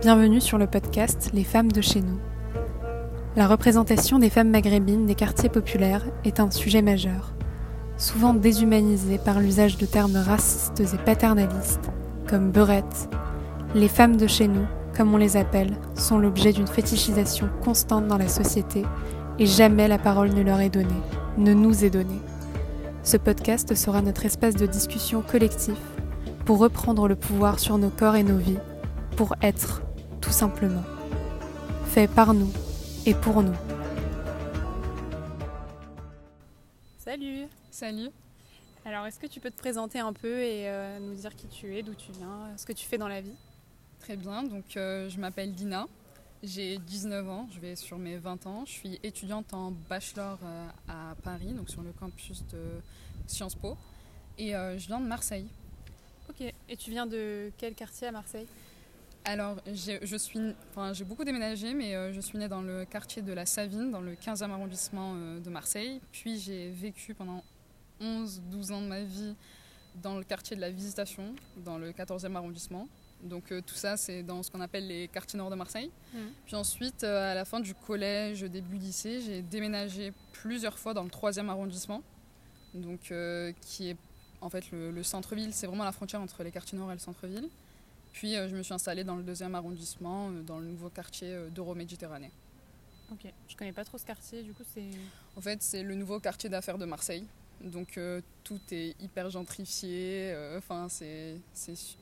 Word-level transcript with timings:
Bienvenue 0.00 0.40
sur 0.40 0.58
le 0.58 0.66
podcast 0.66 1.30
Les 1.32 1.44
femmes 1.44 1.72
de 1.72 1.80
chez 1.80 2.02
nous. 2.02 2.18
La 3.36 3.46
représentation 3.46 4.18
des 4.18 4.28
femmes 4.28 4.50
maghrébines 4.50 5.06
des 5.06 5.14
quartiers 5.14 5.48
populaires 5.48 6.04
est 6.24 6.40
un 6.40 6.50
sujet 6.50 6.82
majeur, 6.82 7.32
souvent 7.96 8.34
déshumanisé 8.34 9.18
par 9.18 9.40
l'usage 9.40 9.78
de 9.78 9.86
termes 9.86 10.16
racistes 10.16 10.80
et 10.80 10.98
paternalistes, 10.98 11.90
comme 12.28 12.50
beurette. 12.50 13.08
Les 13.74 13.88
femmes 13.88 14.16
de 14.16 14.26
chez 14.26 14.46
nous, 14.46 14.66
comme 14.94 15.14
on 15.14 15.18
les 15.18 15.36
appelle, 15.38 15.76
sont 15.94 16.18
l'objet 16.18 16.52
d'une 16.52 16.66
fétichisation 16.66 17.48
constante 17.64 18.06
dans 18.06 18.18
la 18.18 18.28
société 18.28 18.82
et 19.38 19.46
jamais 19.46 19.88
la 19.88 19.98
parole 19.98 20.34
ne 20.34 20.42
leur 20.42 20.60
est 20.60 20.70
donnée, 20.70 21.02
ne 21.38 21.54
nous 21.54 21.84
est 21.84 21.90
donnée. 21.90 22.20
Ce 23.04 23.16
podcast 23.16 23.74
sera 23.74 24.02
notre 24.02 24.26
espace 24.26 24.54
de 24.54 24.66
discussion 24.66 25.22
collectif 25.22 25.78
pour 26.44 26.58
reprendre 26.58 27.08
le 27.08 27.16
pouvoir 27.16 27.58
sur 27.58 27.78
nos 27.78 27.90
corps 27.90 28.16
et 28.16 28.22
nos 28.22 28.36
vies, 28.36 28.58
pour 29.16 29.34
être, 29.42 29.82
tout 30.24 30.32
simplement. 30.32 30.82
Fait 31.86 32.08
par 32.08 32.32
nous 32.32 32.50
et 33.04 33.14
pour 33.14 33.42
nous. 33.42 33.54
Salut 36.98 37.46
Salut 37.70 38.08
Alors 38.86 39.06
est-ce 39.06 39.20
que 39.20 39.26
tu 39.26 39.38
peux 39.38 39.50
te 39.50 39.58
présenter 39.58 40.00
un 40.00 40.14
peu 40.14 40.40
et 40.40 40.68
euh, 40.68 40.98
nous 40.98 41.14
dire 41.14 41.36
qui 41.36 41.46
tu 41.48 41.76
es, 41.76 41.82
d'où 41.82 41.94
tu 41.94 42.10
viens, 42.12 42.56
ce 42.56 42.64
que 42.64 42.72
tu 42.72 42.86
fais 42.86 42.96
dans 42.96 43.08
la 43.08 43.20
vie? 43.20 43.36
Très 44.00 44.16
bien, 44.16 44.42
donc 44.42 44.76
euh, 44.76 45.10
je 45.10 45.20
m'appelle 45.20 45.52
Dina, 45.52 45.86
j'ai 46.42 46.78
19 46.78 47.28
ans, 47.28 47.48
je 47.54 47.60
vais 47.60 47.76
sur 47.76 47.98
mes 47.98 48.16
20 48.16 48.46
ans. 48.46 48.64
Je 48.66 48.72
suis 48.72 49.00
étudiante 49.02 49.52
en 49.52 49.72
bachelor 49.88 50.38
euh, 50.42 50.68
à 50.88 51.14
Paris, 51.22 51.52
donc 51.52 51.68
sur 51.68 51.82
le 51.82 51.92
campus 51.92 52.44
de 52.52 52.60
Sciences 53.26 53.54
Po. 53.54 53.76
Et 54.38 54.56
euh, 54.56 54.78
je 54.78 54.86
viens 54.86 55.00
de 55.00 55.06
Marseille. 55.06 55.46
Ok, 56.28 56.40
et 56.40 56.76
tu 56.76 56.90
viens 56.90 57.06
de 57.06 57.50
quel 57.58 57.74
quartier 57.74 58.08
à 58.08 58.12
Marseille? 58.12 58.46
Alors, 59.24 59.56
je 59.66 60.16
suis, 60.16 60.54
enfin, 60.70 60.92
j'ai 60.92 61.04
beaucoup 61.04 61.24
déménagé, 61.24 61.72
mais 61.72 61.94
euh, 61.94 62.12
je 62.12 62.20
suis 62.20 62.36
née 62.36 62.48
dans 62.48 62.60
le 62.60 62.84
quartier 62.84 63.22
de 63.22 63.32
la 63.32 63.46
Savine, 63.46 63.90
dans 63.90 64.02
le 64.02 64.14
15e 64.14 64.50
arrondissement 64.50 65.14
de 65.14 65.50
Marseille. 65.50 66.00
Puis 66.12 66.38
j'ai 66.38 66.70
vécu 66.70 67.14
pendant 67.14 67.42
11-12 68.00 68.72
ans 68.72 68.82
de 68.82 68.86
ma 68.86 69.02
vie 69.02 69.34
dans 70.02 70.18
le 70.18 70.24
quartier 70.24 70.56
de 70.56 70.60
la 70.60 70.70
Visitation, 70.70 71.34
dans 71.64 71.78
le 71.78 71.92
14e 71.92 72.34
arrondissement. 72.34 72.88
Donc 73.22 73.52
euh, 73.52 73.62
tout 73.64 73.74
ça, 73.74 73.96
c'est 73.96 74.22
dans 74.22 74.42
ce 74.42 74.50
qu'on 74.50 74.60
appelle 74.60 74.86
les 74.86 75.08
quartiers 75.08 75.38
nord 75.38 75.50
de 75.50 75.56
Marseille. 75.56 75.90
Mmh. 76.12 76.18
Puis 76.46 76.56
ensuite, 76.56 77.04
euh, 77.04 77.32
à 77.32 77.34
la 77.34 77.44
fin 77.44 77.60
du 77.60 77.74
collège, 77.74 78.42
début 78.42 78.76
lycée, 78.76 79.20
j'ai 79.20 79.42
déménagé 79.42 80.12
plusieurs 80.32 80.78
fois 80.78 80.94
dans 80.94 81.02
le 81.02 81.08
3e 81.08 81.48
arrondissement, 81.48 82.02
donc 82.74 83.10
euh, 83.10 83.52
qui 83.62 83.90
est 83.90 83.96
en 84.40 84.50
fait 84.50 84.70
le, 84.72 84.90
le 84.90 85.02
centre-ville. 85.02 85.54
C'est 85.54 85.66
vraiment 85.66 85.84
la 85.84 85.92
frontière 85.92 86.20
entre 86.20 86.42
les 86.42 86.50
quartiers 86.50 86.76
nord 86.76 86.90
et 86.90 86.94
le 86.94 87.00
centre-ville. 87.00 87.48
Puis 88.14 88.32
je 88.34 88.56
me 88.56 88.62
suis 88.62 88.72
installée 88.72 89.04
dans 89.04 89.16
le 89.16 89.22
2e 89.22 89.52
arrondissement, 89.54 90.30
dans 90.30 90.58
le 90.58 90.66
nouveau 90.66 90.88
quartier 90.88 91.36
d'Euro-Méditerranée. 91.50 92.30
Ok, 93.12 93.30
je 93.48 93.56
connais 93.56 93.72
pas 93.72 93.84
trop 93.84 93.98
ce 93.98 94.06
quartier, 94.06 94.42
du 94.42 94.54
coup 94.54 94.62
c'est... 94.72 94.88
En 95.36 95.42
fait, 95.42 95.62
c'est 95.62 95.82
le 95.82 95.94
nouveau 95.94 96.20
quartier 96.20 96.48
d'affaires 96.48 96.78
de 96.78 96.86
Marseille. 96.86 97.26
Donc 97.60 97.96
euh, 97.96 98.20
tout 98.42 98.60
est 98.70 98.94
hyper 99.00 99.30
gentrifié. 99.30 100.32
Euh, 100.32 100.58
enfin, 100.58 100.86
c'est 100.88 101.36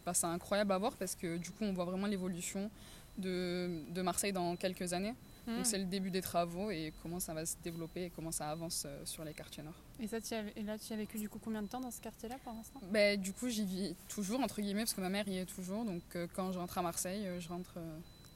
bah, 0.04 0.12
incroyable 0.24 0.72
à 0.72 0.78
voir 0.78 0.96
parce 0.96 1.14
que 1.14 1.36
du 1.36 1.50
coup, 1.50 1.64
on 1.64 1.72
voit 1.72 1.84
vraiment 1.84 2.06
l'évolution 2.06 2.70
de, 3.18 3.82
de, 3.90 4.02
Marseille 4.02 4.32
dans 4.32 4.56
quelques 4.56 4.92
années. 4.92 5.14
Donc 5.46 5.60
mmh. 5.60 5.64
c'est 5.64 5.78
le 5.78 5.84
début 5.84 6.10
des 6.10 6.22
travaux 6.22 6.70
et 6.70 6.92
comment 7.02 7.18
ça 7.20 7.34
va 7.34 7.44
se 7.44 7.56
développer 7.62 8.04
et 8.04 8.10
comment 8.10 8.30
ça 8.30 8.50
avance 8.50 8.84
euh, 8.86 9.04
sur 9.04 9.24
les 9.24 9.34
quartiers 9.34 9.62
nord. 9.62 9.74
Et, 9.98 10.06
ça, 10.06 10.18
et 10.56 10.62
là, 10.62 10.78
tu 10.78 10.92
as 10.92 10.96
vécu 10.96 11.18
du 11.18 11.28
coup 11.28 11.38
combien 11.42 11.62
de 11.62 11.68
temps 11.68 11.80
dans 11.80 11.90
ce 11.90 12.00
quartier-là 12.00 12.36
pour 12.44 12.52
l'instant 12.52 12.80
bah, 12.90 13.16
Du 13.16 13.32
coup, 13.32 13.48
j'y 13.48 13.64
vis 13.64 13.96
toujours, 14.08 14.40
entre 14.40 14.60
guillemets, 14.60 14.82
parce 14.82 14.94
que 14.94 15.00
ma 15.00 15.08
mère 15.08 15.26
y 15.26 15.38
est 15.38 15.46
toujours. 15.46 15.84
Donc 15.84 16.02
quand 16.34 16.52
je 16.52 16.58
rentre 16.58 16.78
à 16.78 16.82
Marseille, 16.82 17.26
je 17.38 17.48
rentre 17.48 17.78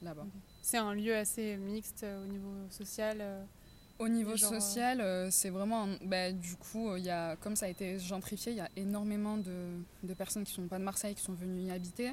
là-bas. 0.03 0.27
C'est 0.63 0.79
un 0.79 0.95
lieu 0.95 1.15
assez 1.17 1.57
mixte 1.57 2.05
au 2.05 2.27
niveau 2.27 2.53
social 2.71 3.47
au 3.98 4.09
niveau 4.09 4.37
social, 4.37 5.01
euh, 5.01 5.31
c'est 5.31 5.51
vraiment. 5.51 5.89
Bah, 6.05 6.33
du 6.33 6.57
coup, 6.57 6.97
il 6.97 7.05
y 7.05 7.11
a, 7.11 7.36
comme 7.36 7.57
ça 7.57 7.67
a 7.67 7.69
été 7.69 7.98
gentrifié, 7.98 8.53
il 8.53 8.59
y 8.59 8.61
a 8.61 8.69
énormément 8.77 9.36
de, 9.39 9.80
de, 10.03 10.14
personnes 10.14 10.45
qui 10.45 10.53
ne 10.53 10.64
sont 10.64 10.69
pas 10.69 10.79
de 10.79 10.85
Marseille 10.85 11.14
qui 11.14 11.23
sont 11.23 11.33
venues 11.33 11.63
y 11.63 11.70
habiter. 11.70 12.13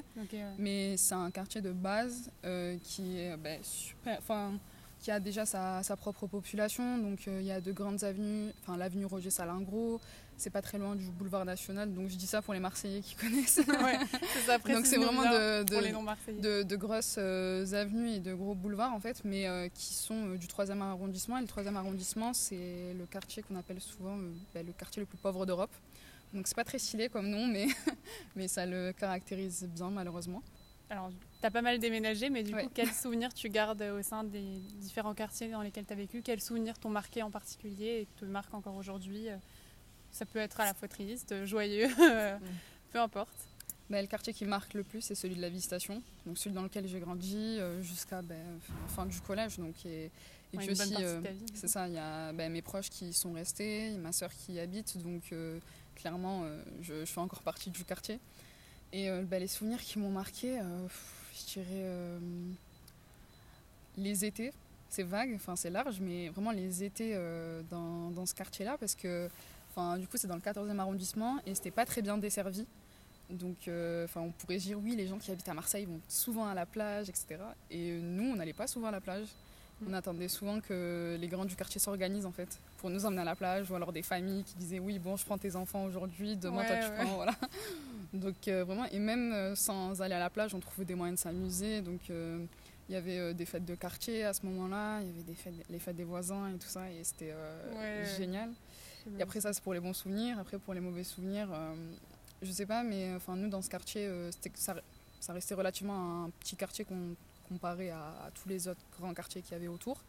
Mais 0.58 0.96
c'est 0.96 1.14
un 1.14 1.30
quartier 1.30 1.60
de 1.60 1.72
base 1.72 2.30
euh, 2.44 2.76
qui 2.82 3.18
est 3.18 3.36
bah, 3.36 3.62
super. 3.62 4.18
Enfin, 4.18 4.58
qui 5.04 5.10
a 5.10 5.20
déjà 5.20 5.44
sa, 5.44 5.82
sa 5.82 5.96
propre 5.96 6.26
population. 6.26 6.98
Donc, 6.98 7.28
euh, 7.28 7.40
il 7.40 7.46
y 7.46 7.52
a 7.52 7.60
de 7.60 7.72
grandes 7.72 8.02
avenues. 8.04 8.50
Enfin, 8.62 8.78
l'avenue 8.78 9.04
Roger 9.04 9.28
Salingro, 9.28 10.00
c'est 10.36 10.50
pas 10.50 10.62
très 10.62 10.78
loin 10.78 10.96
du 10.96 11.04
boulevard 11.10 11.44
national, 11.44 11.92
donc 11.92 12.08
je 12.08 12.16
dis 12.16 12.26
ça 12.26 12.42
pour 12.42 12.54
les 12.54 12.60
Marseillais 12.60 13.00
qui 13.00 13.14
connaissent. 13.20 13.60
Ouais, 13.66 13.98
ça 14.46 14.58
donc 14.58 14.86
c'est 14.86 14.96
vraiment 14.96 15.22
de, 15.22 15.62
de, 15.62 16.62
de, 16.62 16.76
grosses 16.76 17.16
euh, 17.18 17.64
avenues 17.72 18.14
et 18.14 18.20
de 18.20 18.34
gros 18.34 18.54
boulevards 18.54 18.92
en 18.92 19.00
fait, 19.00 19.22
mais 19.24 19.46
euh, 19.46 19.68
qui 19.72 19.94
sont 19.94 20.28
euh, 20.28 20.36
du 20.36 20.46
3e 20.46 20.80
arrondissement. 20.80 21.38
Et 21.38 21.42
le 21.42 21.46
3e 21.46 21.74
arrondissement, 21.76 22.32
c'est 22.32 22.94
le 22.98 23.06
quartier 23.06 23.42
qu'on 23.42 23.56
appelle 23.56 23.80
souvent 23.80 24.16
bah, 24.54 24.62
le 24.62 24.72
quartier 24.72 25.00
le 25.00 25.06
plus 25.06 25.18
pauvre 25.18 25.46
d'Europe. 25.46 25.72
Donc 26.32 26.48
c'est 26.48 26.56
pas 26.56 26.64
très 26.64 26.78
stylé 26.78 27.08
comme 27.08 27.28
nom, 27.28 27.46
mais, 27.46 27.68
mais 28.36 28.48
ça 28.48 28.66
le 28.66 28.92
caractérise 28.92 29.68
bien 29.74 29.90
malheureusement. 29.90 30.42
Alors, 30.90 31.10
tu 31.40 31.46
as 31.46 31.50
pas 31.50 31.62
mal 31.62 31.78
déménagé, 31.78 32.30
mais 32.30 32.42
du 32.42 32.52
coup, 32.52 32.68
quels 32.72 32.92
souvenirs 32.92 33.32
tu 33.32 33.48
gardes 33.48 33.82
au 33.82 34.02
sein 34.02 34.24
des 34.24 34.58
différents 34.80 35.14
quartiers 35.14 35.50
dans 35.50 35.62
lesquels 35.62 35.86
tu 35.86 35.92
as 35.92 35.96
vécu? 35.96 36.22
Quels 36.22 36.40
souvenirs 36.40 36.78
t'ont 36.78 36.90
marqué 36.90 37.22
en 37.22 37.30
particulier 37.30 38.02
et 38.02 38.08
te 38.20 38.24
marquent 38.24 38.54
encore 38.54 38.76
aujourd'hui? 38.76 39.28
Ça 40.12 40.26
peut 40.26 40.38
être 40.38 40.60
à 40.60 40.66
la 40.66 40.74
fois 40.74 40.88
triste, 40.88 41.44
joyeux, 41.44 41.88
mm. 41.98 42.38
peu 42.92 43.00
importe. 43.00 43.48
Mais 43.90 44.00
le 44.00 44.08
quartier 44.08 44.32
qui 44.32 44.44
marque 44.44 44.74
le 44.74 44.82
plus, 44.82 45.02
c'est 45.02 45.14
celui 45.14 45.36
de 45.36 45.42
la 45.42 45.50
Visitation, 45.50 46.02
donc 46.24 46.38
celui 46.38 46.54
dans 46.54 46.62
lequel 46.62 46.88
j'ai 46.88 47.00
grandi 47.00 47.36
euh, 47.36 47.82
jusqu'à 47.82 48.22
la 48.22 48.36
fin 48.88 49.04
du 49.04 49.20
collège. 49.20 49.58
Donc, 49.58 49.74
et, 49.84 50.10
et 50.52 50.56
puis 50.56 50.70
aussi, 50.70 50.94
euh, 51.00 51.20
c'est 51.52 51.68
ça, 51.68 51.86
il 51.86 51.94
y 51.94 51.98
a 51.98 52.32
ben, 52.32 52.50
mes 52.50 52.62
proches 52.62 52.88
qui 52.88 53.12
sont 53.12 53.32
restés, 53.32 53.90
ma 53.98 54.12
soeur 54.12 54.32
qui 54.32 54.54
y 54.54 54.60
habite, 54.60 54.96
donc 54.98 55.24
euh, 55.32 55.58
clairement, 55.96 56.44
je, 56.80 57.00
je, 57.00 57.04
fais 57.04 57.20
encore 57.20 57.42
partie 57.42 57.70
du 57.70 57.84
quartier. 57.84 58.18
Et 58.96 59.10
ben, 59.10 59.40
les 59.40 59.48
souvenirs 59.48 59.80
qui 59.80 59.98
m'ont 59.98 60.10
marqué, 60.10 60.60
je 61.34 61.52
dirais 61.52 61.84
les 63.98 64.24
étés. 64.24 64.52
C'est 64.88 65.02
vague, 65.02 65.32
enfin 65.34 65.56
c'est 65.56 65.70
large, 65.70 65.98
mais 66.00 66.28
vraiment 66.28 66.52
les 66.52 66.84
étés 66.84 67.18
dans, 67.70 68.10
dans, 68.10 68.24
ce 68.24 68.34
quartier-là, 68.34 68.76
parce 68.78 68.94
que 68.94 69.28
Enfin, 69.76 69.98
du 69.98 70.06
coup, 70.06 70.16
c'est 70.16 70.28
dans 70.28 70.36
le 70.36 70.40
14e 70.40 70.78
arrondissement 70.78 71.38
et 71.46 71.54
c'était 71.54 71.72
pas 71.72 71.84
très 71.84 72.00
bien 72.00 72.16
desservi. 72.16 72.64
Donc, 73.28 73.66
euh, 73.66 74.04
enfin, 74.04 74.20
on 74.20 74.30
pourrait 74.30 74.58
dire 74.58 74.78
oui, 74.78 74.94
les 74.94 75.08
gens 75.08 75.18
qui 75.18 75.32
habitent 75.32 75.48
à 75.48 75.54
Marseille 75.54 75.84
vont 75.84 76.00
souvent 76.08 76.46
à 76.46 76.54
la 76.54 76.64
plage, 76.64 77.08
etc. 77.08 77.38
Et 77.72 77.98
nous, 77.98 78.30
on 78.30 78.36
n'allait 78.36 78.52
pas 78.52 78.68
souvent 78.68 78.88
à 78.88 78.92
la 78.92 79.00
plage. 79.00 79.26
On 79.84 79.90
mm. 79.90 79.94
attendait 79.94 80.28
souvent 80.28 80.60
que 80.60 81.16
les 81.20 81.26
grands 81.26 81.44
du 81.44 81.56
quartier 81.56 81.80
s'organisent 81.80 82.26
en 82.26 82.30
fait 82.30 82.60
pour 82.78 82.88
nous 82.88 83.04
emmener 83.04 83.22
à 83.22 83.24
la 83.24 83.34
plage 83.34 83.68
ou 83.68 83.74
alors 83.74 83.92
des 83.92 84.02
familles 84.02 84.44
qui 84.44 84.54
disaient 84.54 84.78
oui 84.78 85.00
bon 85.00 85.16
je 85.16 85.24
prends 85.24 85.36
tes 85.36 85.56
enfants 85.56 85.82
aujourd'hui 85.82 86.36
demain 86.36 86.64
toi 86.64 86.76
tu 86.76 86.90
prends 86.92 87.16
voilà 87.16 87.34
donc 88.14 88.48
euh, 88.48 88.64
vraiment 88.64 88.86
et 88.86 88.98
même 88.98 89.32
euh, 89.32 89.54
sans 89.54 90.00
aller 90.00 90.14
à 90.14 90.18
la 90.18 90.30
plage 90.30 90.54
on 90.54 90.60
trouvait 90.60 90.84
des 90.86 90.94
moyens 90.94 91.18
de 91.18 91.22
s'amuser. 91.22 91.82
Donc 91.82 92.00
il 92.08 92.92
y 92.92 92.96
avait 92.96 93.34
des 93.34 93.46
fêtes 93.46 93.64
de 93.64 93.74
quartier 93.74 94.24
à 94.24 94.32
ce 94.32 94.44
moment-là. 94.46 95.00
Il 95.02 95.08
y 95.08 95.10
avait 95.10 95.22
des 95.22 95.34
fêtes, 95.34 95.54
les 95.68 95.78
fêtes 95.78 95.96
des 95.96 96.04
voisins 96.04 96.48
et 96.48 96.58
tout 96.58 96.68
ça 96.68 96.90
et 96.90 97.02
c'était 97.04 97.34
génial. 98.16 98.50
Et 99.18 99.22
après, 99.22 99.40
ça, 99.40 99.52
c'est 99.52 99.62
pour 99.62 99.74
les 99.74 99.80
bons 99.80 99.92
souvenirs. 99.92 100.38
Après, 100.38 100.58
pour 100.58 100.74
les 100.74 100.80
mauvais 100.80 101.04
souvenirs, 101.04 101.48
euh, 101.52 101.74
je 102.42 102.50
sais 102.50 102.66
pas, 102.66 102.82
mais 102.82 103.12
enfin, 103.14 103.36
nous, 103.36 103.48
dans 103.48 103.62
ce 103.62 103.68
quartier, 103.68 104.06
euh, 104.06 104.30
ça, 104.54 104.74
ça, 105.20 105.32
restait 105.32 105.54
relativement 105.54 106.24
un 106.24 106.30
petit 106.40 106.56
quartier 106.56 106.86
comparé 107.48 107.90
à, 107.90 108.30
tous 108.34 108.48
les 108.48 108.68
autres 108.68 108.80
grands 108.98 109.14
quartiers 109.14 109.42
qu'il 109.42 109.52
y 109.52 109.56
avait 109.56 109.68
autour. 109.68 110.02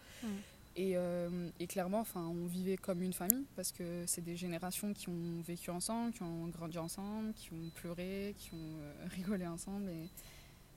Et, 0.78 0.98
euh, 0.98 1.50
et, 1.60 1.68
clairement, 1.68 2.02
enfin, 2.02 2.22
on 2.28 2.48
vivait 2.48 2.76
comme 2.76 3.02
une 3.02 3.14
famille 3.14 3.46
parce 3.56 3.72
que 3.72 4.04
c'est 4.08 4.24
des 4.24 4.36
générations 4.36 4.94
qui 4.94 5.08
ont 5.08 5.42
vécu 5.48 5.70
ensemble, 5.70 6.12
qui 6.12 6.22
ont 6.24 6.48
grandi 6.48 6.78
ensemble, 6.78 7.34
qui 7.34 7.54
ont 7.54 7.70
pleuré, 7.76 8.36
qui 8.38 8.52
ont 8.54 9.08
rigolé 9.16 9.48
ensemble. 9.48 9.90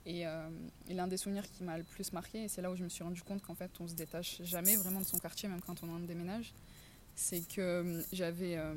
Et, 0.07 0.21
et, 0.21 0.95
l'un 0.95 1.09
des 1.09 1.17
souvenirs 1.17 1.51
qui 1.51 1.65
m'a 1.65 1.77
le 1.77 1.85
plus 1.85 2.13
marqué, 2.13 2.45
et 2.45 2.49
c'est 2.49 2.63
là 2.63 2.71
où 2.71 2.77
je 2.77 2.85
me 2.85 2.89
suis 2.89 3.03
rendu 3.03 3.23
compte 3.23 3.43
qu'en 3.43 3.55
fait, 3.55 3.71
on 3.81 3.89
se 3.89 3.95
détache 3.95 4.41
jamais 4.43 4.77
vraiment 4.77 5.01
de 5.01 5.05
son 5.07 5.19
quartier, 5.19 5.49
même 5.49 5.61
quand 5.61 5.83
on 5.83 5.89
en 5.93 5.99
déménage, 5.99 6.55
c'est 7.19 7.47
que 7.47 7.61
euh, 7.61 8.03
j'avais. 8.13 8.57
Euh, 8.57 8.75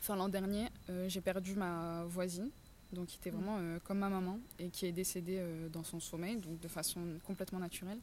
enfin, 0.00 0.16
l'an 0.16 0.28
dernier, 0.28 0.68
euh, 0.90 1.08
j'ai 1.08 1.20
perdu 1.20 1.54
ma 1.54 2.04
voisine, 2.04 2.50
donc 2.92 3.06
qui 3.06 3.16
était 3.16 3.30
mm. 3.30 3.34
vraiment 3.34 3.78
comme 3.84 3.98
ma 3.98 4.08
maman, 4.08 4.40
et 4.58 4.68
qui 4.68 4.86
est 4.86 4.92
décédée 4.92 5.40
dans 5.72 5.84
son 5.84 6.00
sommeil, 6.00 6.36
donc 6.36 6.60
de 6.60 6.68
façon 6.68 7.00
complètement 7.24 7.60
naturelle. 7.60 8.00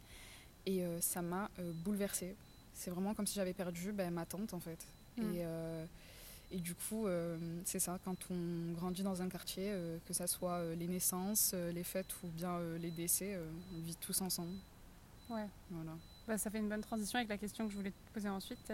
Et 0.66 0.84
ça 1.00 1.22
m'a 1.22 1.50
bouleversée. 1.84 2.36
C'est 2.74 2.92
vraiment 2.92 3.14
comme 3.14 3.28
si 3.28 3.36
j'avais 3.36 3.54
perdu 3.54 3.92
ben, 3.92 4.12
ma 4.14 4.26
tante, 4.26 4.54
en 4.54 4.60
fait. 4.60 4.86
Mm. 5.18 5.34
Et. 5.36 5.46
Et 6.54 6.60
du 6.60 6.76
coup, 6.76 7.08
c'est 7.64 7.80
ça, 7.80 7.98
quand 8.04 8.18
on 8.30 8.74
grandit 8.74 9.04
dans 9.04 9.22
un 9.22 9.30
quartier, 9.30 9.74
que 10.06 10.14
ce 10.14 10.28
soit 10.28 10.76
les 10.76 10.88
naissances, 10.88 11.54
les 11.54 11.84
fêtes 11.84 12.14
ou 12.24 12.28
bien 12.28 12.60
les 12.78 12.92
décès, 12.92 13.40
on 13.74 13.82
vit 13.82 13.96
tous 13.96 14.20
ensemble. 14.22 14.58
Ouais. 15.30 15.48
Voilà. 15.70 15.94
Bah, 16.28 16.38
ça 16.38 16.50
fait 16.50 16.58
une 16.58 16.68
bonne 16.68 16.82
transition 16.82 17.20
avec 17.20 17.30
la 17.30 17.38
question 17.38 17.66
que 17.66 17.72
je 17.72 17.78
voulais 17.78 17.92
te 17.92 18.14
poser 18.14 18.28
ensuite. 18.28 18.70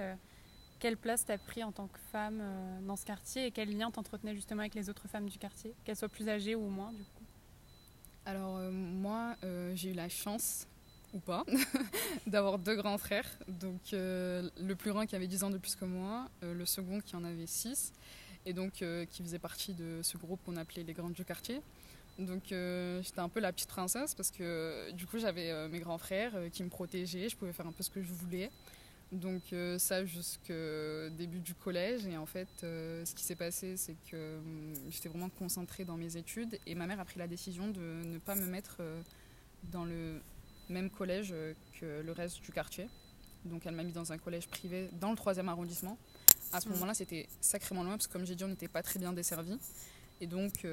Quelle 0.80 0.98
place 0.98 1.26
t'as 1.26 1.40
pris 1.40 1.64
en 1.64 1.72
tant 1.72 1.88
que 1.88 1.98
femme 2.12 2.40
euh, 2.40 2.82
dans 2.82 2.96
ce 2.96 3.06
quartier 3.06 3.48
et 3.48 3.52
quel 3.52 3.76
lien 3.76 3.90
t'entretenais 3.90 4.36
justement 4.36 4.62
avec 4.62 4.76
les 4.76 4.90
autres 4.90 5.08
femmes 5.08 5.28
du 5.28 5.40
quartier, 5.40 5.74
qu'elles 5.84 5.96
soient 5.96 6.08
plus 6.08 6.30
âgées 6.30 6.54
ou 6.54 6.68
moins 6.68 6.92
du 6.94 7.04
coup? 7.04 7.24
Alors 8.26 8.58
euh, 8.58 8.72
moi, 8.72 9.36
euh, 9.44 9.74
j'ai 9.76 9.92
eu 9.92 9.94
la 9.94 10.08
chance, 10.08 10.68
ou 11.14 11.20
pas, 11.20 11.46
d'avoir 12.28 12.60
deux 12.60 12.76
grands 12.76 12.98
frères. 12.98 13.30
Donc 13.48 13.82
le 13.92 14.74
plus 14.74 14.92
grand 14.92 15.06
qui 15.06 15.16
avait 15.16 15.28
10 15.28 15.44
ans 15.44 15.50
de 15.50 15.58
plus 15.58 15.76
que 15.76 15.86
moi, 15.86 16.30
le 16.42 16.66
second 16.66 17.00
qui 17.00 17.16
en 17.16 17.24
avait 17.24 17.48
6, 17.48 17.94
et 18.46 18.54
donc 18.54 18.84
qui 19.10 19.24
faisait 19.24 19.40
partie 19.40 19.74
de 19.74 20.02
ce 20.04 20.18
groupe 20.18 20.40
qu'on 20.46 20.58
appelait 20.58 20.84
les 20.84 20.94
grands 20.94 21.10
du 21.10 21.24
quartier. 21.24 21.62
Donc 22.20 22.44
j'étais 22.46 23.20
un 23.20 23.30
peu 23.30 23.40
la 23.40 23.54
petite 23.54 23.70
princesse 23.70 24.16
parce 24.16 24.32
que 24.32 24.92
du 24.92 25.06
coup 25.06 25.18
j'avais 25.18 25.68
mes 25.70 25.80
grands 25.80 25.98
frères 25.98 26.34
qui 26.52 26.64
me 26.64 26.70
protégeaient, 26.70 27.30
je 27.30 27.38
pouvais 27.38 27.54
faire 27.54 27.68
un 27.68 27.72
peu 27.72 27.84
ce 27.84 27.90
que 27.90 28.02
je 28.02 28.12
voulais. 28.12 28.50
Donc 29.12 29.42
euh, 29.54 29.78
ça 29.78 30.04
jusqu'au 30.04 31.10
début 31.18 31.40
du 31.40 31.54
collège 31.54 32.06
et 32.06 32.18
en 32.18 32.26
fait 32.26 32.50
euh, 32.64 33.06
ce 33.06 33.16
qui 33.16 33.24
s'est 33.24 33.36
passé 33.36 33.78
c'est 33.78 33.96
que 34.12 34.38
hum, 34.38 34.74
j'étais 34.90 35.08
vraiment 35.08 35.30
concentrée 35.30 35.86
dans 35.86 35.96
mes 35.96 36.18
études 36.18 36.60
et 36.66 36.76
ma 36.76 36.88
mère 36.88 37.00
a 37.00 37.06
pris 37.06 37.18
la 37.18 37.28
décision 37.28 37.70
de 37.70 37.80
ne 37.80 38.18
pas 38.18 38.36
me 38.36 38.46
mettre 38.46 38.78
euh, 38.82 39.02
dans 39.72 39.86
le 39.86 40.22
même 40.70 40.90
collège 40.90 41.34
que 41.80 42.02
le 42.02 42.12
reste 42.12 42.42
du 42.42 42.52
quartier. 42.52 42.88
Donc 43.46 43.66
elle 43.66 43.76
m'a 43.76 43.84
mis 43.84 43.94
dans 43.94 44.12
un 44.12 44.18
collège 44.18 44.48
privé 44.48 44.90
dans 45.00 45.12
le 45.12 45.16
troisième 45.16 45.50
arrondissement. 45.50 45.98
À 46.52 46.62
ce 46.62 46.68
mmh. 46.68 46.72
moment-là 46.74 46.94
c'était 46.94 47.28
sacrément 47.42 47.84
loin 47.84 47.94
parce 47.94 48.08
que 48.08 48.14
comme 48.14 48.26
j'ai 48.26 48.36
dit 48.36 48.44
on 48.44 48.50
n'était 48.50 48.68
pas 48.68 48.84
très 48.84 49.00
bien 49.00 49.14
desservi 49.14 49.58
et 50.22 50.28
donc 50.28 50.66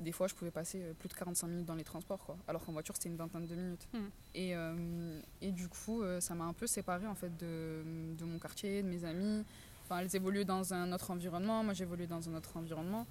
des 0.00 0.12
fois, 0.12 0.26
je 0.26 0.34
pouvais 0.34 0.50
passer 0.50 0.80
euh, 0.82 0.94
plus 0.94 1.08
de 1.08 1.14
45 1.14 1.46
minutes 1.46 1.66
dans 1.66 1.74
les 1.74 1.84
transports, 1.84 2.24
quoi. 2.24 2.36
Alors 2.48 2.64
qu'en 2.64 2.72
voiture, 2.72 2.94
c'était 2.96 3.08
une 3.08 3.16
vingtaine 3.16 3.46
de 3.46 3.54
minutes. 3.54 3.86
Hmm. 3.92 4.08
Et, 4.34 4.56
euh, 4.56 5.20
et, 5.40 5.52
du 5.52 5.68
coup, 5.68 6.02
euh, 6.02 6.20
ça 6.20 6.34
m'a 6.34 6.44
un 6.44 6.52
peu 6.52 6.66
séparée, 6.66 7.06
en 7.06 7.14
fait, 7.14 7.36
de, 7.36 7.82
de, 8.18 8.24
mon 8.24 8.38
quartier, 8.38 8.82
de 8.82 8.88
mes 8.88 9.04
amis. 9.04 9.44
Enfin, 9.84 9.98
elles 10.00 10.16
évoluaient 10.16 10.44
dans 10.44 10.72
un 10.72 10.92
autre 10.92 11.10
environnement, 11.10 11.62
moi, 11.62 11.74
j'évoluais 11.74 12.06
dans 12.06 12.28
un 12.28 12.34
autre 12.34 12.56
environnement. 12.56 13.06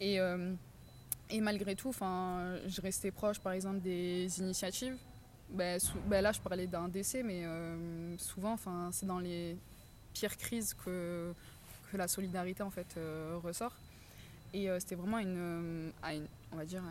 Et, 0.00 0.18
et 1.28 1.40
malgré 1.42 1.76
tout, 1.76 1.92
je 1.92 2.80
restais 2.80 3.10
proche, 3.10 3.38
par 3.38 3.52
exemple, 3.52 3.80
des 3.80 4.40
initiatives. 4.40 4.96
Ben, 5.52 5.80
ben 6.06 6.20
là, 6.22 6.32
je 6.32 6.40
parlais 6.40 6.66
d'un 6.66 6.88
décès, 6.88 7.22
mais 7.22 7.44
souvent, 8.18 8.52
enfin, 8.52 8.90
c'est 8.92 9.06
dans 9.06 9.18
les 9.18 9.56
pires 10.12 10.36
crises 10.36 10.74
que, 10.74 11.32
la 11.92 12.06
solidarité, 12.06 12.62
en 12.62 12.70
fait, 12.70 12.98
ressort. 13.42 13.74
Et 14.52 14.68
euh, 14.68 14.78
c'était 14.80 14.96
vraiment 14.96 15.18
une, 15.18 15.36
euh, 15.38 15.90
à 16.02 16.14
une, 16.14 16.26
on 16.52 16.56
va 16.56 16.64
dire, 16.64 16.82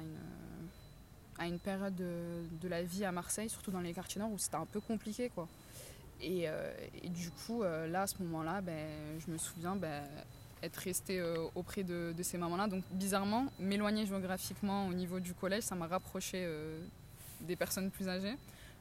à 1.37 1.45
une, 1.45 1.55
euh, 1.55 1.57
période 1.57 1.95
de, 1.95 2.67
la 2.67 2.83
vie 2.83 3.03
à 3.03 3.11
Marseille, 3.11 3.49
surtout 3.49 3.71
dans 3.71 3.81
les 3.81 3.93
quartiers 3.93 4.19
nord, 4.19 4.31
où 4.31 4.37
c'était 4.37 4.55
un 4.55 4.65
peu 4.65 4.79
compliqué. 4.79 5.29
Quoi. 5.29 5.47
Et, 6.21 6.47
du 7.03 7.31
coup, 7.31 7.63
là, 7.63 8.01
à 8.01 8.07
ce 8.07 8.21
moment-là, 8.21 8.59
ben, 8.59 8.87
je 9.19 9.31
me 9.31 9.37
souviens 9.37 9.75
ben, 9.75 10.03
être 10.61 10.77
restée 10.77 11.21
auprès 11.55 11.83
de 11.83 12.13
ces 12.21 12.37
mamans-là. 12.37 12.67
Donc, 12.67 12.83
bizarrement, 12.91 13.47
m'éloigner 13.57 14.05
géographiquement 14.05 14.87
au 14.87 14.93
niveau 14.93 15.21
du 15.21 15.33
collège, 15.33 15.63
ça 15.63 15.75
m'a 15.75 15.87
rapproché 15.87 16.45
des 17.41 17.55
personnes 17.55 17.91
plus 17.91 18.07
âgées. 18.07 18.35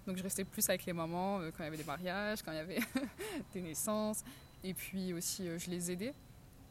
Donc, 0.06 0.16
je 0.16 0.22
restais 0.22 0.44
plus 0.44 0.68
avec 0.68 0.86
les 0.86 0.92
mamans 0.92 1.40
quand 1.50 1.60
il 1.60 1.64
y 1.64 1.68
avait 1.68 1.76
des 1.76 1.84
mariages, 1.84 2.42
quand 2.42 2.52
il 2.52 2.56
y 2.56 2.60
avait 2.60 2.78
des 3.54 3.60
naissances. 3.60 4.24
Et 4.64 4.74
puis 4.74 5.12
aussi, 5.12 5.48
je 5.58 5.70
les 5.70 5.90
aidais. 5.90 6.14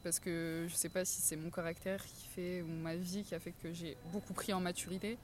Parce 0.04 0.20
que 0.20 0.66
je 0.70 0.76
sais 0.76 0.90
pas 0.90 1.04
si 1.06 1.22
c'est 1.22 1.36
mon 1.36 1.50
caractère 1.50 2.04
qui 2.06 2.28
fait 2.28 2.62
ou 2.62 2.68
ma 2.68 2.96
vie 2.96 3.24
qui 3.24 3.36
a 3.36 3.40
fait 3.40 3.52
que 3.52 3.74
j'ai 3.74 3.98
beaucoup 4.12 4.34
pris 4.34 4.54
en 4.54 4.60
maturité. 4.60 5.18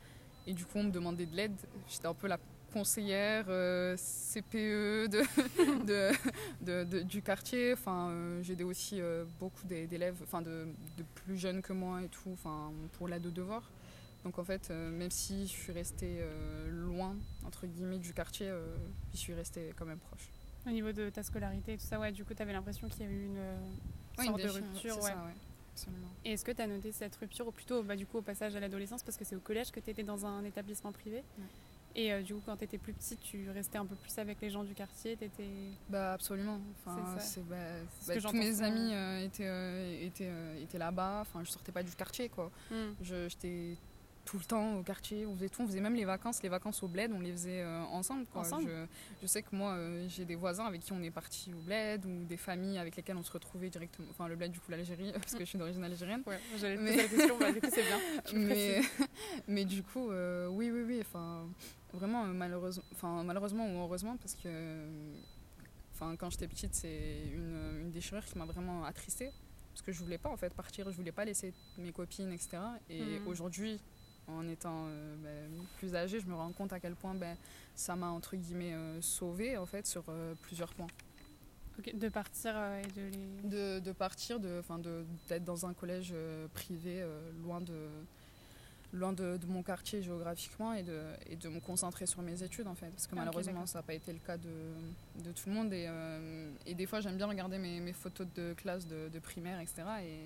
Et 0.45 0.54
du 0.54 0.65
coup 0.65 0.80
on 0.80 0.83
me 0.83 0.92
demandait 0.92 1.25
de 1.25 1.36
l'aide. 1.36 1.56
J'étais 1.88 2.07
un 2.07 2.13
peu 2.13 2.27
la 2.27 2.38
conseillère 2.74 3.45
euh, 3.50 3.95
CPE 3.95 5.07
de, 5.86 7.04
du 7.04 7.21
quartier. 7.21 7.74
Enfin 7.74 8.10
euh, 8.10 8.44
j'aidais 8.44 8.63
aussi 8.63 9.00
euh, 9.00 9.24
beaucoup 9.39 9.65
d'élèves 9.65 10.18
enfin 10.24 10.42
de, 10.42 10.68
plus 11.15 11.38
jeunes 11.38 11.62
que 11.62 11.71
moi 11.71 12.01
et 12.01 12.07
tout 12.07 12.31
enfin 12.33 12.71
pour 12.98 13.07
l'aide 13.07 13.25
aux 13.25 13.31
devoirs 13.31 13.69
donc 14.23 14.39
en 14.39 14.43
fait 14.43 14.69
même 14.69 15.11
si 15.11 15.47
je 15.47 15.51
suis 15.51 15.71
restée 15.71 16.21
loin 16.67 17.15
entre 17.45 17.67
guillemets 17.67 17.99
du 17.99 18.13
quartier 18.13 18.51
je 19.11 19.17
suis 19.17 19.33
restée 19.33 19.73
quand 19.75 19.85
même 19.85 19.99
proche 19.99 20.29
au 20.65 20.69
niveau 20.69 20.91
de 20.91 21.09
ta 21.09 21.23
scolarité 21.23 21.73
et 21.73 21.77
tout 21.77 21.85
ça 21.85 21.99
ouais 21.99 22.11
du 22.11 22.23
coup 22.23 22.33
tu 22.33 22.41
avais 22.41 22.53
l'impression 22.53 22.87
qu'il 22.87 23.01
y 23.01 23.05
avait 23.05 23.15
eu 23.15 23.25
une 23.25 24.25
sorte 24.25 24.41
de 24.41 24.49
rupture. 24.49 25.01
Ouais. 25.03 25.11
Et 26.25 26.33
est-ce 26.33 26.45
que 26.45 26.51
tu 26.51 26.61
as 26.61 26.67
noté 26.67 26.91
cette 26.91 27.15
rupture, 27.15 27.47
ou 27.47 27.51
plutôt 27.51 27.83
bah, 27.83 27.95
du 27.95 28.05
coup, 28.05 28.19
au 28.19 28.21
passage 28.21 28.55
à 28.55 28.59
l'adolescence, 28.59 29.03
parce 29.03 29.17
que 29.17 29.25
c'est 29.25 29.35
au 29.35 29.39
collège 29.39 29.71
que 29.71 29.79
tu 29.79 29.89
étais 29.89 30.03
dans 30.03 30.25
un 30.25 30.43
établissement 30.43 30.91
privé 30.91 31.23
Et 31.95 32.13
euh, 32.13 32.21
du 32.21 32.35
coup, 32.35 32.41
quand 32.45 32.57
tu 32.57 32.63
étais 32.63 32.77
plus 32.77 32.93
petite, 32.93 33.19
tu 33.21 33.49
restais 33.49 33.77
un 33.77 33.85
peu 33.85 33.95
plus 33.95 34.17
avec 34.19 34.39
les 34.41 34.49
gens 34.49 34.63
du 34.63 34.73
quartier 34.73 35.13
étais... 35.13 35.49
Bah 35.89 36.13
absolument. 36.13 36.59
Enfin, 36.85 37.17
c'est 37.19 37.45
bah, 37.47 37.55
bah, 38.07 38.15
tous 38.21 38.33
mes 38.33 38.61
amis 38.61 38.93
euh, 38.93 39.25
étaient, 39.25 39.47
euh, 39.47 40.05
étaient, 40.05 40.31
étaient 40.61 40.77
là-bas. 40.77 41.19
Enfin, 41.21 41.43
je 41.43 41.49
sortais 41.49 41.71
pas 41.71 41.83
du 41.83 41.91
quartier, 41.91 42.29
quoi. 42.29 42.51
Hmm. 42.69 42.93
J'étais 43.01 43.75
tout 44.25 44.37
le 44.37 44.45
temps 44.45 44.75
au 44.75 44.83
quartier, 44.83 45.25
on 45.25 45.35
faisait 45.35 45.49
tout, 45.49 45.61
on 45.61 45.67
faisait 45.67 45.81
même 45.81 45.95
les 45.95 46.05
vacances, 46.05 46.41
les 46.43 46.49
vacances 46.49 46.81
au 46.83 46.87
bled, 46.87 47.11
on 47.13 47.19
les 47.19 47.31
faisait 47.31 47.61
euh, 47.61 47.81
ensemble. 47.83 48.25
Je, 48.61 48.85
je, 49.21 49.27
sais 49.27 49.41
que 49.41 49.53
moi, 49.55 49.73
euh, 49.73 50.05
j'ai 50.07 50.25
des 50.25 50.35
voisins 50.35 50.65
avec 50.65 50.81
qui 50.81 50.93
on 50.93 51.01
est 51.01 51.11
parti 51.11 51.53
au 51.53 51.59
bled, 51.59 52.05
ou 52.05 52.23
des 52.25 52.37
familles 52.37 52.77
avec 52.77 52.95
lesquelles 52.95 53.17
on 53.17 53.23
se 53.23 53.31
retrouvait 53.31 53.69
directement, 53.69 54.07
enfin 54.09 54.27
le 54.27 54.35
bled 54.35 54.51
du 54.51 54.59
coup 54.59 54.71
l'Algérie, 54.71 55.11
parce 55.13 55.33
que 55.33 55.39
je 55.39 55.45
suis 55.45 55.57
d'origine 55.57 55.83
algérienne. 55.83 56.23
Ouais, 56.25 56.39
j'allais 56.57 56.77
mais... 56.77 56.91
poser 56.91 57.03
la 57.03 57.07
question, 57.09 57.37
bah, 57.37 57.51
du 57.51 57.61
coup 57.61 57.69
c'est 57.69 57.83
bien. 57.83 57.99
mais, 58.33 58.81
mais 59.47 59.65
du 59.65 59.83
coup, 59.83 60.09
euh, 60.11 60.47
oui, 60.47 60.71
oui, 60.71 60.83
oui, 60.83 60.99
enfin, 61.01 61.47
vraiment 61.93 62.25
malheureusement, 62.25 62.83
enfin, 62.93 63.23
malheureusement 63.23 63.67
ou 63.67 63.81
heureusement, 63.81 64.15
parce 64.17 64.35
que 64.35 64.87
enfin, 65.93 66.15
quand 66.15 66.29
j'étais 66.29 66.47
petite, 66.47 66.75
c'est 66.75 67.23
une, 67.33 67.81
une 67.81 67.91
déchirure 67.91 68.23
qui 68.25 68.37
m'a 68.37 68.45
vraiment 68.45 68.85
attristée 68.85 69.31
parce 69.73 69.81
que 69.81 69.91
je 69.91 69.99
voulais 70.03 70.19
pas 70.19 70.29
en 70.29 70.37
fait 70.37 70.53
partir, 70.53 70.89
je 70.91 70.95
voulais 70.95 71.11
pas 71.11 71.25
laisser 71.25 71.51
mes 71.79 71.91
copines, 71.91 72.31
etc. 72.31 72.59
Et 72.89 73.19
hmm. 73.19 73.27
aujourd'hui, 73.27 73.79
en 74.27 74.47
étant 74.47 74.85
euh, 74.87 75.15
ben, 75.23 75.65
plus 75.77 75.95
âgée, 75.95 76.19
je 76.19 76.27
me 76.27 76.35
rends 76.35 76.51
compte 76.51 76.73
à 76.73 76.79
quel 76.79 76.95
point 76.95 77.13
ben, 77.13 77.35
ça 77.75 77.95
m'a 77.95 78.07
entre 78.07 78.35
guillemets 78.35 78.73
euh, 78.73 79.01
sauvée 79.01 79.57
en 79.57 79.65
fait 79.65 79.85
sur 79.85 80.03
euh, 80.09 80.33
plusieurs 80.43 80.73
points. 80.73 80.87
de 81.93 82.09
partir 82.09 82.55
et 82.55 82.87
de 82.95 83.01
les... 83.01 83.49
De, 83.49 83.79
de 83.79 83.91
partir, 83.91 84.39
d'être 84.39 84.81
de, 84.81 85.37
dans 85.39 85.65
un 85.65 85.73
collège 85.73 86.13
privé 86.53 87.05
loin 87.43 87.61
de 87.61 87.87
loin 88.93 89.11
de, 89.11 89.37
de, 89.37 89.47
mon 89.47 89.63
quartier 89.63 90.03
géographiquement 90.03 90.71
et 90.73 90.83
de, 90.83 91.01
et 91.25 91.35
de 91.35 91.49
me 91.49 91.59
concentrer 91.59 92.05
sur 92.05 92.21
mes 92.21 92.43
études 92.43 92.67
en 92.67 92.75
fait. 92.75 92.91
Parce 92.91 93.07
que 93.07 93.13
ah, 93.13 93.25
malheureusement 93.25 93.65
ça 93.65 93.79
n'a 93.79 93.83
pas 93.83 93.95
été 93.95 94.13
le 94.13 94.19
cas 94.19 94.37
de, 94.37 95.23
de 95.23 95.31
tout 95.31 95.49
le 95.49 95.55
monde. 95.55 95.73
Et, 95.73 95.89
et 96.67 96.75
des 96.75 96.85
fois 96.85 97.01
j'aime 97.01 97.17
bien 97.17 97.25
regarder 97.25 97.57
mes, 97.57 97.79
mes, 97.79 97.91
photos 97.91 98.27
de 98.35 98.53
classe 98.53 98.85
de, 98.85 99.19
primaire 99.19 99.59
etc 99.59 99.83
et 100.03 100.19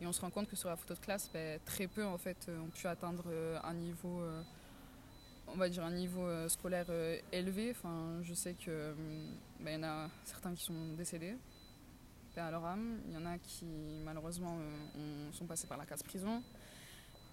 et 0.00 0.06
on 0.06 0.12
se 0.12 0.20
rend 0.20 0.30
compte 0.30 0.48
que 0.48 0.56
sur 0.56 0.68
la 0.68 0.76
photo 0.76 0.94
de 0.94 1.00
classe, 1.00 1.30
ben, 1.32 1.60
très 1.64 1.86
peu 1.86 2.04
en 2.04 2.16
fait 2.16 2.46
euh, 2.48 2.60
ont 2.60 2.70
pu 2.70 2.86
atteindre 2.86 3.24
euh, 3.28 3.58
un 3.62 3.74
niveau, 3.74 4.22
euh, 4.22 4.42
on 5.48 5.56
va 5.56 5.68
dire 5.68 5.84
un 5.84 5.90
niveau 5.90 6.26
scolaire 6.48 6.86
élevé. 7.32 7.70
Enfin, 7.70 8.18
je 8.22 8.32
sais 8.32 8.54
que 8.54 8.94
ben, 9.60 9.80
y 9.80 9.84
en 9.84 9.88
a 9.88 10.10
certains 10.24 10.54
qui 10.54 10.64
sont 10.64 10.94
décédés, 10.96 11.36
à 12.36 12.50
leur 12.50 12.64
âme. 12.64 13.00
Il 13.08 13.12
y 13.12 13.16
en 13.18 13.26
a 13.26 13.36
qui 13.38 13.66
malheureusement 14.04 14.56
sont 15.32 15.44
passés 15.44 15.66
par 15.66 15.76
la 15.76 15.84
case 15.84 16.02
prison. 16.02 16.42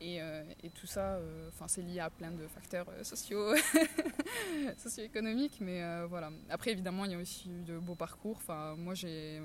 Et, 0.02 0.18
et, 0.18 0.70
tout 0.72 0.86
ça, 0.86 1.20
c'est 1.68 1.82
lié 1.82 2.00
à 2.00 2.10
plein 2.10 2.32
de 2.32 2.46
facteurs 2.48 2.88
sociaux, 3.04 3.56
socio-économiques, 4.78 5.60
mais 5.62 6.06
voilà. 6.06 6.32
Après, 6.50 6.72
évidemment, 6.72 7.06
il 7.06 7.12
y 7.12 7.16
a 7.16 7.20
aussi 7.20 7.50
eu 7.50 7.64
de 7.64 7.78
beaux 7.78 7.96
parcours. 7.96 8.38
Enfin, 8.38 8.76
moi, 8.76 8.94
j'ai 8.96 9.42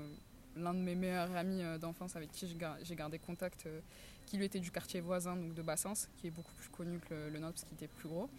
l'un 0.55 0.73
de 0.73 0.79
mes 0.79 0.95
meilleurs 0.95 1.35
amis 1.35 1.61
euh, 1.61 1.77
d'enfance 1.77 2.15
avec 2.15 2.31
qui 2.31 2.47
j'ai 2.83 2.95
gardé 2.95 3.19
contact, 3.19 3.65
euh, 3.65 3.79
qui 4.25 4.37
lui 4.37 4.45
était 4.45 4.59
du 4.59 4.71
quartier 4.71 5.01
voisin, 5.01 5.35
donc 5.35 5.53
de 5.53 5.61
Bassens, 5.61 6.07
qui 6.17 6.27
est 6.27 6.31
beaucoup 6.31 6.53
plus 6.53 6.69
connu 6.69 6.99
que 6.99 7.13
le, 7.13 7.39
nôtre 7.39 7.53
parce 7.53 7.63
qu'il 7.63 7.73
était 7.75 7.87
plus 7.87 8.09
gros, 8.09 8.29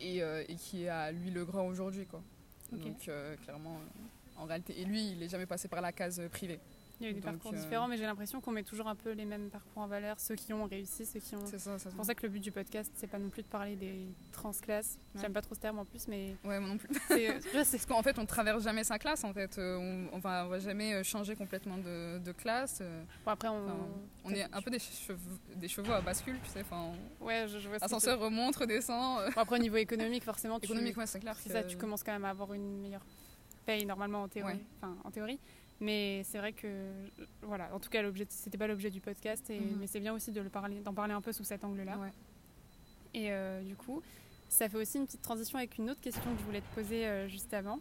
et, 0.00 0.22
euh, 0.22 0.44
et, 0.48 0.54
qui 0.56 0.84
est 0.84 0.88
à 0.88 1.12
lui 1.12 1.30
le 1.30 1.44
grand 1.44 1.66
aujourd'hui. 1.66 2.06
Quoi. 2.06 2.22
Donc 2.72 3.10
clairement, 3.42 3.80
en 4.36 4.44
réalité, 4.44 4.80
et 4.80 4.84
lui, 4.84 5.10
il 5.10 5.18
n'est 5.18 5.28
jamais 5.28 5.46
passé 5.46 5.68
par 5.68 5.80
la 5.80 5.92
case 5.92 6.22
privée. 6.30 6.60
Il 7.00 7.06
y 7.06 7.08
a 7.08 7.12
eu 7.12 7.14
des 7.14 7.20
parcours 7.22 7.52
différents, 7.54 7.88
mais 7.88 7.96
j'ai 7.96 8.04
l'impression 8.04 8.42
qu'on 8.42 8.50
met 8.50 8.62
toujours 8.62 8.86
un 8.86 8.94
peu 8.94 9.12
les 9.12 9.24
mêmes 9.24 9.48
parcours 9.48 9.82
en 9.82 9.86
valeur, 9.86 10.20
ceux 10.20 10.34
qui 10.34 10.52
ont 10.52 10.66
réussi, 10.66 11.06
ceux 11.06 11.20
qui 11.20 11.34
ont. 11.34 11.46
C'est 11.46 11.58
ça, 11.58 11.76
pour 11.96 12.04
ça 12.04 12.14
que 12.14 12.22
le 12.24 12.28
but 12.28 12.40
du 12.40 12.52
podcast, 12.52 12.92
c'est 12.94 13.06
pas 13.06 13.18
non 13.18 13.30
plus 13.30 13.42
de 13.42 13.48
parler 13.48 13.74
des 13.74 14.06
transclasses. 14.32 14.98
J'aime 15.14 15.32
pas 15.32 15.40
trop 15.40 15.54
ce 15.54 15.60
terme 15.60 15.78
en 15.78 15.84
plus, 15.86 16.08
mais. 16.08 16.36
Ouais, 16.44 16.60
moi 16.60 16.68
non 16.68 16.76
plus. 16.76 16.88
C'est 17.08 17.40
parce 17.54 17.86
qu'en 17.86 18.02
fait, 18.02 18.18
on 18.18 18.26
traverse 18.26 18.62
jamais 18.62 18.84
sa 18.84 18.98
classe, 18.98 19.24
en 19.24 19.32
fait. 19.32 19.58
Euh, 19.58 19.76
on, 19.78 20.16
on, 20.16 20.18
va, 20.18 20.44
va 20.44 20.58
jamais 20.58 20.94
euh, 20.94 21.02
changer 21.02 21.36
complètement 21.36 21.78
de, 21.78 22.18
de 22.18 22.32
classe. 22.32 22.80
Euh. 22.82 23.02
Bon, 23.24 23.30
après, 23.32 23.48
on. 23.48 23.66
on 24.24 24.30
est 24.30 24.44
un 24.52 24.60
peu 24.60 24.70
des 24.70 24.78
chevaux, 24.78 25.18
des 25.56 25.68
chevaux 25.68 25.92
à 25.92 26.00
bascule, 26.00 26.38
tu 26.42 26.50
sais. 26.50 26.60
Enfin, 26.60 26.92
ouais, 27.20 27.46
je, 27.48 27.58
je 27.58 27.68
vois 27.68 27.78
Ascenseur 27.80 28.18
remonte, 28.20 28.56
redescend. 28.56 29.32
Bon, 29.34 29.40
après, 29.40 29.56
au 29.56 29.62
niveau 29.62 29.76
économique, 29.76 30.24
forcément. 30.24 30.58
Économique, 30.58 30.96
ouais, 30.96 31.06
c'est 31.06 31.20
clair. 31.20 31.36
C'est 31.40 31.50
ça, 31.50 31.62
tu 31.62 31.76
commences 31.76 32.02
quand 32.02 32.12
même 32.12 32.24
à 32.24 32.30
avoir 32.30 32.52
une 32.52 32.80
meilleure 32.80 33.04
paye 33.66 33.84
normalement 33.86 34.22
en 34.22 34.28
théorie. 34.28 34.60
Enfin, 34.78 34.96
en 35.04 35.10
théorie. 35.10 35.38
Mais 35.80 36.22
c'est 36.24 36.38
vrai 36.38 36.52
que, 36.52 36.92
voilà, 37.42 37.74
en 37.74 37.80
tout 37.80 37.88
cas, 37.88 38.02
l'objet, 38.02 38.26
c'était 38.28 38.58
pas 38.58 38.66
l'objet 38.66 38.90
du 38.90 39.00
podcast, 39.00 39.48
et, 39.48 39.58
mhm. 39.58 39.78
mais 39.80 39.86
c'est 39.86 40.00
bien 40.00 40.12
aussi 40.12 40.30
de 40.30 40.40
le 40.40 40.50
parler, 40.50 40.80
d'en 40.80 40.92
parler 40.92 41.14
un 41.14 41.22
peu 41.22 41.32
sous 41.32 41.44
cet 41.44 41.64
angle-là. 41.64 41.98
Et 43.14 43.32
euh, 43.32 43.62
du 43.62 43.76
coup, 43.76 44.02
ça 44.48 44.68
fait 44.68 44.76
aussi 44.76 44.98
une 44.98 45.06
petite 45.06 45.22
transition 45.22 45.56
avec 45.58 45.78
une 45.78 45.88
autre 45.90 46.00
question 46.00 46.22
que 46.34 46.38
je 46.40 46.44
voulais 46.44 46.60
te 46.60 46.74
poser 46.74 47.06
euh, 47.06 47.28
juste 47.28 47.54
avant, 47.54 47.80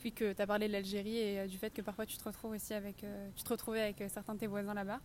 puis 0.00 0.12
que 0.12 0.32
tu 0.32 0.40
as 0.42 0.46
parlé 0.46 0.68
de 0.68 0.72
l'Algérie 0.72 1.16
et 1.18 1.40
euh, 1.40 1.46
du 1.46 1.58
fait 1.58 1.70
que 1.70 1.82
parfois 1.82 2.06
tu 2.06 2.16
te 2.16 2.24
retrouves 2.24 2.52
aussi 2.52 2.72
avec, 2.72 3.04
tu 3.36 3.42
te 3.42 3.48
retrouvais 3.50 3.82
avec 3.82 4.02
certains 4.08 4.34
de 4.34 4.38
tes 4.40 4.46
voisins 4.46 4.74
là-bas. 4.74 5.00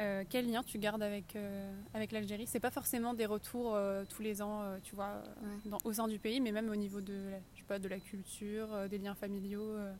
Euh, 0.00 0.24
quel 0.28 0.50
lien 0.50 0.62
tu 0.62 0.78
gardes 0.78 1.02
avec, 1.02 1.36
euh, 1.36 1.70
avec 1.94 2.12
l'Algérie? 2.12 2.46
C'est 2.46 2.60
pas 2.60 2.70
forcément 2.70 3.12
des 3.12 3.26
retours 3.26 3.74
euh, 3.74 4.04
tous 4.08 4.22
les 4.22 4.40
ans, 4.40 4.62
euh, 4.62 4.78
tu 4.82 4.94
vois, 4.94 5.22
Ouais. 5.42 5.70
dans- 5.70 5.78
au 5.84 5.92
sein 5.92 6.08
du 6.08 6.18
pays, 6.18 6.40
mais 6.40 6.50
même 6.52 6.68
au 6.70 6.76
niveau 6.76 7.00
de, 7.00 7.12
la- 7.30 7.38
je 7.54 7.60
sais 7.60 7.66
pas, 7.66 7.78
de 7.78 7.88
la 7.88 7.98
culture, 8.00 8.72
euh, 8.72 8.88
des 8.88 8.98
liens 8.98 9.14
familiaux, 9.14 9.68
euh, 9.68 9.92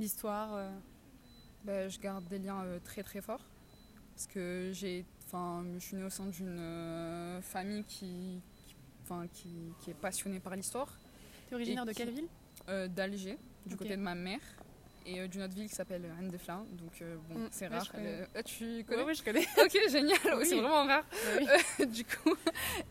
l'histoire. 0.00 0.54
Ben, 1.64 1.88
je 1.90 1.98
garde 1.98 2.26
des 2.28 2.38
liens 2.38 2.62
euh, 2.64 2.78
très 2.82 3.02
très 3.02 3.20
forts 3.20 3.44
parce 4.14 4.26
que 4.26 4.70
j'ai, 4.72 5.04
enfin, 5.26 5.64
je 5.74 5.78
suis 5.78 5.96
née 5.96 6.04
au 6.04 6.10
sein 6.10 6.26
d'une 6.26 6.58
euh, 6.58 7.40
famille 7.42 7.84
qui, 7.84 8.40
qui- 8.66 8.74
enfin, 9.02 9.26
qui, 9.32 9.48
qui 9.80 9.90
est 9.90 9.94
passionnée 9.94 10.40
par 10.40 10.54
l'histoire, 10.56 10.92
T'es 11.48 11.54
originaire 11.54 11.86
de 11.86 11.92
quelle 11.92 12.10
ville? 12.10 12.28
euh, 12.68 12.86
d'Alger, 12.88 13.38
du 13.66 13.76
côté 13.76 13.96
de 13.96 14.02
ma 14.02 14.14
mère, 14.14 14.40
et 15.06 15.26
d'une 15.28 15.42
autre 15.42 15.54
ville 15.54 15.68
qui 15.68 15.74
s'appelle 15.74 16.02
Ndefla. 16.20 16.62
Donc 16.72 17.00
euh, 17.00 17.16
bon, 17.28 17.38
Mm, 17.40 17.48
c'est 17.50 17.68
ouais, 17.68 17.76
rare. 17.78 17.90
Euh, 17.94 18.26
ah, 18.34 18.42
tu 18.42 18.84
connais 18.86 19.02
oui, 19.04 19.14
je 19.14 19.22
connais. 19.24 19.46
Ok, 19.64 19.78
génial. 19.90 20.18
Oui. 20.38 20.44
C'est 20.46 20.56
vraiment 20.60 20.84
rare. 20.86 21.04
Bah 21.78 21.84
du 21.86 22.04
coup, 22.04 22.34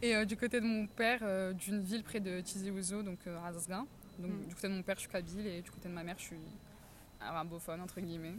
et 0.01 0.25
du 0.25 0.35
côté 0.37 0.59
de 0.61 0.65
mon 0.65 0.87
père, 0.87 1.53
d'une 1.55 1.81
ville 1.81 2.03
près 2.03 2.19
de 2.19 2.41
Tizi 2.41 2.71
Ouzou, 2.71 3.03
donc 3.03 3.19
Razazgan. 3.25 3.85
Donc 4.17 4.31
Mm. 4.31 4.47
du 4.47 4.55
côté 4.55 4.67
de 4.67 4.73
mon 4.73 4.81
père, 4.83 4.95
je 4.95 5.01
suis 5.01 5.09
kabyle 5.09 5.45
et 5.47 5.61
du 5.61 5.69
côté 5.71 5.87
de 5.89 5.93
ma 5.93 6.03
mère, 6.03 6.15
je 6.17 6.23
suis 6.25 6.37
arabophone 7.21 7.81
entre 7.81 8.01
guillemets. 8.01 8.35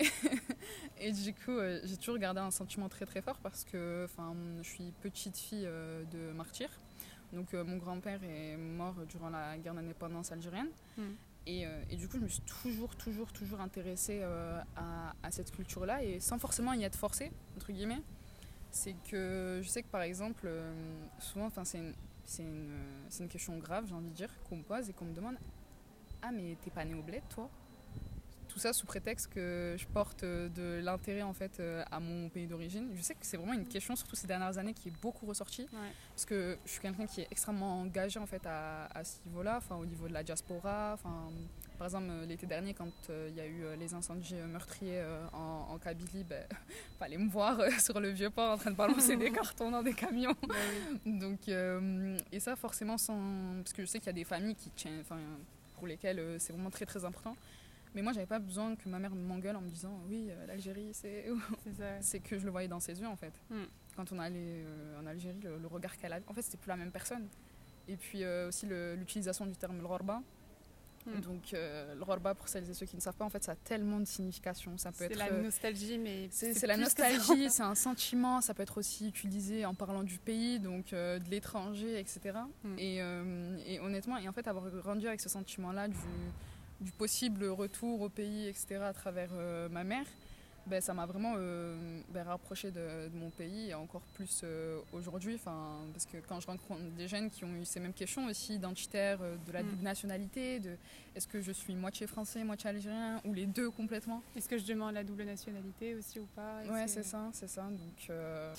et 1.00 1.12
du 1.12 1.34
coup, 1.34 1.52
euh, 1.52 1.80
j'ai 1.84 1.96
toujours 1.96 2.18
gardé 2.18 2.40
un 2.40 2.50
sentiment 2.50 2.88
très 2.88 3.06
très 3.06 3.22
fort 3.22 3.38
parce 3.42 3.64
que, 3.64 4.04
enfin, 4.04 4.34
je 4.62 4.68
suis 4.68 4.92
petite 5.02 5.36
fille 5.36 5.66
euh, 5.66 6.04
de 6.04 6.32
martyr. 6.32 6.68
Donc 7.32 7.54
euh, 7.54 7.64
mon 7.64 7.76
grand-père 7.76 8.22
est 8.22 8.56
mort 8.56 8.94
durant 9.08 9.30
la 9.30 9.58
guerre 9.58 9.74
d'indépendance 9.74 10.32
algérienne. 10.32 10.70
Mm. 10.96 11.02
Et, 11.48 11.64
et 11.90 11.94
du 11.94 12.08
coup, 12.08 12.16
je 12.18 12.24
me 12.24 12.28
suis 12.28 12.40
toujours, 12.40 12.96
toujours, 12.96 13.32
toujours 13.32 13.60
intéressée 13.60 14.20
à, 14.74 15.14
à 15.22 15.30
cette 15.30 15.52
culture-là 15.52 16.02
et 16.02 16.18
sans 16.18 16.40
forcément 16.40 16.72
y 16.72 16.82
être 16.82 16.98
forcée, 16.98 17.30
entre 17.56 17.70
guillemets. 17.70 18.02
C'est 18.72 18.96
que 19.08 19.60
je 19.62 19.68
sais 19.68 19.82
que 19.82 19.88
par 19.88 20.02
exemple, 20.02 20.50
souvent, 21.20 21.48
c'est 21.62 21.78
une, 22.42 22.74
une 23.20 23.28
question 23.28 23.56
grave, 23.58 23.84
j'ai 23.86 23.94
envie 23.94 24.10
de 24.10 24.16
dire, 24.16 24.30
qu'on 24.48 24.56
me 24.56 24.64
pose 24.64 24.90
et 24.90 24.92
qu'on 24.92 25.04
me 25.04 25.14
demande 25.14 25.36
Ah, 26.20 26.32
mais 26.32 26.56
t'es 26.64 26.70
pas 26.72 26.84
né 26.84 26.94
au 26.94 27.02
bled, 27.02 27.22
toi? 27.28 27.48
Tout 28.56 28.60
ça 28.60 28.72
sous 28.72 28.86
prétexte 28.86 29.30
que 29.34 29.76
je 29.78 29.84
porte 29.84 30.22
euh, 30.24 30.48
de 30.48 30.82
l'intérêt 30.82 31.20
en 31.20 31.34
fait 31.34 31.60
euh, 31.60 31.84
à 31.90 32.00
mon 32.00 32.30
pays 32.30 32.46
d'origine. 32.46 32.88
Je 32.94 33.02
sais 33.02 33.12
que 33.12 33.20
c'est 33.26 33.36
vraiment 33.36 33.52
une 33.52 33.66
question, 33.66 33.94
surtout 33.94 34.16
ces 34.16 34.26
dernières 34.26 34.56
années, 34.56 34.72
qui 34.72 34.88
est 34.88 35.00
beaucoup 35.02 35.26
ressortie 35.26 35.68
Ouais. 35.74 35.90
parce 36.08 36.24
que 36.24 36.56
je 36.64 36.70
suis 36.70 36.80
quelqu'un 36.80 37.04
qui 37.06 37.20
est 37.20 37.28
extrêmement 37.30 37.82
engagé 37.82 38.18
en 38.18 38.24
fait 38.24 38.40
à, 38.46 38.86
à 38.86 39.04
ce 39.04 39.16
niveau-là, 39.26 39.58
enfin 39.58 39.76
au 39.76 39.84
niveau 39.84 40.08
de 40.08 40.14
la 40.14 40.22
diaspora. 40.22 40.92
Enfin, 40.94 41.28
par 41.76 41.88
exemple, 41.88 42.06
euh, 42.08 42.24
l'été 42.24 42.46
dernier, 42.46 42.72
quand 42.72 42.88
euh, 43.10 43.28
il 43.30 43.36
y 43.36 43.40
a 43.42 43.46
eu 43.46 43.62
euh, 43.62 43.76
les 43.76 43.92
incendies 43.92 44.36
meurtriers 44.50 45.00
euh, 45.02 45.26
en, 45.34 45.66
en 45.74 45.78
Kabylie, 45.78 46.24
ben, 46.24 46.42
fallait 46.98 47.18
me 47.18 47.28
voir 47.28 47.58
sur 47.78 48.00
le 48.00 48.08
vieux 48.08 48.30
port 48.30 48.52
en 48.52 48.56
train 48.56 48.70
de 48.70 48.76
balancer 48.76 49.18
des 49.18 49.30
cartons 49.32 49.70
dans 49.70 49.82
des 49.82 49.92
camions. 49.92 50.34
Bah. 50.48 50.54
Donc, 51.04 51.46
et 52.32 52.40
ça 52.40 52.56
forcément 52.56 52.96
sans, 52.96 53.20
parce 53.58 53.74
que 53.74 53.82
je 53.82 53.86
sais 53.86 53.98
qu'il 53.98 54.06
y 54.06 54.10
a 54.10 54.14
des 54.14 54.24
familles 54.24 54.54
qui 54.54 54.70
tiennent, 54.70 55.02
pour 55.76 55.86
lesquelles 55.86 56.36
c'est 56.38 56.54
vraiment 56.54 56.70
très 56.70 56.86
très 56.86 57.04
important. 57.04 57.36
Mais 57.96 58.02
moi, 58.02 58.12
j'avais 58.12 58.26
pas 58.26 58.38
besoin 58.38 58.76
que 58.76 58.90
ma 58.90 58.98
mère 58.98 59.14
m'engueule 59.14 59.56
en 59.56 59.62
me 59.62 59.70
disant 59.70 59.98
oui, 60.06 60.28
euh, 60.28 60.46
l'Algérie, 60.46 60.90
c'est 60.92 61.24
C'est 62.00 62.20
que 62.20 62.38
je 62.38 62.44
le 62.44 62.50
voyais 62.50 62.68
dans 62.68 62.78
ses 62.78 63.00
yeux 63.00 63.06
en 63.06 63.16
fait. 63.16 63.32
Mm. 63.48 63.62
Quand 63.96 64.12
on 64.12 64.18
allait 64.18 64.36
euh, 64.38 65.00
en 65.00 65.06
Algérie, 65.06 65.40
le, 65.42 65.56
le 65.56 65.66
regard 65.66 65.96
qu'elle 65.96 66.12
avait, 66.12 66.24
en 66.28 66.34
fait, 66.34 66.42
c'était 66.42 66.58
plus 66.58 66.68
la 66.68 66.76
même 66.76 66.90
personne. 66.92 67.26
Et 67.88 67.96
puis 67.96 68.22
euh, 68.22 68.48
aussi 68.48 68.66
l'utilisation 68.66 69.46
du 69.46 69.56
terme 69.56 69.80
l'orba. 69.80 70.20
Mm. 71.06 71.20
Donc 71.20 71.56
l'orba, 71.98 72.34
pour 72.34 72.48
celles 72.48 72.68
et 72.68 72.74
ceux 72.74 72.84
qui 72.84 72.96
ne 72.96 73.00
savent 73.00 73.14
pas, 73.14 73.24
en 73.24 73.30
fait, 73.30 73.42
ça 73.42 73.52
a 73.52 73.56
tellement 73.56 73.98
de 73.98 74.04
significations. 74.04 74.76
Ça 74.76 74.92
peut 74.92 75.06
C'est 75.08 75.14
la 75.14 75.30
nostalgie, 75.30 75.96
mais 75.96 76.28
c'est 76.30 76.66
la 76.66 76.76
nostalgie, 76.76 77.48
c'est 77.48 77.62
un 77.62 77.74
sentiment, 77.74 78.42
ça 78.42 78.52
peut 78.52 78.62
être 78.62 78.76
aussi 78.76 79.08
utilisé 79.08 79.64
en 79.64 79.74
parlant 79.74 80.02
du 80.02 80.18
pays, 80.18 80.60
donc 80.60 80.90
de 80.90 81.30
l'étranger, 81.30 81.98
etc. 81.98 82.40
Mm. 82.62 82.78
Et, 82.78 83.00
euh, 83.00 83.56
et 83.64 83.80
honnêtement, 83.80 84.18
et 84.18 84.28
en 84.28 84.32
fait, 84.32 84.46
avoir 84.48 84.68
grandi 84.68 85.08
avec 85.08 85.20
ce 85.22 85.30
sentiment-là 85.30 85.88
du, 85.88 85.96
du 86.80 86.92
possible 86.92 87.44
retour 87.46 88.00
au 88.02 88.08
pays, 88.08 88.46
etc., 88.48 88.76
à 88.82 88.92
travers 88.92 89.30
euh, 89.32 89.68
ma 89.68 89.84
mère, 89.84 90.06
ben, 90.66 90.80
ça 90.80 90.92
m'a 90.94 91.06
vraiment 91.06 91.34
euh, 91.36 92.00
ben, 92.08 92.24
rapproché 92.24 92.72
de, 92.72 93.08
de 93.08 93.16
mon 93.16 93.30
pays 93.30 93.70
et 93.70 93.74
encore 93.74 94.00
plus 94.14 94.40
euh, 94.42 94.80
aujourd'hui. 94.92 95.38
Parce 95.44 96.06
que 96.06 96.16
quand 96.28 96.40
je 96.40 96.48
rencontre 96.48 96.80
des 96.96 97.06
jeunes 97.06 97.30
qui 97.30 97.44
ont 97.44 97.54
eu 97.54 97.64
ces 97.64 97.78
mêmes 97.78 97.92
questions 97.92 98.26
aussi 98.26 98.54
identitaires, 98.56 99.20
euh, 99.22 99.36
de 99.46 99.52
la 99.52 99.62
Mm. 99.62 99.70
double 99.70 99.82
nationalité, 99.84 100.58
de 100.58 100.76
est-ce 101.14 101.28
que 101.28 101.40
je 101.40 101.52
suis 101.52 101.76
moitié 101.76 102.08
français, 102.08 102.42
moitié 102.42 102.70
algérien, 102.70 103.20
ou 103.24 103.32
les 103.32 103.46
deux 103.46 103.70
complètement. 103.70 104.22
Est-ce 104.34 104.48
que 104.48 104.58
je 104.58 104.66
demande 104.66 104.94
la 104.94 105.04
double 105.04 105.22
nationalité 105.22 105.94
aussi 105.94 106.18
ou 106.18 106.26
pas? 106.34 106.62
Ouais, 106.68 106.88
c'est 106.88 107.04
ça, 107.04 107.30
c'est 107.32 107.48
ça. 107.48 107.62
Donc, 107.62 108.10
euh, 108.10 108.52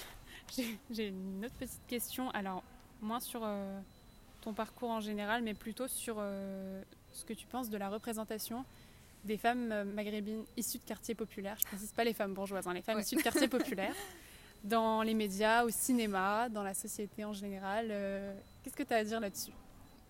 J'ai 0.89 1.07
une 1.09 1.43
autre 1.43 1.55
petite 1.55 1.85
question. 1.87 2.29
Alors, 2.31 2.63
moins 3.01 3.19
sur 3.19 3.45
ton 4.39 4.53
parcours 4.53 4.91
en 4.91 5.01
général, 5.01 5.43
mais 5.43 5.53
plutôt 5.53 5.89
sur 5.89 6.23
ce 7.17 7.25
que 7.25 7.33
tu 7.33 7.45
penses 7.47 7.69
de 7.69 7.77
la 7.77 7.89
représentation 7.89 8.63
des 9.25 9.37
femmes 9.37 9.71
euh, 9.71 9.83
maghrébines 9.83 10.43
issues 10.55 10.77
de 10.77 10.83
quartiers 10.83 11.15
populaires. 11.15 11.57
Je 11.59 11.65
précise 11.65 11.91
pas 11.91 12.03
les 12.03 12.13
femmes 12.13 12.33
bourgeoises, 12.33 12.67
hein, 12.67 12.73
les 12.73 12.81
femmes 12.81 12.97
Ouais. 12.97 13.03
issues 13.03 13.15
de 13.17 13.21
quartiers 13.21 13.47
populaires. 13.57 13.95
Dans 14.63 15.01
les 15.01 15.13
médias, 15.13 15.63
au 15.65 15.69
cinéma, 15.69 16.49
dans 16.49 16.63
la 16.63 16.73
société 16.73 17.25
en 17.25 17.33
général. 17.33 17.87
Euh, 17.89 18.33
Qu'est-ce 18.63 18.75
que 18.75 18.83
tu 18.83 18.93
as 18.93 18.97
à 18.97 19.03
dire 19.03 19.19
là-dessus? 19.19 19.51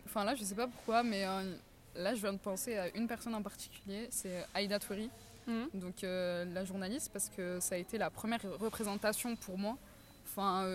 Enfin 0.05 0.23
là, 0.23 0.35
je 0.35 0.43
sais 0.43 0.55
pas 0.55 0.67
pourquoi, 0.67 1.03
mais 1.03 1.25
euh, 1.25 1.55
là, 1.95 2.15
je 2.15 2.21
viens 2.21 2.33
de 2.33 2.37
penser 2.37 2.77
à 2.77 2.95
une 2.95 3.07
personne 3.07 3.35
en 3.35 3.41
particulier, 3.41 4.07
c'est 4.11 4.45
Aïda 4.53 4.79
Touri, 4.79 5.09
Mhm. 5.47 5.69
donc 5.75 6.03
euh, 6.03 6.43
la 6.53 6.65
journaliste, 6.65 7.09
parce 7.13 7.29
que 7.29 7.59
ça 7.61 7.75
a 7.75 7.77
été 7.77 7.97
la 7.97 8.09
première 8.09 8.41
représentation 8.59 9.35
pour 9.37 9.57
moi, 9.57 9.77
enfin, 10.25 10.67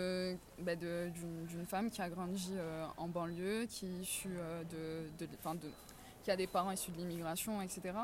bah, 0.61 0.75
d'une 0.77 1.67
femme 1.69 1.91
qui 1.91 2.01
a 2.03 2.09
grandi 2.09 2.53
en 2.97 3.09
banlieue, 3.09 3.67
qui 3.67 3.87
est 3.87 4.03
issue 4.03 4.29
de, 4.71 5.25
de- 5.27 5.31
enfin, 5.41 5.55
de- 5.55 5.61
qui 6.23 6.31
a 6.31 6.37
des 6.37 6.47
parents 6.47 6.71
issus 6.73 6.91
de 6.93 6.97
l'immigration, 6.99 7.61
etc. 7.63 7.95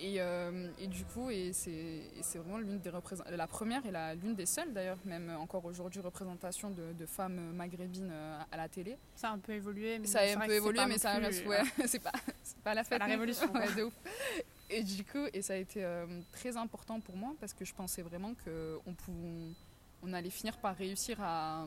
Et, 0.00 0.16
euh, 0.20 0.68
et 0.80 0.88
du 0.88 1.04
coup, 1.04 1.30
et 1.30 1.52
c'est 1.52 2.38
vraiment 2.38 2.58
l'une 2.58 2.80
des 2.80 2.90
la 3.30 3.46
première 3.46 3.82
et 3.86 3.92
l'une 4.16 4.34
des 4.34 4.46
seules 4.46 4.72
d'ailleurs, 4.72 4.98
même 5.04 5.30
encore 5.38 5.64
aujourd'hui, 5.64 6.00
représentation 6.00 6.70
de, 6.70 6.92
de 6.92 7.06
femmes 7.06 7.52
maghrébines 7.54 8.10
euh, 8.10 8.40
à 8.50 8.56
la 8.56 8.68
télé. 8.68 8.96
Ça 9.14 9.28
a 9.28 9.32
un 9.32 9.38
peu 9.38 9.52
évolué. 9.52 9.98
Mais 10.00 10.06
Ça 10.06 10.20
a 10.20 10.36
un 10.36 10.46
peu 10.46 10.52
évolué, 10.54 10.80
mais 10.86 10.98
ça 10.98 11.12
reste. 11.18 11.44
euh, 11.46 11.48
Ouais, 11.48 11.62
c'est 11.86 12.00
pas, 12.02 12.10
pas 12.64 12.74
la 12.74 12.82
fête. 12.84 12.98
la 12.98 13.04
révolution. 13.06 13.52
Ouais, 13.54 13.72
de 13.74 13.84
ouf. 13.84 13.92
Et 14.70 14.82
du 14.82 15.04
coup, 15.04 15.26
et 15.32 15.42
ça 15.42 15.52
a 15.52 15.56
été 15.56 15.84
euh, 15.84 16.06
très 16.32 16.56
important 16.56 16.98
pour 16.98 17.14
moi 17.16 17.34
parce 17.38 17.52
que 17.52 17.64
je 17.64 17.74
pensais 17.74 18.02
vraiment 18.02 18.32
qu'on 18.44 18.80
on, 19.08 19.52
on 20.02 20.12
allait 20.14 20.30
finir 20.30 20.56
par 20.56 20.74
réussir 20.74 21.18
à, 21.20 21.66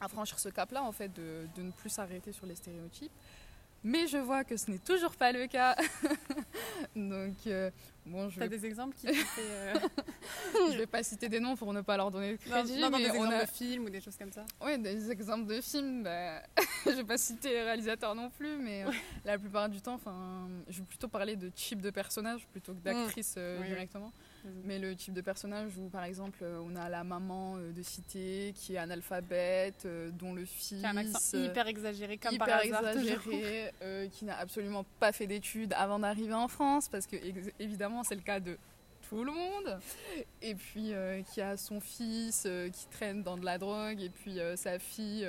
à 0.00 0.08
franchir 0.08 0.38
ce 0.38 0.48
cap-là, 0.50 0.82
en 0.82 0.92
fait, 0.92 1.08
de, 1.14 1.46
de 1.56 1.62
ne 1.62 1.70
plus 1.70 1.88
s'arrêter 1.90 2.32
sur 2.32 2.44
les 2.46 2.56
stéréotypes. 2.56 3.12
Mais 3.84 4.06
je 4.08 4.18
vois 4.18 4.44
que 4.44 4.56
ce 4.56 4.70
n'est 4.70 4.78
toujours 4.78 5.14
pas 5.14 5.30
le 5.32 5.46
cas. 5.46 5.76
Donc, 6.96 7.34
euh, 7.46 7.70
bon, 8.06 8.28
je 8.28 8.38
T'as 8.38 8.46
vais, 8.46 8.58
des 8.58 8.66
exemples 8.66 8.96
qui 8.96 9.06
euh, 9.38 9.74
je 10.72 10.76
vais 10.78 10.86
pas 10.86 11.02
citer 11.02 11.28
des 11.28 11.38
noms 11.40 11.56
pour 11.56 11.72
ne 11.72 11.80
pas 11.80 11.96
leur 11.96 12.10
donner 12.10 12.32
non, 12.32 12.36
crédit. 12.38 12.74
non, 12.80 12.90
non, 12.90 12.98
mais 12.98 13.04
des 13.04 13.10
exemples 13.16 13.34
a- 13.34 13.44
de 13.44 13.50
films 13.50 13.84
ou 13.84 13.90
des 13.90 14.00
choses 14.00 14.16
comme 14.16 14.32
ça 14.32 14.44
Oui, 14.60 14.78
des 14.78 15.10
exemples 15.10 15.46
de 15.46 15.60
films, 15.60 16.02
bah, 16.02 16.42
je 16.86 16.90
vais 16.90 17.04
pas 17.04 17.18
citer 17.18 17.50
les 17.50 17.62
réalisateurs 17.62 18.14
non 18.14 18.30
plus, 18.30 18.56
mais 18.58 18.84
euh, 18.84 18.90
la 19.24 19.38
plupart 19.38 19.68
du 19.68 19.80
temps, 19.80 19.94
enfin, 19.94 20.48
je 20.68 20.80
vais 20.80 20.86
plutôt 20.86 21.08
parler 21.08 21.36
de 21.36 21.48
type 21.48 21.80
de 21.80 21.90
personnage 21.90 22.46
plutôt 22.48 22.74
que 22.74 22.80
d'actrice 22.80 23.34
euh, 23.38 23.60
Oui, 23.60 23.66
oui. 23.70 23.88
Directement. 24.42 24.62
Mais 24.66 24.78
le 24.78 24.94
type 24.96 25.14
de 25.14 25.20
personnage 25.20 25.76
où, 25.76 25.88
par 25.88 26.04
exemple, 26.04 26.38
euh, 26.42 26.60
on 26.64 26.76
a 26.76 26.88
la 26.88 27.04
maman 27.04 27.56
euh, 27.56 27.72
de 27.72 27.82
cité 27.82 28.52
qui 28.54 28.74
est 28.74 28.78
analphabète, 28.78 29.84
euh, 29.84 30.10
dont 30.10 30.34
le 30.34 30.44
fils 30.44 30.80
Qui 30.80 30.86
a 30.86 30.90
un 30.90 30.96
accent 30.96 31.38
hyper 31.38 31.66
exagéré, 31.66 32.18
comme 32.18 32.34
hyper 32.34 32.46
par 32.46 32.58
hasard. 32.60 32.88
exagéré, 32.88 33.72
euh, 33.82 34.08
qui 34.08 34.24
n'a 34.24 34.36
absolument 34.38 34.84
pas 35.00 35.12
fait 35.12 35.26
d'études 35.26 35.72
avant 35.76 35.98
d'arriver 35.98 36.34
en 36.34 36.48
France, 36.48 36.88
parce 36.88 37.06
que 37.06 37.16
évidemment 37.58 38.02
c'est 38.04 38.14
le 38.14 38.22
cas 38.22 38.40
de 38.40 38.56
tout 39.08 39.24
le 39.24 39.32
monde, 39.32 39.80
et 40.42 40.54
puis 40.54 40.92
euh, 40.92 41.22
qui 41.22 41.40
a 41.40 41.56
son 41.56 41.80
fils 41.80 42.44
euh, 42.46 42.68
qui 42.68 42.86
traîne 42.88 43.22
dans 43.22 43.38
de 43.38 43.44
la 43.44 43.56
drogue, 43.56 44.00
et 44.02 44.10
puis 44.10 44.38
euh, 44.38 44.54
sa 44.56 44.78
fille 44.78 45.26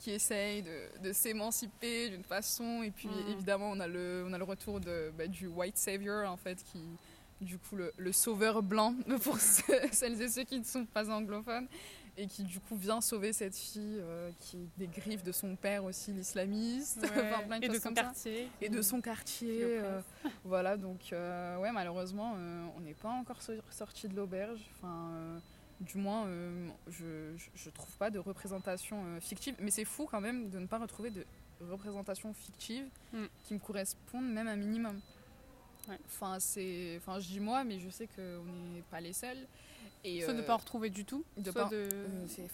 qui 0.00 0.10
essaye 0.10 0.62
de, 0.62 1.00
de 1.02 1.12
s'émanciper 1.14 2.10
d'une 2.10 2.24
façon, 2.24 2.82
et 2.82 2.90
puis 2.90 3.08
Mhm. 3.08 3.32
évidemment 3.32 3.70
on 3.70 3.80
a 3.80 3.86
le, 3.86 4.24
on 4.28 4.32
a 4.34 4.38
le 4.38 4.44
retour 4.44 4.78
de, 4.80 5.10
bah, 5.16 5.26
du 5.26 5.46
white 5.46 5.78
savior 5.78 6.28
en 6.30 6.36
fait, 6.36 6.62
qui 6.64 6.82
du 7.40 7.58
coup 7.58 7.76
le, 7.76 7.92
le 7.96 8.12
sauveur 8.12 8.62
blanc 8.62 8.94
pour 9.22 9.38
ceux- 9.38 9.88
celles 9.92 10.20
et 10.22 10.28
ceux 10.28 10.44
qui 10.44 10.58
ne 10.58 10.64
sont 10.64 10.84
pas 10.86 11.10
anglophones 11.10 11.66
et 12.16 12.28
qui 12.28 12.44
du 12.44 12.60
coup 12.60 12.76
vient 12.76 13.00
sauver 13.00 13.32
cette 13.32 13.56
fille 13.56 13.98
euh, 14.00 14.30
qui 14.38 14.56
est 14.58 14.68
des 14.78 14.86
griffes 14.86 15.24
de 15.24 15.32
son 15.32 15.56
père 15.56 15.84
aussi 15.84 16.12
l'islamiste 16.12 17.00
Ouais. 17.02 17.08
enfin, 17.32 17.42
plein 17.46 17.58
de 17.58 17.64
et 17.64 17.68
de 17.68 17.74
son 17.74 17.80
comme 17.88 17.96
ça. 17.96 18.02
quartier. 18.04 18.48
et 18.60 18.68
de 18.68 18.82
son 18.82 18.96
qui 18.98 19.02
quartier 19.02 19.60
l'oppresse. 19.78 20.04
euh, 20.24 20.28
voilà 20.44 20.76
donc 20.76 21.12
euh, 21.12 21.56
ouais 21.58 21.72
malheureusement 21.72 22.34
euh, 22.36 22.66
on 22.76 22.80
n'est 22.80 22.94
pas 22.94 23.08
encore 23.10 23.42
so- 23.42 23.52
sorti 23.70 24.06
de 24.08 24.14
l'auberge 24.14 24.60
enfin 24.78 25.40
du 25.80 25.98
moins 25.98 26.28
je, 26.86 27.32
je, 27.36 27.46
je 27.56 27.70
trouve 27.70 27.94
pas 27.96 28.10
de 28.10 28.20
représentation 28.20 29.02
fictive 29.20 29.56
mais 29.58 29.72
c'est 29.72 29.84
fou 29.84 30.06
quand 30.08 30.20
même 30.20 30.48
de 30.50 30.60
ne 30.60 30.66
pas 30.66 30.78
retrouver 30.78 31.10
de 31.10 31.26
représentation 31.60 32.32
fictive 32.32 32.86
Mm. 33.12 33.24
qui 33.44 33.54
me 33.54 33.58
correspondent 33.60 34.32
même 34.32 34.48
un 34.48 34.56
minimum 34.56 35.00
Ouais. 35.88 35.98
Enfin, 36.06 36.38
c'est, 36.40 36.96
enfin, 36.98 37.18
je 37.20 37.28
dis 37.28 37.40
moi, 37.40 37.64
mais 37.64 37.78
je 37.78 37.88
sais 37.90 38.06
qu'on 38.06 38.44
n'est 38.74 38.82
pas 38.90 39.00
les 39.00 39.12
seuls. 39.12 39.46
Et, 40.06 40.20
soit 40.22 40.34
de 40.34 40.38
ne 40.38 40.42
euh, 40.42 40.46
pas 40.46 40.54
en 40.54 40.58
retrouver 40.58 40.90
du 40.90 41.04
tout, 41.06 41.24
de 41.38 41.50
soit 41.50 41.64
pas- 41.64 41.68
de 41.70 41.88
euh, 41.92 42.26
c'est- 42.28 42.46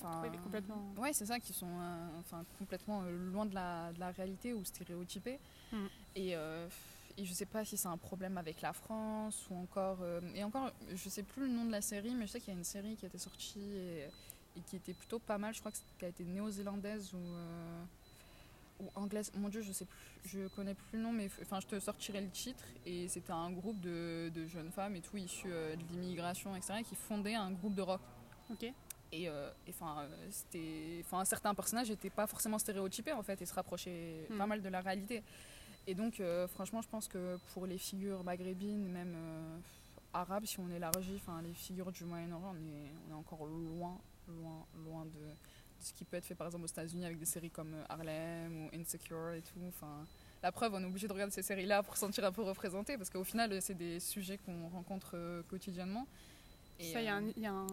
complètement. 0.42 0.94
Ouais, 0.98 1.12
c'est 1.12 1.26
ça, 1.26 1.40
qui 1.40 1.52
sont 1.52 1.66
euh, 1.68 2.06
enfin, 2.20 2.44
complètement 2.58 3.02
loin 3.02 3.44
de 3.44 3.54
la, 3.54 3.92
de 3.92 3.98
la 3.98 4.10
réalité 4.12 4.52
ou 4.54 4.64
stéréotypés. 4.64 5.40
Mm. 5.72 5.76
Et, 6.14 6.36
euh, 6.36 6.68
et 7.18 7.24
je 7.24 7.32
sais 7.32 7.46
pas 7.46 7.64
si 7.64 7.76
c'est 7.76 7.88
un 7.88 7.96
problème 7.96 8.38
avec 8.38 8.60
la 8.62 8.72
France 8.72 9.46
ou 9.50 9.56
encore. 9.56 9.98
et 10.34 10.44
encore, 10.44 10.70
je 10.94 11.08
sais 11.08 11.24
plus 11.24 11.42
le 11.48 11.52
nom 11.52 11.64
de 11.64 11.72
la 11.72 11.80
série, 11.82 12.14
mais 12.14 12.26
je 12.28 12.32
sais 12.32 12.40
qu'il 12.40 12.52
y 12.52 12.56
a 12.56 12.58
une 12.58 12.64
série 12.64 12.94
qui 12.96 13.04
était 13.04 13.18
sortie 13.18 13.58
et, 13.60 14.04
et 14.56 14.60
qui 14.68 14.76
était 14.76 14.94
plutôt 14.94 15.18
pas 15.18 15.36
mal. 15.38 15.52
Je 15.52 15.58
crois 15.58 15.72
que 15.72 15.78
c'était- 15.78 15.90
qu'elle 15.98 16.10
était 16.10 16.24
néo-zélandaise 16.24 17.12
ou, 17.14 17.18
ou 18.80 18.88
anglaise. 18.94 19.30
Mon 19.36 19.48
dieu, 19.48 19.60
je 19.62 19.72
sais 19.72 19.84
plus, 19.84 19.98
je 20.30 20.48
connais 20.48 20.74
plus 20.74 20.96
le 20.98 21.02
nom, 21.04 21.12
mais 21.12 21.28
enfin, 21.42 21.60
je 21.60 21.66
te 21.66 21.78
sortirai 21.78 22.20
le 22.20 22.30
titre. 22.30 22.64
Et 22.86 23.08
c'était 23.08 23.32
un 23.32 23.50
groupe 23.50 23.80
de, 23.80 24.30
de 24.34 24.46
jeunes 24.46 24.70
femmes 24.70 24.96
et 24.96 25.00
tout, 25.00 25.16
issues 25.16 25.48
euh, 25.52 25.76
de 25.76 25.82
l'immigration, 25.92 26.54
etc., 26.56 26.82
qui 26.88 26.94
fondaient 26.94 27.34
un 27.34 27.50
groupe 27.52 27.74
de 27.74 27.82
rock. 27.82 28.00
Ok. 28.50 28.64
Et 29.12 29.28
euh, 29.28 29.50
enfin, 29.68 30.02
euh, 30.02 30.26
c'était, 30.30 31.02
enfin, 31.04 31.24
certains 31.24 31.54
personnages 31.54 31.90
n'étaient 31.90 32.10
pas 32.10 32.26
forcément 32.28 32.58
stéréotypés 32.58 33.12
en 33.12 33.22
fait, 33.22 33.40
et 33.42 33.46
se 33.46 33.54
rapprochaient 33.54 34.26
Mm. 34.30 34.38
pas 34.38 34.46
mal 34.46 34.62
de 34.62 34.68
la 34.68 34.80
réalité. 34.80 35.22
Et 35.86 35.94
donc, 35.94 36.20
euh, 36.20 36.46
franchement, 36.46 36.80
je 36.82 36.88
pense 36.88 37.08
que 37.08 37.36
pour 37.52 37.66
les 37.66 37.78
figures 37.78 38.22
maghrébines, 38.22 38.86
même 38.88 39.16
arabes, 40.12 40.44
si 40.44 40.60
on 40.60 40.68
élargit, 40.70 41.14
enfin, 41.16 41.40
les 41.42 41.54
figures 41.54 41.90
du 41.90 42.04
Moyen-Orient, 42.04 42.54
on 42.54 42.56
est, 42.56 42.90
on 43.08 43.10
est 43.12 43.14
encore 43.18 43.46
loin, 43.46 43.98
loin, 44.28 44.66
loin 44.84 45.04
de 45.06 45.34
ce 45.80 45.92
qui 45.92 46.04
peut 46.04 46.16
être 46.16 46.24
fait 46.24 46.34
par 46.34 46.46
exemple 46.46 46.64
aux 46.64 46.68
États-Unis 46.68 47.04
avec 47.04 47.18
des 47.18 47.24
séries 47.26 47.50
comme 47.50 47.74
euh, 47.74 47.84
Harlem 47.88 48.66
ou 48.66 48.70
Insecure 48.74 49.32
et 49.32 49.42
tout. 49.42 49.60
Enfin, 49.68 50.06
la 50.42 50.52
preuve, 50.52 50.74
on 50.74 50.80
est 50.82 50.86
obligé 50.86 51.06
de 51.08 51.12
regarder 51.12 51.32
ces 51.32 51.42
séries-là 51.42 51.82
pour 51.82 51.94
se 51.94 52.00
sentir 52.00 52.24
un 52.24 52.32
peu 52.32 52.42
représenté, 52.42 52.96
parce 52.96 53.10
qu'au 53.10 53.24
final, 53.24 53.60
c'est 53.62 53.74
des 53.74 54.00
sujets 54.00 54.38
qu'on 54.38 54.68
rencontre 54.68 55.12
euh, 55.14 55.42
quotidiennement. 55.48 56.06
Et, 56.78 56.92
ça, 56.92 57.00
il 57.00 57.04
y 57.04 57.08
a, 57.08 57.16
un- 57.16 57.26
euh, 57.26 57.32
il 57.36 57.42
y 57.42 57.46
a 57.46 57.52
un- 57.52 57.66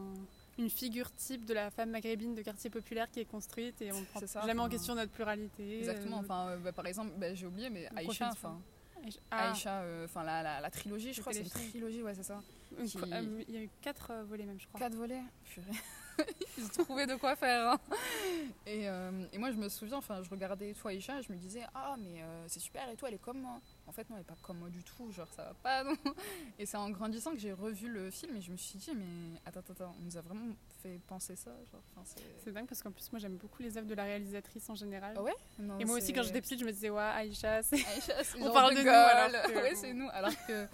une 0.57 0.69
figure 0.69 1.13
type 1.15 1.45
de 1.45 1.53
la 1.53 1.69
femme 1.69 1.91
maghrébine 1.91 2.33
de 2.35 2.41
quartier 2.41 2.69
populaire 2.69 3.09
qui 3.11 3.19
est 3.19 3.25
construite 3.25 3.81
et 3.81 3.91
on 3.93 4.03
prend 4.05 4.19
ça, 4.25 4.41
jamais 4.45 4.59
en 4.59 4.67
question 4.69 4.95
notre 4.95 5.11
pluralité. 5.11 5.79
Exactement. 5.79 6.17
euh, 6.17 6.21
Enfin, 6.21 6.47
euh, 6.49 6.57
bah, 6.57 6.71
par 6.73 6.85
exemple, 6.87 7.11
bah, 7.17 7.33
j'ai 7.35 7.45
oublié, 7.45 7.69
mais 7.69 7.87
Aïcha, 7.95 8.29
enfin, 8.31 8.59
Aïcha- 9.05 9.19
Ah, 9.31 9.51
Aïcha, 9.51 9.81
euh, 9.81 10.05
enfin 10.05 10.23
la, 10.23 10.41
la, 10.41 10.59
la 10.59 10.69
trilogie, 10.71 11.13
je 11.13 11.21
crois, 11.21 11.31
c'est 11.31 11.41
une 11.43 11.49
trilogie, 11.69 12.01
ouais, 12.01 12.15
c'est 12.15 12.23
ça. 12.23 12.41
qui- 12.85 12.97
euh, 12.97 13.43
Il 13.47 13.53
y 13.53 13.57
a 13.57 13.61
eu 13.61 13.69
quatre 13.81 14.09
euh, 14.11 14.23
volets 14.23 14.45
même, 14.45 14.59
je 14.59 14.67
crois. 14.67 14.79
Quatre 14.79 14.95
volets. 14.95 15.21
Purée. 15.45 15.67
Ils 16.57 16.69
trouvé 16.69 17.05
de 17.05 17.15
quoi 17.15 17.35
faire. 17.35 17.71
hein. 17.71 17.79
Et, 18.65 18.87
euh, 18.89 19.11
et 19.31 19.37
moi, 19.37 19.51
je 19.51 19.57
me 19.57 19.69
souviens, 19.69 19.97
enfin, 19.97 20.21
je 20.23 20.29
regardais 20.29 20.73
toi, 20.73 20.91
et 20.93 20.99
je 20.99 21.11
me 21.31 21.37
disais, 21.37 21.63
ah, 21.75 21.95
mais 21.99 22.21
euh, 22.21 22.45
c'est 22.47 22.59
super, 22.59 22.87
et 22.89 22.95
toi, 22.95 23.09
elle 23.09 23.15
est 23.15 23.19
comme 23.21 23.39
moi. 23.41 23.59
En 23.87 23.91
fait, 23.91 24.09
non, 24.09 24.15
elle 24.17 24.21
est 24.21 24.25
pas 24.25 24.35
comme 24.41 24.57
moi 24.57 24.69
du 24.69 24.83
tout, 24.83 25.11
genre, 25.11 25.27
ça 25.35 25.43
va 25.43 25.53
pas, 25.55 25.83
non. 25.85 25.95
Et 26.59 26.65
c'est 26.65 26.77
en 26.77 26.89
grandissant 26.89 27.31
que 27.31 27.37
j'ai 27.39 27.53
revu 27.53 27.87
le 27.89 28.09
film, 28.11 28.35
et 28.35 28.41
je 28.41 28.51
me 28.51 28.57
suis 28.57 28.77
dit, 28.79 28.91
mais 28.95 29.39
attends, 29.45 29.59
attends, 29.61 29.73
attends, 29.73 29.95
on 29.99 30.03
nous 30.03 30.17
a 30.17 30.21
vraiment 30.21 30.53
fait 30.81 30.99
penser 31.07 31.35
ça, 31.35 31.51
c'est. 32.43 32.51
Dingue 32.51 32.67
parce 32.67 32.81
qu'en 32.81 32.91
plus, 32.91 33.11
moi 33.11 33.19
j'aime 33.19 33.35
beaucoup 33.35 33.61
les 33.61 33.77
œuvres 33.77 33.87
de 33.87 33.93
la 33.95 34.03
réalisatrice 34.03 34.69
en 34.69 34.75
général. 34.75 35.15
Ah 35.17 35.21
ouais? 35.23 35.33
Non, 35.59 35.77
et 35.79 35.85
moi 35.85 35.97
aussi, 35.97 36.13
quand 36.13 36.23
j'étais 36.23 36.39
petite, 36.41 36.59
je 36.59 36.65
me 36.65 36.71
disais, 36.71 36.89
ouais, 36.89 37.01
Aïcha, 37.01 37.61
c'est. 37.63 37.75
Aïcha, 37.75 38.13
On 38.39 38.51
parle 38.53 38.73
de 38.73 38.79
nous, 38.79 38.85
gueule. 38.85 38.93
alors 38.95 39.41
que- 39.43 39.51
ouais, 39.63 39.75
c'est 39.75 39.93
nous. 39.93 40.07
Alors 40.13 40.31
que 40.47 40.67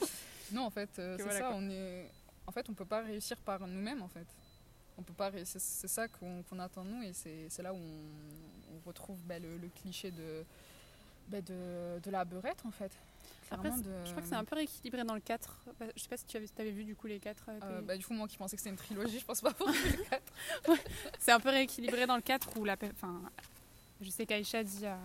non, 0.51 0.63
en 0.65 0.69
fait, 0.69 0.89
euh, 0.99 1.15
c'est 1.17 1.23
voilà, 1.23 1.39
ça. 1.39 1.47
quoi. 1.47 1.55
On 1.57 1.69
est, 1.69 2.11
en 2.45 2.51
fait, 2.51 2.69
on 2.69 2.73
peut 2.73 2.85
pas 2.85 3.01
réussir 3.01 3.37
par 3.37 3.65
nous-mêmes, 3.65 4.01
en 4.03 4.07
fait. 4.07 4.27
On 4.97 5.01
peut 5.03 5.13
pas. 5.13 5.31
C'est 5.45 5.87
ça 5.87 6.07
qu'on 6.07 6.43
attend 6.59 6.83
de 6.85 6.89
nous, 6.89 7.03
et 7.03 7.13
c'est 7.13 7.61
là 7.63 7.73
où 7.73 7.77
on, 7.77 8.75
on 8.75 8.87
retrouve 8.87 9.17
bah, 9.25 9.39
le, 9.39 9.57
le 9.57 9.67
cliché 9.69 10.11
de, 10.11 10.43
bah, 11.29 11.41
de 11.41 11.99
de 12.03 12.11
la 12.11 12.25
beurette, 12.25 12.63
en 12.65 12.71
fait. 12.71 12.91
Après, 13.51 13.69
de- 13.83 14.05
je 14.05 14.11
crois 14.11 14.21
que 14.21 14.27
c'est 14.27 14.35
un 14.35 14.43
peu 14.43 14.55
rééquilibré 14.55 15.03
dans 15.03 15.13
le 15.15 15.19
4. 15.19 15.57
Bah, 15.79 15.85
Je 15.95 16.01
sais 16.01 16.07
pas 16.09 16.17
si 16.17 16.25
tu 16.25 16.37
avais, 16.37 16.47
avais 16.59 16.71
vu 16.71 16.83
du 16.83 16.95
coup 16.95 17.07
les 17.07 17.19
4. 17.19 17.43
euh, 17.49 17.81
bah, 17.81 17.97
du 17.97 18.05
coup, 18.05 18.13
moi 18.13 18.27
qui 18.27 18.37
pensais 18.37 18.55
que 18.55 18.61
c'était 18.61 18.69
une 18.71 18.75
trilogie, 18.77 19.19
je 19.19 19.25
pense 19.25 19.41
pas 19.41 19.53
pour 19.53 19.67
quatre. 20.09 20.33
C'est 21.19 21.31
un 21.31 21.39
peu 21.39 21.49
rééquilibré 21.49 22.05
dans 22.05 22.15
le 22.15 22.21
4 22.21 22.57
où 22.59 22.63
la. 22.65 22.75
Enfin, 22.93 23.21
je 24.01 24.09
sais 24.09 24.25
qu'Aïcha 24.25 24.63
dit. 24.63 24.85
à- 24.85 24.99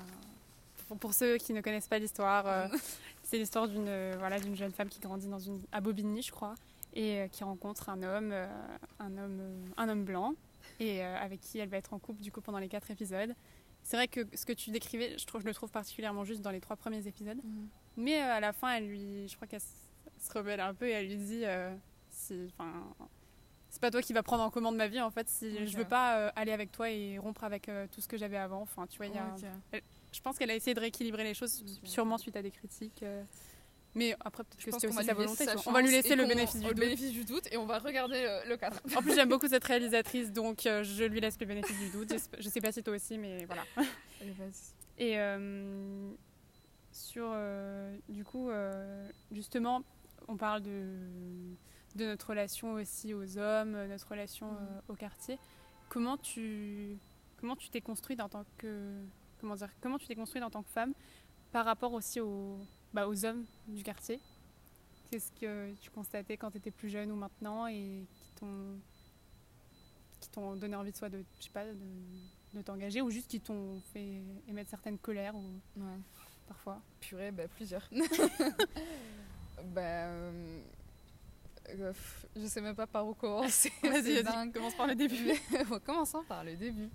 pour, 0.88 0.96
pour 0.98 1.12
ceux 1.14 1.36
qui 1.36 1.52
ne 1.52 1.60
connaissent 1.60 1.88
pas 1.88 1.98
l'histoire, 1.98 2.46
euh, 2.46 2.66
c'est 3.22 3.36
l'histoire 3.38 3.68
d'une 3.68 3.88
euh, 3.88 4.16
voilà, 4.18 4.38
d'une 4.40 4.56
jeune 4.56 4.72
femme 4.72 4.88
qui 4.88 5.00
grandit 5.00 5.28
dans 5.28 5.38
une, 5.38 5.60
à 5.70 5.80
Bobigny, 5.82 6.22
je 6.22 6.30
crois, 6.32 6.54
et 6.94 7.20
euh, 7.20 7.28
qui 7.28 7.44
rencontre 7.44 7.88
un 7.88 8.02
homme, 8.02 8.30
euh, 8.32 8.46
un, 8.98 9.16
homme 9.16 9.38
euh, 9.40 9.66
un 9.76 9.88
homme 9.88 10.04
blanc, 10.04 10.34
et 10.80 11.02
avec 11.02 11.40
qui 11.40 11.58
elle 11.58 11.68
va 11.68 11.76
être 11.76 11.94
en 11.94 11.98
couple 11.98 12.20
du 12.20 12.30
coup 12.30 12.40
pendant 12.40 12.58
les 12.58 12.68
4 12.68 12.90
épisodes. 12.90 13.34
C'est 13.82 13.96
vrai 13.96 14.08
que 14.08 14.20
ce 14.34 14.44
que 14.44 14.52
tu 14.52 14.70
décrivais, 14.70 15.16
je, 15.16 15.24
trouve, 15.24 15.40
je 15.40 15.46
le 15.46 15.54
trouve 15.54 15.70
particulièrement 15.70 16.24
juste 16.24 16.42
dans 16.42 16.50
les 16.50 16.60
trois 16.60 16.76
premiers 16.76 17.06
épisodes. 17.06 17.40
Mais 17.96 18.20
euh, 18.22 18.34
à 18.34 18.40
la 18.40 18.52
fin, 18.52 18.74
elle 18.74 18.86
lui, 18.86 19.28
je 19.28 19.34
crois 19.36 19.48
qu'elle 19.48 19.60
se 19.60 20.32
rebelle 20.32 20.60
un 20.60 20.74
peu 20.74 20.86
et 20.86 20.92
elle 20.92 21.08
lui 21.08 21.16
dit, 21.16 21.44
euh, 21.44 21.74
si, 22.10 22.48
c'est 23.70 23.80
pas 23.80 23.90
toi 23.90 24.00
qui 24.02 24.12
vas 24.12 24.22
prendre 24.22 24.42
en 24.42 24.50
commande 24.50 24.76
ma 24.76 24.88
vie 24.88 25.00
en 25.00 25.10
fait. 25.10 25.28
Si 25.28 25.66
je 25.66 25.76
veux 25.76 25.84
pas 25.84 26.18
euh, 26.18 26.30
aller 26.36 26.52
avec 26.52 26.72
toi 26.72 26.90
et 26.90 27.18
rompre 27.18 27.44
avec 27.44 27.68
euh, 27.68 27.86
tout 27.90 28.00
ce 28.00 28.08
que 28.08 28.16
j'avais 28.16 28.36
avant. 28.36 28.62
Enfin, 28.62 28.86
tu 28.86 28.96
vois, 28.98 29.06
y 29.06 29.18
a, 29.18 29.34
je 30.10 30.20
pense 30.20 30.38
qu'elle 30.38 30.50
a 30.50 30.54
essayé 30.54 30.74
de 30.74 30.80
rééquilibrer 30.80 31.24
les 31.24 31.34
choses, 31.34 31.64
sûrement 31.84 32.18
suite 32.18 32.36
à 32.36 32.42
des 32.42 32.50
critiques. 32.50 33.04
Mais 33.98 34.16
après, 34.20 34.44
peut-être 34.44 34.64
que 34.64 34.70
c'était 34.72 34.88
aussi 34.88 35.04
sa 35.04 35.14
volonté. 35.14 35.44
sa. 35.44 35.54
On 35.66 35.72
va 35.72 35.82
lui 35.82 35.90
laisser 35.90 36.16
le 36.16 36.26
bénéfice 36.26 36.60
du 36.60 36.66
le 36.66 36.74
doute. 36.74 36.80
bénéfice 36.80 37.12
du 37.12 37.24
doute, 37.24 37.48
et 37.52 37.56
on 37.56 37.66
va 37.66 37.78
regarder 37.78 38.24
euh, 38.24 38.44
le 38.48 38.56
4. 38.56 38.80
En 38.96 39.02
plus, 39.02 39.14
j'aime 39.14 39.28
beaucoup 39.28 39.48
cette 39.48 39.64
réalisatrice, 39.72 40.32
donc 40.32 40.66
euh, 40.66 40.82
je 40.82 41.04
lui 41.04 41.20
laisse 41.20 41.38
le 41.40 41.46
bénéfice 41.46 41.78
du 41.78 41.90
doute. 41.90 42.14
Je 42.38 42.48
sais 42.48 42.60
pas 42.60 42.72
si 42.72 42.82
toi 42.82 42.94
aussi, 42.94 43.18
mais 43.18 43.44
voilà. 43.44 43.62
Et 45.00 45.18
euh, 45.18 46.10
sur, 46.90 47.30
euh, 47.32 47.96
du 48.08 48.24
coup, 48.24 48.50
justement, 49.30 49.82
on 50.28 50.36
parle 50.36 50.62
de, 50.62 50.96
de 51.96 52.04
notre 52.06 52.28
relation 52.28 52.72
aussi 52.72 53.12
aux 53.14 53.38
hommes, 53.38 53.86
notre 53.86 54.08
relation 54.08 54.46
euh, 54.46 54.80
au 54.88 54.94
quartier. 54.94 55.38
Comment 55.88 56.16
tu 56.16 56.98
comment 57.40 57.56
tu 57.56 57.70
t'es 57.70 57.80
construite 57.80 58.20
en 58.20 58.28
tant 58.28 58.44
que 58.58 59.00
comment 59.40 59.54
dire 59.54 59.70
comment 59.80 59.98
tu 59.98 60.06
t'es 60.06 60.14
construite 60.14 60.44
en 60.44 60.50
tant 60.50 60.62
que 60.62 60.70
femme 60.70 60.92
par 61.52 61.64
rapport 61.64 61.92
aussi 61.92 62.20
aux 62.20 62.58
bah, 62.92 63.06
aux 63.08 63.24
hommes 63.24 63.44
du 63.66 63.82
quartier 63.82 64.20
Qu'est-ce 65.10 65.32
que 65.40 65.72
tu 65.80 65.90
constatais 65.90 66.36
quand 66.36 66.50
tu 66.50 66.58
étais 66.58 66.70
plus 66.70 66.90
jeune 66.90 67.10
ou 67.10 67.16
maintenant 67.16 67.66
et 67.66 68.04
qui 68.14 68.30
t'ont 68.40 68.78
qui 70.20 70.28
t'ont 70.30 70.56
donné 70.56 70.74
envie 70.76 70.90
de 70.92 70.96
soit 70.96 71.08
de 71.08 71.24
je 71.38 71.44
sais 71.44 71.50
pas 71.50 71.64
de, 71.64 71.76
de 72.54 72.62
t'engager 72.62 73.00
ou 73.00 73.08
juste 73.10 73.28
qui 73.30 73.40
t'ont 73.40 73.80
fait 73.92 74.20
émettre 74.48 74.68
certaines 74.70 74.98
colères 74.98 75.34
ou 75.36 75.42
Ouais. 75.80 75.98
parfois 76.46 76.80
Purée, 77.00 77.30
bah, 77.30 77.46
plusieurs. 77.48 77.88
bah, 79.74 79.80
euh, 79.80 80.60
euh, 81.70 81.92
je 82.36 82.46
sais 82.46 82.60
même 82.60 82.74
pas 82.74 82.86
par 82.86 83.06
où 83.06 83.14
commencer. 83.14 83.72
Vas-y, 83.82 84.22
commence 84.52 84.74
par 84.74 84.86
le 84.86 84.94
début. 84.94 85.32
Commençons 85.86 86.22
par 86.24 86.44
le 86.44 86.56
début. 86.56 86.88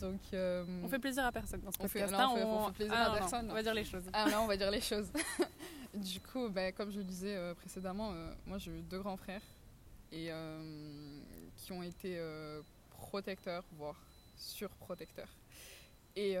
Donc, 0.00 0.20
euh, 0.32 0.64
On 0.82 0.88
fait 0.88 0.98
plaisir 0.98 1.24
à 1.24 1.32
personne 1.32 1.60
dans 1.60 1.70
ce 1.70 1.76
On 1.80 1.88
fait- 1.88 2.06
non, 2.06 2.18
hein, 2.18 2.28
on 2.30 2.36
fait- 2.36 2.42
on 2.44 2.66
fait 2.68 2.72
plaisir 2.74 2.94
Ah, 2.96 3.02
à 3.02 3.06
non, 3.08 3.12
non, 3.14 3.18
personne, 3.18 3.44
On 3.44 3.48
non. 3.48 3.54
va 3.54 3.62
dire 3.62 3.74
les 3.74 3.84
choses. 3.84 4.04
Ah 4.12 4.28
là, 4.28 4.40
on 4.42 4.46
va 4.46 4.56
dire 4.56 4.70
les 4.70 4.80
choses. 4.80 5.10
du 5.94 6.20
coup, 6.20 6.48
bah, 6.48 6.72
comme 6.72 6.90
je 6.90 6.98
le 6.98 7.04
disais 7.04 7.34
euh, 7.36 7.54
précédemment, 7.54 8.12
moi 8.46 8.58
j'ai 8.58 8.70
eu 8.70 8.82
deux 8.82 9.00
grands 9.00 9.16
frères 9.16 9.42
et 10.12 10.30
qui 11.56 11.72
ont 11.72 11.82
été 11.82 12.20
protecteurs, 12.90 13.64
voire 13.72 14.00
surprotecteurs. 14.36 15.28
Et, 16.16 16.36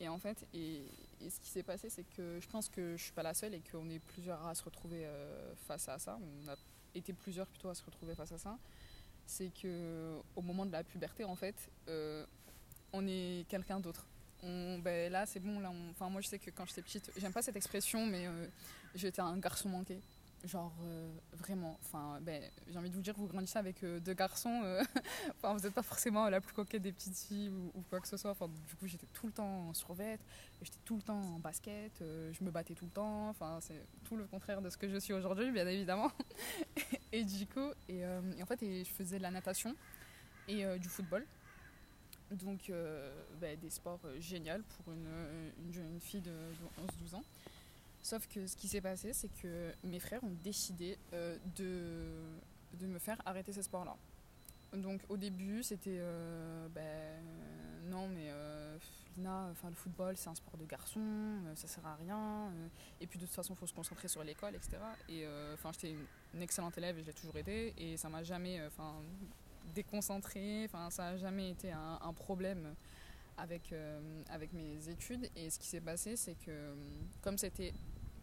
et 0.00 0.08
en 0.08 0.18
fait, 0.18 0.46
et, 0.54 0.82
et 1.20 1.30
ce 1.30 1.40
qui 1.40 1.50
s'est 1.50 1.62
passé, 1.62 1.88
c'est 1.88 2.04
que 2.04 2.38
je 2.40 2.48
pense 2.48 2.68
que 2.68 2.96
je 2.96 3.02
suis 3.02 3.12
pas 3.12 3.22
la 3.22 3.34
seule 3.34 3.54
et 3.54 3.60
qu'on 3.60 3.88
est 3.88 3.98
plusieurs 3.98 4.46
à 4.46 4.54
se 4.54 4.62
retrouver 4.62 5.06
euh, 5.06 5.54
face 5.66 5.88
à 5.88 5.98
ça. 5.98 6.18
On 6.20 6.48
a 6.48 6.56
été 6.94 7.12
plusieurs 7.12 7.46
plutôt 7.46 7.68
à 7.68 7.74
se 7.74 7.84
retrouver 7.84 8.14
face 8.14 8.32
à 8.32 8.38
ça. 8.38 8.58
C'est 9.26 9.50
que 9.50 10.20
au 10.36 10.42
moment 10.42 10.66
de 10.66 10.72
la 10.72 10.84
puberté, 10.84 11.24
en 11.24 11.34
fait, 11.34 11.70
euh, 11.88 12.24
on 12.92 13.06
est 13.06 13.46
quelqu'un 13.48 13.80
d'autre. 13.80 14.06
Ben 14.42 15.10
là, 15.10 15.26
c'est 15.26 15.40
bon. 15.40 15.58
Là, 15.58 15.72
moi, 16.08 16.20
je 16.20 16.28
sais 16.28 16.38
que 16.38 16.50
quand 16.50 16.66
j'étais 16.66 16.82
petite, 16.82 17.10
j'aime 17.16 17.32
pas 17.32 17.42
cette 17.42 17.56
expression, 17.56 18.06
mais 18.06 18.26
euh, 18.26 18.46
j'étais 18.94 19.20
un 19.20 19.36
garçon 19.38 19.68
manqué. 19.68 20.00
Genre, 20.44 20.72
euh, 20.84 21.10
vraiment. 21.32 21.78
Enfin, 21.82 22.20
ben, 22.20 22.42
j'ai 22.68 22.78
envie 22.78 22.90
de 22.90 22.94
vous 22.94 23.00
dire, 23.00 23.14
vous 23.16 23.26
grandissez 23.26 23.58
avec 23.58 23.82
euh, 23.82 23.98
deux 23.98 24.14
garçons. 24.14 24.60
euh, 24.64 24.82
vous 25.42 25.58
n'êtes 25.60 25.72
pas 25.74 25.82
forcément 25.82 26.28
la 26.28 26.40
plus 26.40 26.52
coquette 26.52 26.82
des 26.82 26.92
petites 26.92 27.18
filles 27.18 27.48
ou, 27.48 27.82
quoi 27.90 28.00
que 28.00 28.06
ce 28.06 28.16
soit. 28.16 28.30
Enfin, 28.30 28.48
du 28.68 28.76
coup, 28.76 28.86
j'étais 28.86 29.08
tout 29.12 29.26
le 29.26 29.32
temps 29.32 29.68
en 29.68 29.74
survêt, 29.74 30.18
j'étais 30.62 30.78
tout 30.84 30.96
le 30.96 31.02
temps 31.02 31.20
en 31.20 31.38
basket, 31.40 31.92
je 32.00 32.44
me 32.44 32.50
battais 32.50 32.74
tout 32.74 32.84
le 32.84 32.90
temps. 32.92 33.28
Enfin, 33.30 33.58
c'est 33.60 33.84
tout 34.04 34.16
le 34.16 34.24
contraire 34.26 34.62
de 34.62 34.70
ce 34.70 34.76
que 34.76 34.88
je 34.88 34.98
suis 34.98 35.12
aujourd'hui, 35.12 35.50
bien 35.50 35.66
évidemment. 35.66 36.12
et 37.12 37.24
du 37.24 37.46
coup, 37.46 37.72
et, 37.88 38.04
en 38.06 38.46
fait, 38.46 38.60
je 38.60 38.90
faisais 38.90 39.16
de 39.18 39.22
la 39.22 39.30
natation 39.32 39.74
et 40.46 40.64
du 40.78 40.88
football. 40.88 41.24
Donc, 42.30 42.70
ben, 43.40 43.58
des 43.58 43.70
sports 43.70 44.00
géniaux 44.20 44.62
pour 44.76 44.92
une, 44.92 45.08
une, 45.64 45.72
jeune- 45.72 45.92
une 45.94 46.00
fille 46.00 46.20
de, 46.20 46.30
de 46.30 47.06
11-12 47.10 47.16
ans. 47.16 47.24
Sauf 48.06 48.28
que 48.28 48.46
ce 48.46 48.54
qui 48.54 48.68
s'est 48.68 48.80
passé, 48.80 49.12
c'est 49.12 49.26
que 49.42 49.72
mes 49.82 49.98
frères 49.98 50.22
ont 50.22 50.36
décidé 50.44 50.96
euh, 51.12 51.36
de, 51.56 52.78
de 52.78 52.86
me 52.86 53.00
faire 53.00 53.20
arrêter 53.26 53.52
ces 53.52 53.64
sports-là. 53.64 53.96
Donc 54.74 55.00
au 55.08 55.16
début, 55.16 55.64
c'était 55.64 55.98
euh, 55.98 56.68
ben, 56.68 57.20
non, 57.90 58.06
mais 58.06 58.30
euh, 58.30 58.78
Sabina, 58.78 59.48
enfin 59.50 59.70
le 59.70 59.74
football 59.74 60.16
c'est 60.16 60.28
un 60.28 60.36
sport 60.36 60.56
de 60.56 60.64
garçon, 60.66 61.00
euh, 61.00 61.56
ça 61.56 61.66
sert 61.66 61.84
à 61.84 61.96
rien. 61.96 62.16
euh, 62.50 62.68
et 63.00 63.08
puis 63.08 63.18
de 63.18 63.24
toute 63.24 63.34
façon, 63.34 63.54
il 63.54 63.56
faut 63.56 63.66
se 63.66 63.74
concentrer 63.74 64.06
sur 64.06 64.22
l'école, 64.22 64.54
etc. 64.54 64.76
Et 65.08 65.26
euh, 65.26 65.54
enfin, 65.54 65.72
j'étais 65.72 65.96
une, 66.32 66.42
excellente 66.42 66.78
élève 66.78 66.96
et 66.98 67.00
je 67.00 67.06
l'ai 67.06 67.12
toujours 67.12 67.36
été. 67.36 67.74
Et 67.76 67.96
ça 67.96 68.08
m'a 68.08 68.22
jamais, 68.22 68.60
euh, 68.60 68.68
enfin, 68.68 68.94
déconcentrée. 69.74 70.70
Ça 70.90 71.10
n'a 71.10 71.16
jamais 71.16 71.50
été 71.50 71.72
un, 71.72 71.98
un 72.00 72.12
problème 72.12 72.72
avec 73.38 73.72
euh, 73.72 74.22
avec 74.30 74.52
mes 74.52 74.88
études. 74.88 75.28
Et 75.36 75.50
ce 75.50 75.58
qui 75.58 75.66
s'est 75.66 75.80
passé, 75.80 76.16
c'est 76.16 76.34
que 76.34 76.50
euh, 76.50 76.74
comme 77.22 77.38
c'était 77.38 77.72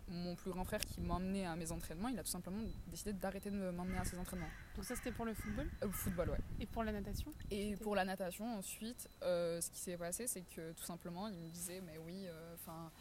mon 0.08 0.36
plus 0.36 0.52
grand 0.52 0.64
frère 0.64 0.82
qui 0.82 1.02
m'emmenait 1.02 1.46
à 1.46 1.56
mes 1.56 1.72
entraînements, 1.72 2.10
il 2.10 2.20
a 2.20 2.24
tout 2.24 2.32
simplement 2.32 2.62
décidé 2.88 3.14
d'arrêter 3.14 3.50
de 3.50 3.72
m'emmener 3.72 3.98
à 3.98 4.06
ses 4.06 4.18
entraînements. 4.18 4.50
Donc 4.76 4.86
ça, 4.86 4.96
c'était 4.96 5.12
pour 5.12 5.26
le 5.26 5.34
football? 5.34 5.70
Euh, 5.84 5.90
football, 5.92 6.30
ouais. 6.32 6.40
et 6.60 6.66
pour 6.66 6.84
la 6.84 6.92
natation? 6.92 7.34
Et 7.52 7.76
pour 7.78 7.96
la 7.96 8.06
natation, 8.06 8.58
ensuite, 8.58 9.10
euh, 9.24 9.62
ce 9.62 9.70
qui 9.70 9.80
s'est 9.80 9.98
passé, 9.98 10.28
c'est 10.28 10.44
que 10.56 10.74
tout 10.74 10.84
simplement, 10.84 11.28
il 11.28 11.40
me 11.40 11.50
disait, 11.50 11.82
mais 11.82 11.98
oui, 12.06 12.28
enfin, 12.56 12.92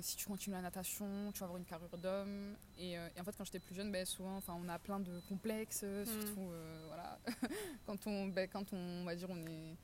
si 0.00 0.16
tu 0.16 0.26
continues 0.26 0.54
la 0.54 0.62
natation, 0.62 1.32
tu 1.32 1.40
vas 1.40 1.46
avoir 1.46 1.58
une 1.58 1.64
carrure 1.64 1.96
d'homme. 1.98 2.54
Et, 2.78 2.98
euh, 2.98 3.08
et 3.16 3.20
en 3.20 3.24
fait, 3.24 3.34
quand 3.36 3.44
j'étais 3.44 3.58
plus 3.58 3.74
jeune, 3.74 3.90
ben, 3.90 4.04
souvent, 4.04 4.36
enfin, 4.36 4.54
on 4.62 4.68
a 4.68 4.78
plein 4.78 5.00
de 5.00 5.20
complexes, 5.28 5.82
euh, 5.84 6.04
surtout, 6.04 6.50
euh, 6.50 6.84
voilà, 6.88 7.18
quand 7.86 8.06
on, 8.06 8.28
ben, 8.28 8.48
quand 8.48 8.72
on, 8.72 8.76
on 8.76 9.04
va 9.04 9.14
dire, 9.14 9.28
on 9.30 9.46
est 9.46 9.76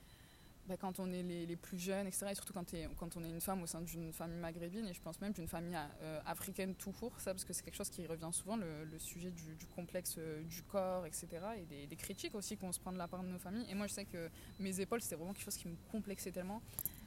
ben, 0.66 0.76
quand 0.78 0.98
on 0.98 1.12
est 1.12 1.22
les, 1.22 1.46
les 1.46 1.56
plus 1.56 1.78
jeunes, 1.78 2.06
etc. 2.06 2.26
Et 2.30 2.34
surtout 2.34 2.52
quand, 2.52 2.64
t'es- 2.64 2.88
quand 2.96 3.16
on 3.16 3.24
est 3.24 3.28
une 3.30 3.40
femme 3.40 3.62
au 3.62 3.66
sein 3.66 3.80
d'une 3.82 4.12
famille 4.12 4.38
maghrébine, 4.38 4.86
et 4.86 4.94
je 4.94 5.00
pense 5.00 5.20
même 5.20 5.32
d'une 5.32 5.48
famille 5.48 5.76
euh, 6.02 6.20
africaine 6.26 6.74
tout 6.74 6.92
court, 6.92 7.12
ça, 7.20 7.32
parce 7.32 7.44
que 7.44 7.52
c'est 7.52 7.62
quelque 7.62 7.76
chose 7.76 7.90
qui 7.90 8.06
revient 8.06 8.30
souvent, 8.32 8.56
le, 8.56 8.84
le 8.84 8.98
sujet 8.98 9.30
du, 9.30 9.54
du 9.56 9.66
complexe 9.66 10.16
euh, 10.18 10.42
du 10.44 10.62
corps, 10.62 11.04
etc. 11.06 11.26
Et 11.58 11.64
des, 11.66 11.86
des 11.86 11.96
critiques 11.96 12.34
aussi 12.34 12.56
qu'on 12.56 12.72
se 12.72 12.80
prend 12.80 12.92
de 12.92 12.98
la 12.98 13.08
part 13.08 13.22
de 13.22 13.28
nos 13.28 13.38
familles. 13.38 13.66
Et 13.70 13.74
moi, 13.74 13.86
je 13.86 13.92
sais 13.92 14.04
que 14.06 14.30
mes 14.58 14.80
épaules, 14.80 15.00
c'était 15.02 15.16
vraiment 15.16 15.32
quelque 15.34 15.44
chose 15.44 15.56
qui 15.56 15.68
me 15.68 15.76
complexait 15.92 16.32
tellement. 16.32 16.62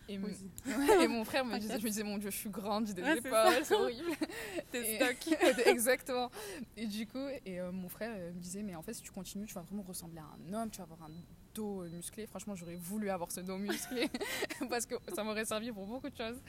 Et. 0.09 0.17
Ouais, 0.67 1.07
mon 1.07 1.25
frère 1.25 1.43
me 1.43 1.57
disait, 1.59 1.79
je 1.79 1.83
me 1.83 1.89
disais, 1.89 2.03
mon 2.03 2.17
Dieu, 2.17 2.29
je 2.29 2.37
suis 2.37 2.49
grande, 2.49 2.87
j'ai 2.87 2.93
des 2.93 3.01
Ouais, 3.01 3.17
épaules, 3.17 3.63
c'est 3.63 3.73
horrible. 3.73 4.11
T'es 4.71 4.95
stock. 4.95 5.39
Exactement. 5.65 6.29
Et 6.77 6.85
du 6.87 7.07
coup, 7.07 7.25
et 7.45 7.59
euh, 7.59 7.71
mon 7.71 7.89
frère 7.89 8.15
me 8.33 8.39
disait, 8.39 8.63
mais 8.63 8.75
en 8.75 8.81
fait, 8.81 8.93
si 8.93 9.01
tu 9.01 9.11
continues, 9.11 9.45
tu 9.47 9.53
vas 9.53 9.61
vraiment 9.61 9.83
ressembler 9.83 10.19
à 10.19 10.25
un 10.49 10.53
homme, 10.53 10.69
tu 10.69 10.77
vas 10.77 10.83
avoir 10.83 11.03
un 11.03 11.11
dos 11.57 11.81
euh, 11.81 11.89
musclé. 11.89 12.27
Franchement, 12.27 12.55
j'aurais 12.55 12.75
voulu 12.75 13.09
avoir 13.09 13.31
ce 13.31 13.41
dos 13.41 13.57
musclé 13.57 14.09
parce 14.69 14.85
que 14.85 14.95
ça 15.13 15.23
m'aurait 15.23 15.45
servi 15.45 15.71
pour 15.71 15.85
beaucoup 15.85 16.09
de 16.09 16.15
choses. 16.15 16.39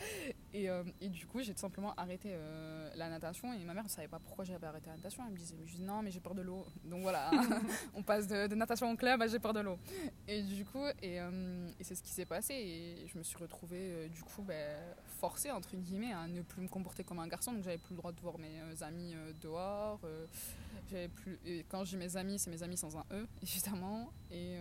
Et, 0.52 0.68
euh, 0.70 0.84
et 1.00 1.08
du 1.08 1.26
coup, 1.26 1.40
j'ai 1.42 1.54
tout 1.54 1.60
simplement 1.60 1.94
arrêté 1.96 2.30
euh, 2.32 2.90
la 2.94 3.08
natation 3.08 3.52
et 3.52 3.64
ma 3.64 3.74
mère 3.74 3.84
ne 3.84 3.88
savait 3.88 4.08
pas 4.08 4.18
pourquoi 4.18 4.44
j'avais 4.44 4.66
arrêté 4.66 4.88
la 4.90 4.96
natation. 4.96 5.22
Elle 5.26 5.32
me 5.32 5.38
disait, 5.38 5.56
mais 5.58 5.66
je 5.66 5.76
dis 5.76 5.82
non, 5.82 6.02
mais 6.02 6.10
j'ai 6.10 6.20
peur 6.20 6.34
de 6.34 6.42
l'eau. 6.42 6.66
Donc 6.84 7.02
voilà, 7.02 7.30
on 7.94 8.02
passe 8.02 8.26
de, 8.26 8.46
de 8.46 8.54
natation 8.54 8.88
en 8.88 8.96
club 8.96 9.20
à 9.22 9.26
j'ai 9.26 9.38
peur 9.38 9.52
de 9.52 9.60
l'eau. 9.60 9.78
Et 10.26 10.42
du 10.42 10.64
coup, 10.64 10.84
et, 11.02 11.20
euh, 11.20 11.68
et 11.80 11.84
c'est 11.84 11.94
ce 11.94 12.02
qui 12.02 12.12
s'est 12.12 12.26
passé. 12.26 12.54
Et 12.54 13.08
je 13.08 13.18
me 13.18 13.22
suis 13.22 13.38
retrouvée, 13.38 14.08
du 14.10 14.22
coup, 14.22 14.42
ben, 14.42 14.78
forcée, 15.18 15.50
entre 15.50 15.76
guillemets, 15.76 16.12
à 16.12 16.26
ne 16.26 16.42
plus 16.42 16.62
me 16.62 16.68
comporter 16.68 17.04
comme 17.04 17.18
un 17.18 17.26
garçon. 17.26 17.52
Donc 17.52 17.64
j'avais 17.64 17.78
plus 17.78 17.92
le 17.92 17.98
droit 17.98 18.12
de 18.12 18.20
voir 18.20 18.38
mes 18.38 18.61
euh, 18.61 18.87
amis 18.87 19.14
euh, 19.14 19.33
dehors. 19.40 20.00
euh, 20.04 20.26
j'avais 20.90 21.09
plus, 21.09 21.38
et 21.44 21.64
quand 21.68 21.85
dis 21.90 21.96
mes 21.96 22.16
amis, 22.16 22.38
c'est 22.38 22.50
mes 22.50 22.62
amis 22.62 22.76
sans 22.76 22.96
un 22.96 23.04
E, 23.12 23.26
évidemment. 23.42 24.11
Et, 24.31 24.57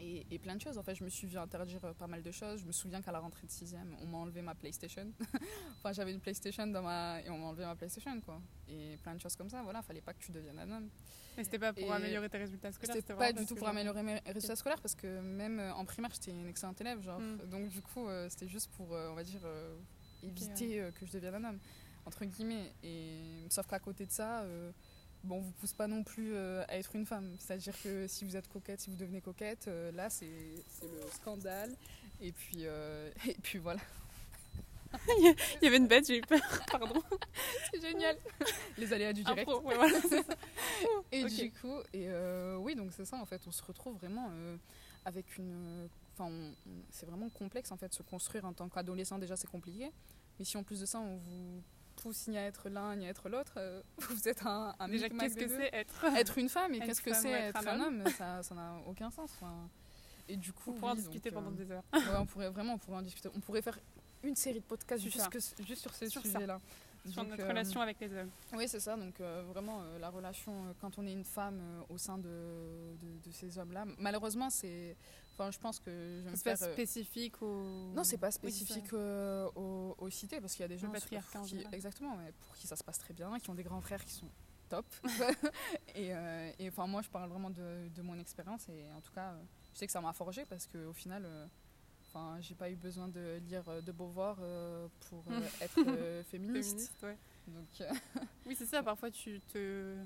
et, 0.00 0.26
et 0.30 0.38
plein 0.38 0.56
de 0.56 0.60
choses. 0.60 0.78
En 0.78 0.82
fait, 0.82 0.94
je 0.94 1.04
me 1.04 1.08
suis 1.08 1.26
vu 1.26 1.38
interdire 1.38 1.84
euh, 1.84 1.92
pas 1.92 2.06
mal 2.06 2.22
de 2.22 2.30
choses. 2.30 2.60
Je 2.60 2.66
me 2.66 2.72
souviens 2.72 3.00
qu'à 3.02 3.12
la 3.12 3.18
rentrée 3.18 3.46
de 3.46 3.52
6 3.52 3.76
on 4.02 4.06
m'a 4.06 4.18
enlevé 4.18 4.42
ma 4.42 4.54
PlayStation. 4.54 5.06
enfin, 5.78 5.92
j'avais 5.92 6.12
une 6.12 6.20
PlayStation 6.20 6.66
dans 6.66 6.82
ma... 6.82 7.20
et 7.22 7.30
on 7.30 7.38
m'a 7.38 7.46
enlevé 7.46 7.64
ma 7.64 7.76
PlayStation, 7.76 8.20
quoi. 8.20 8.40
Et 8.68 8.96
plein 9.02 9.14
de 9.14 9.20
choses 9.20 9.36
comme 9.36 9.48
ça. 9.48 9.62
Voilà, 9.62 9.82
fallait 9.82 10.00
pas 10.00 10.14
que 10.14 10.20
tu 10.20 10.32
deviennes 10.32 10.58
un 10.58 10.70
homme. 10.70 10.88
Mais 11.36 11.44
c'était 11.44 11.58
pas 11.58 11.72
pour 11.72 11.84
Et 11.84 11.90
améliorer 11.90 12.28
tes 12.28 12.38
résultats 12.38 12.72
scolaires 12.72 12.96
C'était 12.96 13.14
pas 13.14 13.32
du 13.32 13.46
tout 13.46 13.54
pour 13.54 13.68
améliorer 13.68 14.02
mes 14.02 14.18
résultats 14.26 14.56
scolaires 14.56 14.80
parce 14.80 14.94
que 14.94 15.20
même 15.20 15.60
euh, 15.60 15.74
en 15.74 15.84
primaire, 15.84 16.10
j'étais 16.12 16.32
une 16.32 16.48
excellente 16.48 16.80
élève. 16.80 17.00
Genre. 17.02 17.20
Mm. 17.20 17.48
Donc, 17.48 17.68
du 17.68 17.82
coup, 17.82 18.08
euh, 18.08 18.28
c'était 18.28 18.48
juste 18.48 18.70
pour, 18.72 18.90
on 18.90 19.14
va 19.14 19.22
dire, 19.22 19.46
éviter 20.22 20.90
que 20.98 21.06
je 21.06 21.12
devienne 21.12 21.44
un 21.44 21.50
homme, 21.50 21.58
entre 22.06 22.24
guillemets. 22.24 22.72
Et, 22.82 23.46
sauf 23.50 23.66
qu'à 23.66 23.78
côté 23.78 24.06
de 24.06 24.10
ça, 24.10 24.42
euh, 24.42 24.72
bon, 25.24 25.36
on 25.36 25.40
vous 25.40 25.52
pousse 25.52 25.72
pas 25.72 25.86
non 25.86 26.02
plus 26.04 26.34
euh, 26.34 26.64
à 26.68 26.76
être 26.78 26.94
une 26.94 27.06
femme. 27.06 27.34
C'est-à-dire 27.38 27.74
que 27.82 28.06
si 28.06 28.24
vous 28.24 28.36
êtes 28.36 28.48
coquette, 28.48 28.80
si 28.80 28.90
vous 28.90 28.96
devenez 28.96 29.20
coquette, 29.20 29.68
euh, 29.68 29.92
là, 29.92 30.10
c'est 30.10 30.26
le 30.82 31.10
scandale. 31.12 31.74
Et 32.20 32.32
puis, 32.32 32.58
euh, 32.62 33.10
et 33.26 33.36
puis 33.42 33.58
voilà, 33.58 33.80
Il 35.18 35.34
y 35.62 35.66
avait 35.66 35.76
une 35.76 35.86
bête, 35.86 36.06
j'ai 36.06 36.18
eu 36.18 36.22
peur. 36.22 36.40
Pardon. 36.70 37.02
c'est 37.70 37.80
génial. 37.80 38.16
Les 38.78 38.92
aléas 38.92 39.12
du 39.12 39.22
direct. 39.22 39.48
Impro, 39.48 39.60
ouais, 39.66 39.74
voilà, 39.74 40.00
c'est 40.00 40.22
ça. 40.22 40.34
Et 41.12 41.24
du 41.24 41.52
coup, 41.52 41.76
et 41.92 42.08
oui, 42.56 42.74
donc 42.74 42.92
c'est 42.92 43.04
ça 43.04 43.16
en 43.16 43.26
fait, 43.26 43.42
on 43.46 43.52
se 43.52 43.62
retrouve 43.62 43.96
vraiment 43.96 44.30
avec 45.04 45.36
une. 45.36 45.88
Enfin, 46.14 46.32
c'est 46.90 47.06
vraiment 47.06 47.28
complexe 47.28 47.70
en 47.70 47.76
fait, 47.76 47.92
se 47.92 48.02
construire 48.02 48.46
en 48.46 48.54
tant 48.54 48.68
qu'adolescent 48.68 49.18
déjà 49.18 49.36
c'est 49.36 49.50
compliqué. 49.50 49.92
Mais 50.38 50.44
si 50.46 50.56
en 50.56 50.62
plus 50.62 50.80
de 50.80 50.86
ça 50.86 51.00
on 51.00 51.16
vous 51.16 51.62
pousse 52.02 52.28
ni 52.28 52.38
à 52.38 52.42
être 52.46 52.68
l'un 52.68 52.96
ni 52.96 53.06
à 53.06 53.10
être 53.10 53.28
l'autre, 53.28 53.52
euh, 53.56 53.82
vous 53.98 54.28
êtes 54.28 54.44
un, 54.46 54.74
un 54.78 54.88
Déjà, 54.88 55.08
qu'est-ce 55.08 55.36
que 55.36 55.48
c'est 55.48 55.70
être 55.74 56.04
Être 56.16 56.38
une 56.38 56.48
femme 56.48 56.74
et 56.74 56.80
qu'est-ce 56.80 57.02
que 57.02 57.12
c'est 57.14 57.30
être, 57.30 57.66
un 57.68 57.80
homme, 57.80 58.04
ça 58.16 58.40
n'a 58.54 58.74
aucun 58.86 59.10
sens. 59.10 59.30
enfin. 59.40 59.68
Et 60.28 60.36
du 60.36 60.52
coup, 60.52 60.72
On 60.72 60.74
pourra 60.74 60.92
en 60.92 60.94
discuter 60.94 61.30
donc, 61.30 61.42
pendant 61.44 61.54
euh, 61.56 61.64
des 61.64 61.72
heures. 61.72 61.82
ouais, 61.92 62.00
on 62.18 62.26
pourrait 62.26 62.50
vraiment 62.50 62.74
on 62.74 62.78
pourrait 62.78 62.98
en 62.98 63.02
discuter. 63.02 63.30
On 63.34 63.40
pourrait 63.40 63.62
faire 63.62 63.78
une 64.22 64.36
série 64.36 64.60
de 64.60 64.64
podcasts 64.64 65.02
juste, 65.02 65.18
ça. 65.20 65.28
que- 65.28 65.38
juste 65.64 65.80
sur 65.82 65.94
ces 65.94 66.08
sujets-là. 66.08 66.60
Sur 67.08 67.22
Donc, 67.22 67.30
notre 67.30 67.44
euh, 67.44 67.48
relation 67.48 67.80
avec 67.80 67.98
les 68.00 68.12
hommes. 68.14 68.28
oui, 68.52 68.68
c'est 68.68 68.80
ça. 68.80 68.96
Donc, 68.96 69.18
euh, 69.20 69.42
vraiment, 69.48 69.80
euh, 69.80 69.98
la 69.98 70.10
relation, 70.10 70.52
quand 70.80 70.98
on 70.98 71.06
est 71.06 71.12
une 71.12 71.24
femme 71.24 71.60
au 71.88 71.96
sein 71.96 72.18
de, 72.18 72.24
de, 72.28 73.06
de 73.26 73.32
ces 73.32 73.56
hommes-là, 73.58 73.86
malheureusement, 73.98 74.50
c'est. 74.50 74.96
Enfin, 75.38 75.52
je 75.52 75.58
pense 75.60 75.78
que 75.78 75.90
je 75.90 76.24
vais 76.24 76.30
me 76.32 76.36
C'est 76.36 76.44
pas 76.50 76.56
faire. 76.56 76.68
euh, 76.68 76.72
spécifique 76.72 77.40
au. 77.42 77.92
non, 77.94 78.02
c'est 78.02 78.18
pas 78.18 78.26
Oui, 78.26 78.32
spécifique 78.32 78.92
euh, 78.92 79.48
aux, 79.54 79.94
aux 79.96 80.10
cités, 80.10 80.40
parce 80.40 80.54
qu'il 80.54 80.62
y 80.62 80.64
a 80.64 80.68
des 80.68 80.78
gens 80.78 80.88
en 80.88 81.42
qui, 81.44 81.64
exactement, 81.70 82.16
ouais, 82.16 82.32
pour 82.40 82.56
qui 82.56 82.66
ça 82.66 82.74
se 82.74 82.82
passe 82.82 82.98
très 82.98 83.14
bien, 83.14 83.38
qui 83.38 83.48
ont 83.48 83.54
des 83.54 83.62
grands 83.62 83.80
frères 83.80 84.04
qui 84.04 84.12
sont 84.14 84.28
top. 84.68 84.84
et, 85.94 86.12
euh, 86.12 86.50
et, 86.58 86.68
enfin, 86.68 86.88
moi, 86.88 87.02
je 87.02 87.08
parle 87.08 87.30
vraiment 87.30 87.50
de, 87.50 87.88
de 87.88 88.02
mon 88.02 88.18
expérience, 88.18 88.68
et 88.68 88.90
en 88.96 89.00
tout 89.00 89.12
cas, 89.12 89.30
euh, 89.30 89.42
je 89.74 89.78
sais 89.78 89.86
que 89.86 89.92
ça 89.92 90.00
m'a 90.00 90.12
forgé, 90.12 90.44
parce 90.44 90.66
qu'au 90.66 90.92
final, 90.92 91.22
euh, 91.24 91.46
enfin, 92.08 92.38
j'ai 92.40 92.56
pas 92.56 92.68
eu 92.68 92.74
besoin 92.76 93.06
de 93.06 93.36
lire 93.48 93.62
de 93.80 93.92
Beauvoir 93.92 94.38
pour 95.08 95.24
être 95.60 96.24
féministe. 96.24 96.90
Féministe, 96.90 97.02
ouais. 97.04 97.16
Donc, 97.46 97.88
Oui, 98.44 98.56
c'est 98.58 98.66
ça. 98.66 98.82
Parfois, 98.82 99.12
tu 99.12 99.40
te. 99.42 99.96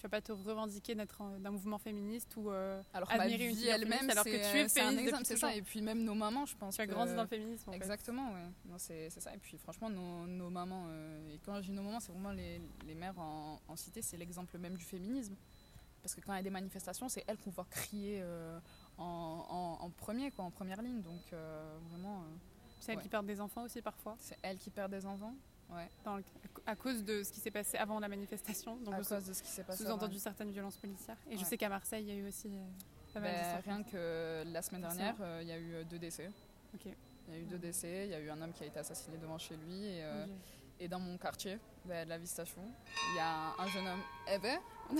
Tu 0.00 0.06
vas 0.06 0.08
pas 0.08 0.22
te 0.22 0.32
revendiquer 0.32 0.94
d'être 0.94 1.20
un- 1.20 1.38
d'un 1.40 1.50
mouvement 1.50 1.76
féministe 1.76 2.34
ou 2.38 2.50
euh, 2.50 2.80
Alors 2.94 3.12
admirer 3.12 3.48
une 3.50 3.54
vie 3.54 3.68
elle-même, 3.68 4.08
alors 4.08 4.24
que 4.24 4.30
tu 4.30 4.34
es 4.36 4.62
euh, 4.62 4.64
un 4.64 4.68
féministe 4.70 5.14
c'est 5.24 5.36
ça. 5.36 5.54
Et 5.54 5.60
puis 5.60 5.82
même 5.82 6.04
nos 6.04 6.14
mamans, 6.14 6.46
je 6.46 6.56
pense. 6.56 6.76
tu 6.76 6.80
as 6.80 6.86
grandi 6.86 7.14
dans 7.14 7.20
le 7.20 7.28
féminisme. 7.28 7.68
En. 7.68 7.72
Exactement. 7.74 8.30
Non, 8.64 8.78
c'est, 8.78 9.10
ça. 9.10 9.34
Et 9.34 9.38
puis 9.38 9.58
franchement, 9.58 9.90
nos, 9.90 10.26
nos 10.26 10.48
mamans, 10.48 10.86
euh, 10.88 11.34
et 11.34 11.38
quand 11.44 11.56
je 11.60 11.66
dis 11.66 11.72
nos 11.72 11.82
mamans, 11.82 12.00
c'est 12.00 12.12
vraiment 12.12 12.32
les, 12.32 12.62
les 12.86 12.94
mères 12.94 13.18
en, 13.18 13.60
en 13.68 13.76
cité, 13.76 14.00
c'est 14.00 14.16
l'exemple 14.16 14.56
même 14.56 14.74
du 14.74 14.84
féminisme. 14.86 15.34
Parce 16.02 16.14
que 16.14 16.22
quand 16.22 16.32
il 16.32 16.36
y 16.36 16.40
a 16.40 16.42
des 16.44 16.48
manifestations, 16.48 17.10
c'est 17.10 17.22
elles 17.26 17.36
qu'on 17.36 17.50
voit 17.50 17.66
crier 17.68 18.20
euh, 18.22 18.58
en, 18.96 19.04
en, 19.80 19.84
en 19.84 19.90
premier, 19.90 20.30
quoi, 20.30 20.46
en 20.46 20.50
première 20.50 20.80
ligne. 20.80 21.02
Donc 21.02 21.20
vraiment, 21.90 22.24
C'est 22.80 22.92
elles 22.92 22.96
Ouais. 22.96 23.02
qui 23.02 23.10
perdent 23.10 23.26
des 23.26 23.38
enfants 23.42 23.64
aussi 23.64 23.82
parfois, 23.82 24.16
c'est 24.18 24.38
elles 24.40 24.56
qui 24.56 24.70
perdent 24.70 24.92
des 24.92 25.04
enfants. 25.04 25.34
Ouais, 25.72 25.88
dans 26.04 26.16
le- 26.16 26.24
à 26.66 26.74
cause 26.76 27.04
de 27.04 27.22
ce 27.22 27.30
qui 27.32 27.40
s'est 27.40 27.50
passé 27.50 27.76
avant 27.76 28.00
la 28.00 28.08
manifestation. 28.08 28.76
Donc, 28.76 28.94
à 28.94 28.98
on 28.98 29.02
cause 29.04 29.24
de 29.26 29.32
ce 29.32 29.42
qui 29.42 29.48
s'est 29.48 29.62
passé. 29.64 29.84
sous-entendu 29.84 30.18
certaines 30.18 30.50
violences 30.50 30.76
policières. 30.76 31.16
Et 31.30 31.36
je 31.36 31.44
sais 31.44 31.56
qu'à 31.56 31.68
Marseille, 31.68 32.04
il 32.04 32.08
y 32.08 32.12
a 32.12 32.14
eu 32.20 32.26
aussi 32.28 32.48
euh, 32.48 32.64
pas 33.14 33.20
mal 33.20 33.30
Ben, 33.32 33.60
rien 33.64 33.82
que 33.82 34.42
la 34.52 34.62
semaine 34.62 34.82
dernière, 34.82 35.14
euh, 35.20 35.38
il 35.42 35.48
y 35.48 35.52
a 35.52 35.58
eu 35.58 35.84
deux 35.84 35.98
décès. 35.98 36.30
Ok. 36.74 36.86
Il 37.28 37.34
y 37.34 37.36
a 37.36 37.40
eu 37.40 37.44
deux 37.44 37.58
décès, 37.58 38.06
il 38.06 38.10
y 38.10 38.14
a 38.14 38.20
eu 38.20 38.30
un 38.30 38.40
homme 38.40 38.52
qui 38.52 38.64
a 38.64 38.66
été 38.66 38.78
assassiné 38.80 39.16
devant 39.18 39.38
chez 39.38 39.56
lui. 39.56 39.84
Et, 39.86 40.02
euh. 40.02 40.26
Et 40.80 40.88
dans 40.88 40.98
mon 40.98 41.16
quartier, 41.18 41.58
bah, 41.84 42.04
de 42.04 42.08
la 42.08 42.18
Visitation, 42.18 42.62
il 43.12 43.16
y 43.16 43.20
a 43.20 43.52
un 43.58 43.68
jeune 43.68 43.86
homme. 43.86 44.00
Eh 44.32 44.38
ben, 44.38 44.58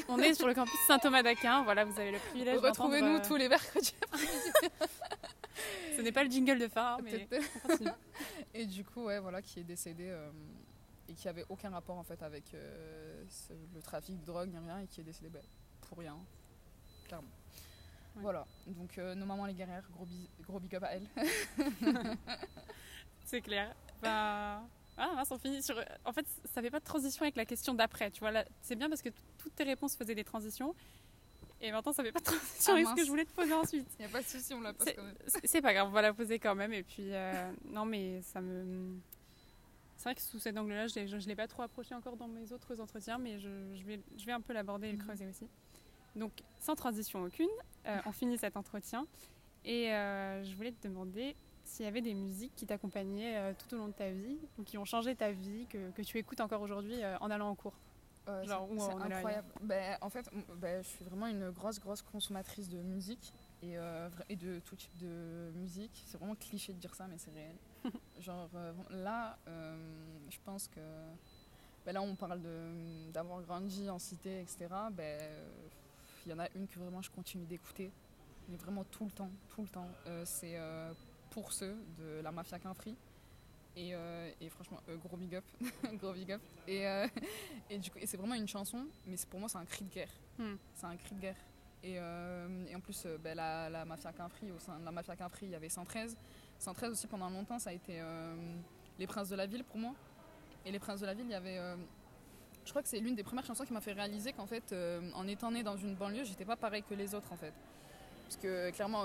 On 0.08 0.18
est 0.18 0.34
sur 0.34 0.46
le 0.46 0.54
campus 0.54 0.78
Saint-Thomas 0.86 1.22
d'Aquin. 1.22 1.62
Voilà, 1.64 1.84
vous 1.84 1.98
avez 1.98 2.12
le 2.12 2.18
privilège 2.18 2.58
retrouvez-nous 2.58 3.16
euh, 3.16 3.22
tous 3.26 3.36
les 3.36 3.48
mercredis. 3.48 3.94
Ce 5.96 6.00
n'est 6.00 6.12
pas 6.12 6.24
le 6.24 6.30
jingle 6.30 6.58
de 6.58 6.68
phare, 6.68 7.00
mais 7.02 7.28
continue. 7.66 7.90
Et 8.54 8.66
du 8.66 8.84
coup, 8.84 9.04
ouais, 9.04 9.18
voilà, 9.18 9.42
qui 9.42 9.60
est 9.60 9.64
décédé 9.64 10.08
euh, 10.08 10.30
et 11.08 11.12
qui 11.14 11.28
avait 11.28 11.44
aucun 11.48 11.70
rapport 11.70 11.96
en 11.98 12.02
fait 12.04 12.22
avec 12.22 12.54
euh, 12.54 13.24
ce- 13.28 13.52
le 13.74 13.82
trafic 13.82 14.18
de 14.20 14.24
drogue 14.24 14.48
ni 14.50 14.58
rien 14.58 14.78
et 14.78 14.86
qui 14.86 15.00
est 15.00 15.04
décédé 15.04 15.28
bah, 15.28 15.40
pour 15.88 15.98
rien, 15.98 16.16
clairement. 17.06 17.28
Ouais. 18.16 18.22
Voilà, 18.22 18.46
donc 18.66 18.96
euh, 18.98 19.14
nos 19.14 19.26
mamans 19.26 19.46
les 19.46 19.54
guerrières, 19.54 19.88
gros, 19.92 20.04
bis- 20.06 20.28
gros 20.42 20.58
big 20.58 20.74
up 20.76 20.84
à 20.84 20.94
elles. 20.94 21.06
C'est 23.24 23.40
clair. 23.40 23.74
Bah... 24.02 24.62
Ah, 25.02 25.12
mince, 25.16 25.30
on 25.30 25.38
finit 25.38 25.62
sur. 25.62 25.82
En 26.04 26.12
fait, 26.12 26.26
ça 26.52 26.60
fait 26.60 26.70
pas 26.70 26.78
de 26.80 26.84
transition 26.84 27.22
avec 27.22 27.34
la 27.36 27.46
question 27.46 27.72
d'après. 27.74 28.10
Tu 28.10 28.20
vois, 28.20 28.32
c'est 28.60 28.76
bien 28.76 28.88
parce 28.90 29.00
que 29.02 29.08
toutes 29.38 29.54
tes 29.54 29.64
réponses 29.64 29.96
faisaient 29.96 30.14
des 30.14 30.24
transitions. 30.24 30.74
Et 31.62 31.72
maintenant, 31.72 31.92
ça 31.92 32.02
fait 32.02 32.12
pas 32.12 32.20
de 32.20 32.24
transition 32.24 32.72
Ah, 32.74 32.76
avec 32.76 32.86
ce 32.88 32.94
que 32.94 33.04
je 33.04 33.08
voulais 33.10 33.24
te 33.24 33.32
poser 33.32 33.52
ensuite. 33.54 33.86
Il 33.98 34.02
n'y 34.02 34.06
a 34.06 34.08
pas 34.08 34.20
de 34.22 34.26
souci, 34.26 34.52
on 34.54 34.60
la 34.60 34.72
pose 34.74 34.86
quand 34.94 35.02
même. 35.02 35.14
C'est 35.44 35.60
pas 35.62 35.72
grave, 35.74 35.88
on 35.88 35.92
va 35.92 36.02
la 36.02 36.12
poser 36.12 36.38
quand 36.38 36.54
même. 36.54 36.72
Et 36.74 36.82
puis, 36.82 37.12
euh, 37.14 37.50
non, 37.64 37.84
mais 37.86 38.20
ça 38.22 38.40
me. 38.40 38.98
C'est 39.96 40.04
vrai 40.04 40.14
que 40.14 40.22
sous 40.22 40.38
cet 40.38 40.56
angle-là, 40.56 40.86
je 40.86 41.00
ne 41.00 41.20
l'ai 41.26 41.36
pas 41.36 41.46
trop 41.48 41.62
approché 41.62 41.94
encore 41.94 42.16
dans 42.16 42.28
mes 42.28 42.52
autres 42.52 42.80
entretiens, 42.80 43.18
mais 43.18 43.38
je, 43.38 43.48
je 43.74 43.84
vais, 43.84 44.00
je 44.16 44.24
vais 44.26 44.32
un 44.32 44.40
peu 44.40 44.52
l'aborder 44.54 44.88
et 44.88 44.92
le 44.92 44.98
Mhm. 44.98 45.04
creuser 45.04 45.26
aussi. 45.26 45.46
Donc, 46.16 46.32
sans 46.58 46.74
transition 46.74 47.22
aucune, 47.22 47.48
euh, 47.86 47.98
on 48.06 48.12
finit 48.12 48.36
cet 48.38 48.56
entretien. 48.56 49.06
Et 49.64 49.92
euh, 49.92 50.42
je 50.44 50.54
voulais 50.56 50.72
te 50.72 50.88
demander 50.88 51.36
s'il 51.70 51.84
y 51.84 51.88
avait 51.88 52.00
des 52.00 52.14
musiques 52.14 52.54
qui 52.54 52.66
t'accompagnaient 52.66 53.36
euh, 53.36 53.52
tout 53.56 53.74
au 53.74 53.78
long 53.78 53.88
de 53.88 53.92
ta 53.92 54.10
vie 54.10 54.38
ou 54.58 54.62
qui 54.62 54.78
ont 54.78 54.84
changé 54.84 55.14
ta 55.14 55.30
vie, 55.30 55.66
que, 55.68 55.90
que 55.90 56.02
tu 56.02 56.18
écoutes 56.18 56.40
encore 56.40 56.60
aujourd'hui 56.62 57.02
euh, 57.02 57.16
en 57.20 57.30
allant 57.30 57.48
en 57.48 57.54
cours? 57.54 57.74
Genre, 58.44 58.68
c'est 58.78 59.12
incroyable. 59.12 59.48
Ben, 59.62 59.98
en 60.00 60.08
fait, 60.08 60.30
ben, 60.56 60.84
je 60.84 60.88
suis 60.88 61.04
vraiment 61.04 61.26
une 61.26 61.50
grosse, 61.50 61.80
grosse 61.80 62.00
consommatrice 62.00 62.68
de 62.68 62.78
musique 62.78 63.32
et, 63.60 63.74
et 64.28 64.36
de 64.36 64.60
tout 64.60 64.76
type 64.76 64.96
de 64.98 65.50
musique. 65.56 66.04
C'est 66.06 66.16
vraiment 66.16 66.36
cliché 66.36 66.72
de 66.72 66.78
dire 66.78 66.94
ça, 66.94 67.08
mais 67.08 67.18
c'est 67.18 67.32
réel. 67.32 67.56
Genre, 68.20 68.48
là, 68.90 69.36
je 70.28 70.38
pense 70.44 70.68
que 70.68 70.80
ben 71.84 71.92
là, 71.92 72.02
on 72.02 72.14
parle 72.14 72.40
d'avoir 73.12 73.42
grandi 73.42 73.90
en 73.90 73.98
cité, 73.98 74.42
etc. 74.42 74.68
Ben, 74.92 75.20
il 76.26 76.30
y 76.30 76.34
en 76.34 76.38
a 76.38 76.48
une 76.54 76.68
que 76.68 76.78
vraiment 76.78 77.02
je 77.02 77.10
continue 77.10 77.46
d'écouter, 77.46 77.90
mais 78.48 78.56
vraiment 78.56 78.84
tout 78.84 79.04
le 79.04 79.10
temps, 79.10 79.30
tout 79.48 79.62
le 79.62 79.68
temps. 79.68 79.88
Euh, 80.06 80.22
c'est 80.24 80.56
euh, 80.56 80.92
Pour 81.30 81.52
ceux 81.52 81.76
de 81.98 82.20
la 82.22 82.32
Mafia 82.32 82.58
Quinfri. 82.58 82.96
Et, 83.76 83.94
euh, 83.94 84.30
et 84.40 84.48
franchement, 84.48 84.80
gros 85.04 85.16
big 85.16 85.36
up. 85.36 85.44
gros 86.00 86.12
big 86.12 86.32
up. 86.32 86.40
Et, 86.66 86.84
et, 87.70 87.78
du 87.78 87.90
coup, 87.90 87.98
c'est 88.04 88.16
vraiment 88.16 88.34
une 88.34 88.48
chanson, 88.48 88.86
mais 89.06 89.16
pour 89.28 89.38
moi, 89.38 89.48
c'est 89.48 89.58
un 89.58 89.64
cri 89.64 89.84
de 89.84 89.90
guerre. 89.90 90.10
Hmm. 90.38 90.56
C'est 90.74 90.86
un 90.86 90.96
cri 90.96 91.14
de 91.14 91.20
guerre. 91.20 91.36
Et, 91.82 91.94
et 91.94 92.74
en 92.74 92.80
plus, 92.80 93.06
ben, 93.22 93.36
la, 93.36 93.70
la, 93.70 93.84
Mafia 93.84 94.12
Quinfri, 94.12 94.50
au 94.50 94.58
sein 94.58 94.78
de 94.78 94.84
la 94.84 94.90
Mafia 94.90 95.16
Quinfri, 95.16 95.46
il 95.46 95.52
y 95.52 95.54
avait 95.54 95.68
113. 95.68 96.16
113 96.58 96.90
aussi, 96.90 97.06
pendant 97.06 97.30
longtemps, 97.30 97.58
ça 97.58 97.70
a 97.70 97.72
été 97.72 98.02
les 98.98 99.06
Princes 99.06 99.28
de 99.28 99.36
la 99.36 99.46
Ville 99.46 99.64
pour 99.64 99.78
moi. 99.78 99.94
Et 100.66 100.72
les 100.72 100.80
Princes 100.80 101.00
de 101.00 101.06
la 101.06 101.14
Ville, 101.14 101.26
il 101.26 101.32
y 101.32 101.34
avait 101.34 101.60
je 102.64 102.70
crois 102.70 102.82
que 102.82 102.88
c'est 102.88 103.00
l'une 103.00 103.14
des 103.14 103.22
premières 103.22 103.44
chansons 103.44 103.64
qui 103.64 103.72
m'a 103.72 103.80
fait 103.80 103.92
réaliser 103.92 104.32
qu'en 104.32 104.46
fait, 104.46 104.72
euh, 104.72 105.00
en 105.14 105.26
étant 105.26 105.50
né 105.50 105.62
dans 105.62 105.76
une 105.76 105.94
banlieue, 105.94 106.24
j'étais 106.24 106.44
pas 106.44 106.56
pareil 106.56 106.82
que 106.88 106.94
les 106.94 107.14
autres 107.14 107.32
en 107.32 107.36
fait. 107.36 107.52
Parce 108.24 108.36
que 108.36 108.70
clairement, 108.70 109.04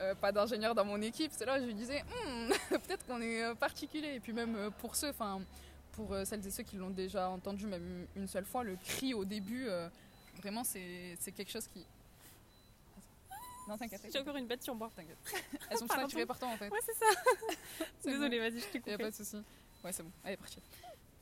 euh, 0.00 0.10
euh, 0.10 0.14
pas 0.14 0.32
d'ingénieur 0.32 0.74
dans 0.74 0.84
mon 0.84 1.00
équipe, 1.00 1.32
c'est 1.34 1.46
là 1.46 1.58
où 1.58 1.60
je 1.60 1.66
me 1.66 1.72
disais, 1.72 2.02
hmm, 2.02 2.50
peut-être 2.70 3.06
qu'on 3.06 3.20
est 3.20 3.54
particulier. 3.56 4.14
Et 4.14 4.20
puis 4.20 4.32
même 4.32 4.70
pour 4.78 4.96
ceux, 4.96 5.10
enfin, 5.10 5.40
pour 5.92 6.14
celles 6.24 6.46
et 6.46 6.50
ceux 6.50 6.62
qui 6.62 6.76
l'ont 6.76 6.90
déjà 6.90 7.28
entendu 7.30 7.66
même 7.66 8.06
une 8.16 8.28
seule 8.28 8.44
fois, 8.44 8.64
le 8.64 8.76
cri 8.76 9.14
au 9.14 9.24
début, 9.24 9.68
vraiment, 10.40 10.64
c'est 10.64 11.16
quelque 11.36 11.50
chose 11.50 11.66
qui. 11.68 11.84
Non, 13.68 13.76
t'inquiète. 13.76 14.00
J'ai 14.12 14.20
encore 14.20 14.36
une 14.36 14.46
bête 14.46 14.62
sur 14.62 14.76
moi. 14.76 14.90
T'inquiète. 14.94 15.18
Elles 15.70 15.78
sont 15.78 15.88
toutes 15.88 16.24
par 16.24 16.38
toi 16.38 16.48
en 16.48 16.56
fait. 16.56 16.68
Ouais, 16.68 16.78
c'est 16.84 16.94
ça. 16.94 17.06
Désolée, 18.04 18.38
vas-y, 18.38 18.60
je 18.60 18.66
t'ai 18.66 18.78
coupé. 18.78 18.92
Y'a 18.92 18.98
pas 18.98 19.10
de 19.10 19.16
soucis. 19.16 19.42
Ouais, 19.82 19.92
c'est 19.92 20.04
bon. 20.04 20.12
Allez, 20.24 20.36
parti. 20.36 20.60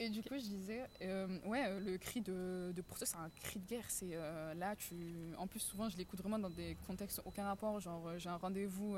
Et 0.01 0.11
du 0.11 0.23
coup, 0.23 0.35
je 0.35 0.43
disais, 0.43 0.83
euh, 1.03 1.39
ouais, 1.45 1.67
euh, 1.69 1.79
le 1.79 1.99
cri 1.99 2.21
de, 2.21 2.73
de 2.75 2.83
pour 2.83 2.99
c'est 2.99 3.17
un 3.17 3.31
cri 3.43 3.61
de 3.61 3.67
guerre. 3.67 3.85
C'est 3.89 4.11
euh, 4.13 4.53
là, 4.55 4.75
tu. 4.75 4.97
En 5.39 5.47
plus, 5.47 5.61
souvent, 5.61 5.89
je 5.89 5.97
l'écoute 5.97 6.21
vraiment 6.21 6.39
dans 6.39 6.51
des 6.51 6.77
contextes 6.87 7.23
aucun 7.25 7.45
rapport. 7.45 7.79
Genre, 7.79 8.19
j'ai 8.19 8.29
un 8.29 8.37
rendez-vous 8.37 8.97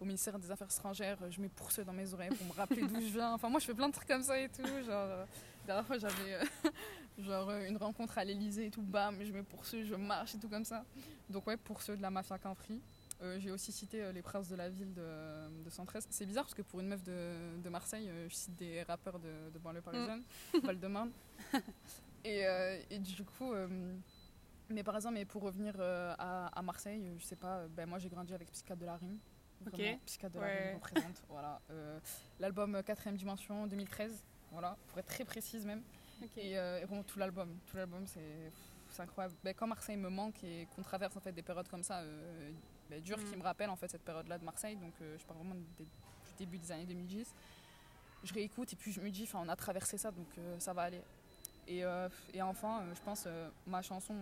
au 0.00 0.04
ministère 0.04 0.38
des 0.38 0.50
Affaires 0.50 0.70
étrangères, 0.70 1.18
je 1.30 1.40
mets 1.40 1.48
pour 1.48 1.68
dans 1.86 1.92
mes 1.92 2.12
oreilles 2.12 2.30
pour 2.30 2.46
me 2.46 2.52
rappeler 2.52 2.82
d'où 2.82 3.00
je 3.00 3.12
viens. 3.12 3.32
Enfin, 3.32 3.48
moi, 3.48 3.60
je 3.60 3.66
fais 3.66 3.74
plein 3.74 3.88
de 3.88 3.94
trucs 3.94 4.08
comme 4.08 4.22
ça 4.22 4.38
et 4.38 4.48
tout. 4.48 4.66
Genre, 4.84 5.26
dernière 5.66 5.86
fois, 5.86 5.98
j'avais 5.98 6.40
genre 7.18 7.50
une 7.52 7.76
rencontre 7.76 8.18
à 8.18 8.24
l'Elysée 8.24 8.66
et 8.66 8.70
tout, 8.70 8.82
bam, 8.82 9.16
je 9.22 9.32
mets 9.32 9.42
pour 9.42 9.64
je 9.64 9.94
marche 9.94 10.34
et 10.34 10.38
tout 10.38 10.48
comme 10.48 10.64
ça. 10.64 10.84
Donc, 11.30 11.46
ouais, 11.46 11.56
pour 11.56 11.80
ceux 11.80 11.96
de 11.96 12.02
la 12.02 12.10
mafia 12.10 12.38
Quinfri. 12.38 12.80
Euh, 13.22 13.38
j'ai 13.38 13.50
aussi 13.50 13.72
cité 13.72 14.02
euh, 14.02 14.12
les 14.12 14.22
princes 14.22 14.48
de 14.48 14.56
la 14.56 14.68
ville 14.68 14.92
de, 14.92 15.62
de 15.64 15.70
113. 15.70 16.06
C'est 16.10 16.26
bizarre 16.26 16.44
parce 16.44 16.54
que 16.54 16.62
pour 16.62 16.80
une 16.80 16.88
meuf 16.88 17.02
de, 17.02 17.56
de 17.62 17.68
Marseille, 17.68 18.08
euh, 18.08 18.28
je 18.28 18.34
cite 18.34 18.56
des 18.56 18.82
rappeurs 18.82 19.18
de, 19.18 19.50
de 19.52 19.58
banlieue 19.58 19.80
parisienne, 19.80 20.22
mm. 20.54 20.58
Val-de-Marne. 20.58 21.10
et, 22.24 22.44
et, 22.90 22.98
du 22.98 23.24
coup, 23.24 23.52
mais 24.68 24.82
par 24.82 24.96
exemple, 24.96 25.14
mais 25.14 25.24
pour 25.24 25.42
revenir 25.42 25.74
à, 25.78 26.46
à, 26.46 26.62
Marseille, 26.62 27.12
je 27.18 27.24
sais 27.24 27.36
pas, 27.36 27.68
ben 27.68 27.86
moi 27.86 27.98
j'ai 27.98 28.08
grandi 28.08 28.34
avec 28.34 28.50
Psychiatre 28.50 28.80
de 28.80 28.86
la 28.86 28.96
Rime. 28.96 29.18
Okay. 29.66 29.98
Psychiatre 30.06 30.34
de 30.34 30.40
la 30.40 30.46
Rime 30.46 30.74
représente. 30.76 31.22
voilà. 31.28 31.60
L'album 32.40 32.76
4ème 32.76 33.16
Dimension 33.16 33.66
2013, 33.66 34.24
voilà, 34.50 34.76
pour 34.88 34.98
être 34.98 35.06
très 35.06 35.24
précise 35.24 35.64
même. 35.64 35.82
Et, 36.36 36.52
et, 36.52 36.84
vraiment 36.84 37.02
tout 37.02 37.18
l'album. 37.18 37.56
Tout 37.66 37.76
l'album, 37.76 38.06
c'est 38.06 38.50
incroyable. 39.02 39.34
Ben, 39.42 39.54
quand 39.54 39.66
Marseille 39.66 39.96
me 39.96 40.08
manque 40.08 40.42
et 40.44 40.66
qu'on 40.74 40.82
traverse 40.82 41.16
en 41.16 41.20
fait 41.20 41.32
des 41.32 41.42
périodes 41.42 41.68
comme 41.68 41.82
ça, 41.82 42.02
bah, 42.90 43.00
dur 43.00 43.16
qui 43.18 43.34
mm. 43.34 43.38
me 43.38 43.42
rappelle 43.42 43.70
en 43.70 43.76
fait 43.76 43.88
cette 43.88 44.04
période-là 44.04 44.38
de 44.38 44.44
Marseille. 44.44 44.76
Donc 44.76 44.92
euh, 45.00 45.16
je 45.18 45.24
parle 45.24 45.38
vraiment 45.38 45.54
du 45.54 45.86
début 46.38 46.58
des 46.58 46.72
années 46.72 46.86
2010. 46.86 47.34
Je 48.22 48.34
réécoute 48.34 48.72
et 48.72 48.76
puis 48.76 48.92
je 48.92 49.00
me 49.00 49.10
dis, 49.10 49.28
on 49.34 49.48
a 49.48 49.56
traversé 49.56 49.98
ça, 49.98 50.10
donc 50.10 50.26
euh, 50.38 50.58
ça 50.58 50.72
va 50.72 50.82
aller. 50.82 51.02
Et, 51.66 51.84
euh, 51.84 52.08
et 52.32 52.42
enfin, 52.42 52.84
je 52.94 53.00
pense 53.00 53.26
ma 53.66 53.82
chanson, 53.82 54.14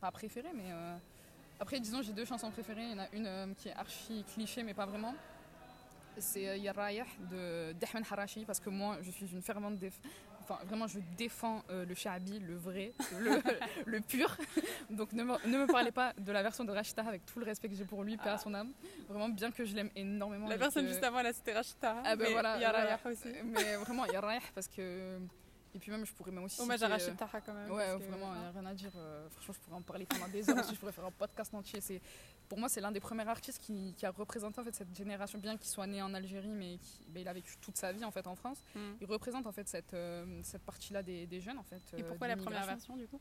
pas 0.00 0.10
préférée, 0.10 0.52
mais 0.54 0.70
après 1.58 1.80
disons 1.80 2.00
j'ai 2.00 2.12
deux 2.12 2.24
chansons 2.24 2.50
préférées. 2.50 2.84
Il 2.84 2.90
y 2.92 2.94
en 2.94 2.98
a 2.98 3.08
une 3.12 3.54
qui 3.54 3.68
est 3.68 3.74
archi 3.74 4.24
cliché, 4.24 4.62
mais 4.62 4.74
pas 4.74 4.86
vraiment 4.86 5.14
c'est 6.18 6.58
Yarayah 6.58 7.06
de 7.30 7.72
Dahman 7.72 8.04
Harashi 8.10 8.44
parce 8.44 8.60
que 8.60 8.68
moi 8.68 8.98
je 9.02 9.10
suis 9.10 9.26
une 9.32 9.42
fervente 9.42 9.78
vraiment, 10.64 10.86
je 10.86 10.98
défends 11.16 11.62
euh, 11.70 11.84
le 11.84 11.94
Sha'abi, 11.94 12.40
le 12.40 12.56
vrai, 12.56 12.92
le, 13.86 14.00
pur. 14.00 14.36
Donc 14.90 15.12
ne 15.12 15.22
me, 15.22 15.34
ne 15.46 15.58
me, 15.58 15.66
parlez 15.66 15.92
pas 15.92 16.12
de 16.18 16.32
la 16.32 16.42
version 16.42 16.64
de 16.64 16.72
Rachita 16.72 17.02
avec 17.02 17.24
tout 17.26 17.38
le 17.38 17.44
respect 17.44 17.68
que 17.68 17.74
j'ai 17.74 17.84
pour 17.84 18.02
lui, 18.02 18.16
père 18.16 18.34
à 18.34 18.38
son 18.38 18.54
âme. 18.54 18.72
Vraiment, 19.08 19.28
bien 19.28 19.50
que 19.50 19.64
je 19.64 19.74
l'aime 19.74 19.90
énormément. 19.94 20.48
La 20.48 20.58
personne 20.58 20.86
juste 20.86 21.04
avant, 21.04 21.22
là, 21.22 21.32
c'était 21.32 21.52
Rachita. 21.52 22.02
Ah 22.04 22.16
ben 22.16 22.32
voilà. 22.32 22.58
Aussi. 23.04 23.28
Mais 23.44 23.76
vraiment, 23.76 24.06
Yarayah 24.06 24.40
parce 24.54 24.68
que. 24.68 25.18
Et 25.74 25.78
puis 25.78 25.90
même, 25.90 26.04
je 26.04 26.12
pourrais 26.12 26.32
même 26.32 26.44
aussi. 26.44 26.60
Hommage 26.60 26.82
à 26.82 26.88
Rachid 26.88 27.16
Taha 27.16 27.40
quand 27.40 27.54
même. 27.54 27.70
Ouais, 27.70 27.96
vraiment, 27.96 28.34
il 28.34 28.40
n'y 28.40 28.46
a 28.46 28.50
rien 28.50 28.66
à 28.66 28.74
dire. 28.74 28.92
Euh, 28.96 29.28
franchement, 29.30 29.54
je 29.54 29.60
pourrais 29.60 29.76
en 29.76 29.82
parler 29.82 30.06
pendant 30.06 30.28
des 30.28 30.48
heures. 30.50 30.56
je 30.70 30.76
pourrais 30.76 30.92
faire 30.92 31.04
un 31.04 31.10
podcast 31.12 31.54
entier. 31.54 31.80
C'est 31.80 32.00
pour 32.48 32.58
moi, 32.58 32.68
c'est 32.68 32.80
l'un 32.80 32.90
des 32.90 33.00
premiers 33.00 33.28
artistes 33.28 33.60
qui, 33.60 33.94
a 34.02 34.10
représenté 34.10 34.60
en 34.60 34.64
fait 34.64 34.74
cette 34.74 34.94
génération, 34.94 35.38
bien 35.38 35.56
qu'il 35.56 35.68
soit 35.68 35.86
né 35.86 36.02
en 36.02 36.12
Algérie, 36.14 36.48
mais 36.48 36.78
qui, 36.78 37.06
ben, 37.08 37.20
il 37.20 37.28
a 37.28 37.32
vécu 37.32 37.56
toute 37.60 37.76
sa 37.76 37.92
vie 37.92 38.04
en 38.04 38.10
fait 38.10 38.26
en 38.26 38.34
France. 38.34 38.58
Hmm. 38.74 38.94
Il 39.00 39.06
représente 39.06 39.46
en 39.46 39.52
fait 39.52 39.68
cette, 39.68 39.94
euh, 39.94 40.40
cette 40.42 40.62
partie-là 40.62 41.02
des, 41.02 41.26
des, 41.26 41.40
jeunes 41.40 41.58
en 41.58 41.62
fait. 41.62 41.82
Et 41.96 42.02
pourquoi 42.02 42.26
la 42.26 42.36
première 42.36 42.66
version 42.66 42.96
du 42.96 43.06
coup? 43.06 43.20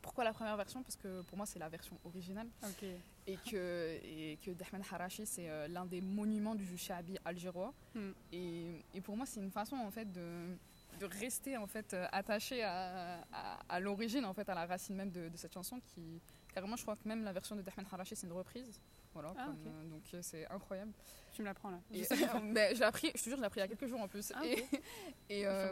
Pourquoi 0.00 0.24
la 0.24 0.32
première 0.32 0.56
version? 0.56 0.82
Parce 0.82 0.96
que 0.96 1.22
pour 1.22 1.36
moi, 1.36 1.46
c'est 1.46 1.60
la 1.60 1.68
version 1.68 1.96
originale. 2.04 2.48
Et 3.26 3.36
que, 3.36 4.00
et 4.02 4.36
que 4.44 4.50
Dahman 4.50 4.82
Harashi, 4.90 5.24
c'est 5.26 5.48
euh, 5.48 5.68
l'un 5.68 5.86
des 5.86 6.00
monuments 6.00 6.56
du 6.56 6.76
Shabi 6.76 7.18
algérois. 7.24 7.72
Hmm. 7.94 8.10
Et, 8.32 8.84
et, 8.94 9.00
pour 9.00 9.16
moi, 9.16 9.26
c'est 9.26 9.38
une 9.38 9.52
façon 9.52 9.76
en 9.76 9.90
fait 9.92 10.10
de, 10.10 10.56
de 10.98 11.06
rester 11.06 11.56
en 11.56 11.66
fait 11.66 11.94
euh, 11.94 12.06
attaché 12.12 12.62
à, 12.62 13.24
à, 13.68 13.80
l'origine, 13.80 14.24
en 14.24 14.34
fait, 14.34 14.48
à 14.48 14.54
la 14.54 14.66
racine 14.66 14.96
même 14.96 15.10
de, 15.10 15.28
de, 15.28 15.36
cette 15.36 15.54
chanson 15.54 15.80
qui, 15.80 16.20
Carrément, 16.52 16.76
je 16.76 16.82
crois 16.82 16.96
que 16.96 17.08
même 17.08 17.24
la 17.24 17.32
version 17.32 17.56
de 17.56 17.62
Dahman 17.62 17.86
Harashi, 17.90 18.14
c'est 18.14 18.26
une 18.26 18.32
reprise. 18.32 18.78
Voilà, 19.14 19.34
ah, 19.38 19.48
euh, 19.48 19.84
donc 19.90 20.02
euh, 20.14 20.20
c'est 20.22 20.46
incroyable. 20.48 20.92
Tu 21.32 21.42
me 21.42 21.46
l'apprends 21.46 21.70
là. 21.70 21.80
Et, 21.92 22.02
ben, 22.52 22.74
je 22.74 22.82
appris, 22.82 23.10
je 23.14 23.22
te 23.22 23.28
jure, 23.28 23.36
je 23.36 23.42
l'ai 23.42 23.46
appris 23.46 23.60
il 23.60 23.62
y 23.62 23.64
a 23.64 23.68
quelques 23.68 23.86
jours 23.86 24.00
en 24.00 24.08
plus. 24.08 24.32
Ah, 24.34 24.44
et, 24.44 24.64
et, 25.28 25.46
euh, 25.46 25.70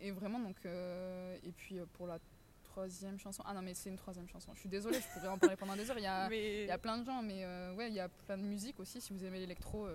et, 0.00 0.10
vraiment, 0.10 0.38
donc, 0.38 0.56
et 0.64 1.52
puis 1.52 1.78
pour 1.94 2.06
la 2.06 2.18
troisième 2.62 3.18
chanson. 3.18 3.42
Ah 3.46 3.54
non, 3.54 3.62
mais 3.62 3.74
c'est 3.74 3.90
une 3.90 3.96
troisième 3.96 4.28
chanson. 4.28 4.52
Je 4.54 4.60
suis 4.60 4.68
désolée, 4.68 5.00
je 5.00 5.08
pourrais 5.08 5.28
en 5.28 5.38
parler 5.38 5.56
pendant 5.56 5.76
des 5.76 5.90
heures. 5.90 5.98
Il 5.98 6.04
y 6.04 6.06
a, 6.06 6.28
il 6.32 6.66
y 6.66 6.70
a 6.70 6.78
plein 6.78 6.98
de 6.98 7.04
gens, 7.04 7.22
mais 7.22 7.46
ouais, 7.74 7.88
il 7.88 7.94
y 7.94 8.00
a 8.00 8.08
plein 8.08 8.38
de 8.38 8.42
musique 8.42 8.80
aussi. 8.80 9.00
Si 9.00 9.12
vous 9.12 9.24
aimez 9.24 9.40
l'électro, 9.40 9.88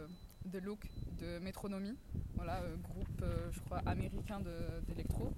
The 0.52 0.62
Look 0.64 0.80
de 1.20 1.40
Metronomy, 1.40 1.96
voilà, 2.36 2.62
groupe, 2.82 3.24
je 3.52 3.60
crois, 3.62 3.80
américain 3.86 4.40
d'électro. 4.88 5.32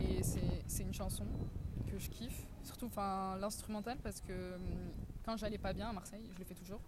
Et 0.00 0.22
c'est 0.22 0.82
une 0.82 0.94
chanson 0.94 1.24
que 1.86 1.98
je 1.98 2.10
kiffe, 2.10 2.46
surtout 2.62 2.90
l'instrumental 3.40 3.98
parce 4.02 4.20
que 4.20 4.54
hum, 4.54 4.62
quand 5.24 5.36
j'allais 5.36 5.58
pas 5.58 5.72
bien 5.72 5.88
à 5.88 5.92
Marseille, 5.92 6.24
je 6.32 6.38
le 6.38 6.44
fais 6.44 6.54
toujours, 6.54 6.80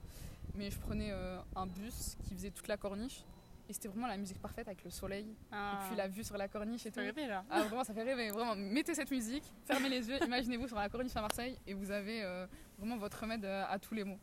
mais 0.54 0.70
je 0.70 0.78
prenais 0.78 1.10
euh, 1.10 1.40
un 1.56 1.66
bus 1.66 2.16
qui 2.24 2.34
faisait 2.34 2.50
toute 2.50 2.68
la 2.68 2.76
corniche 2.76 3.24
et 3.68 3.72
c'était 3.72 3.88
vraiment 3.88 4.06
la 4.06 4.16
musique 4.16 4.40
parfaite 4.40 4.66
avec 4.66 4.82
le 4.82 4.90
soleil 4.90 5.26
et 5.52 5.86
puis 5.86 5.96
la 5.96 6.08
vue 6.08 6.24
sur 6.24 6.38
la 6.38 6.48
corniche 6.48 6.86
et 6.86 6.90
tout. 6.90 6.96
Ça 6.96 7.02
fait 7.02 7.10
rêver 7.10 7.26
là. 7.26 7.44
Ah 7.50 7.64
vraiment 7.64 7.84
ça 7.84 7.92
fait 7.92 8.02
rêver, 8.02 8.30
vraiment 8.30 8.56
mettez 8.56 8.94
cette 8.94 9.10
musique, 9.10 9.44
fermez 9.66 9.88
les 9.88 10.08
yeux, 10.08 10.22
imaginez-vous 10.24 10.68
sur 10.68 10.76
la 10.76 10.88
corniche 10.88 11.16
à 11.16 11.20
Marseille 11.20 11.58
et 11.66 11.74
vous 11.74 11.90
avez 11.90 12.22
euh, 12.22 12.46
vraiment 12.78 12.96
votre 12.96 13.20
remède 13.20 13.44
euh, 13.44 13.64
à, 13.68 13.78
tous 13.78 13.94
les 13.94 14.04
mots. 14.04 14.18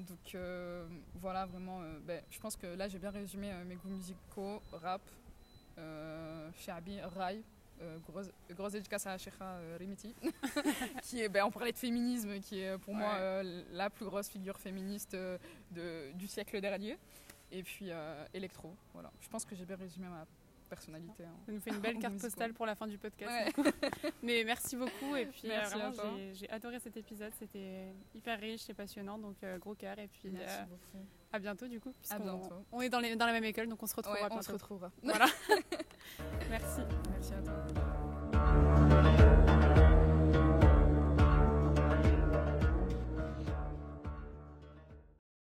Donc 0.00 0.36
voilà 1.14 1.46
vraiment, 1.46 1.80
ben, 2.06 2.22
je 2.30 2.38
pense 2.38 2.56
que 2.56 2.66
là 2.66 2.88
j'ai 2.88 2.98
bien 2.98 3.10
résumé 3.10 3.52
mes 3.66 3.76
goûts 3.76 3.88
musicaux, 3.88 4.62
rap, 4.72 5.02
euh, 5.78 6.50
Shabi, 6.58 7.00
Rai, 7.00 7.42
euh, 7.82 7.96
grosse, 8.06 8.30
grosse 8.50 8.72
dédicace 8.72 9.06
à 9.06 9.16
Sheikha 9.16 9.44
euh, 9.44 9.76
Rimiti, 9.78 10.14
qui 11.02 11.22
est, 11.22 11.28
ben, 11.28 11.44
on 11.44 11.50
parlait 11.50 11.72
de 11.72 11.78
féminisme, 11.78 12.38
qui 12.40 12.60
est 12.60 12.76
pour 12.78 12.94
moi 12.94 13.14
euh, 13.14 13.62
la 13.72 13.88
plus 13.88 14.04
grosse 14.04 14.28
figure 14.28 14.58
féministe 14.58 15.14
de, 15.14 16.12
du 16.12 16.26
siècle 16.26 16.60
dernier. 16.60 16.98
Et 17.52 17.64
puis 17.64 17.90
électro, 18.32 18.76
voilà. 18.92 19.10
Je 19.20 19.28
pense 19.28 19.44
que 19.44 19.56
j'ai 19.56 19.64
bien 19.64 19.76
résumé 19.76 20.06
ma 20.06 20.24
personnalité. 20.70 21.24
Hein. 21.24 21.34
Ça 21.44 21.52
nous 21.52 21.60
fait 21.60 21.70
une 21.70 21.80
belle 21.80 21.98
carte 22.00 22.18
postale 22.18 22.54
pour 22.54 22.64
la 22.64 22.74
fin 22.74 22.86
du 22.86 22.96
podcast. 22.96 23.54
Mais 24.22 24.44
merci 24.44 24.76
beaucoup 24.76 25.16
et 25.16 25.26
puis 25.26 25.50
j'ai 26.32 26.48
adoré 26.48 26.78
cet 26.80 26.96
épisode, 26.96 27.32
c'était 27.38 27.92
hyper 28.14 28.40
riche 28.40 28.70
et 28.70 28.74
passionnant, 28.74 29.18
donc 29.18 29.36
gros 29.58 29.74
cœur 29.74 29.98
et 29.98 30.08
puis 30.08 30.32
à 31.32 31.38
bientôt 31.38 31.68
du 31.68 31.80
coup. 31.80 31.92
À 32.10 32.18
bientôt. 32.18 32.64
On, 32.72 32.80
est 32.80 32.88
dans, 32.88 33.00
les, 33.00 33.14
dans, 33.14 33.26
la 33.26 33.32
même 33.32 33.44
école, 33.44 33.68
donc 33.68 33.82
on 33.82 33.86
se 33.86 33.94
retrouvera. 33.94 34.28
on 34.30 34.42
se 34.42 34.52
retrouvera. 34.52 34.90
Voilà. 35.02 35.26
Merci. 36.50 36.80
Merci 37.10 37.34
à 37.34 37.42
toi. 37.42 39.36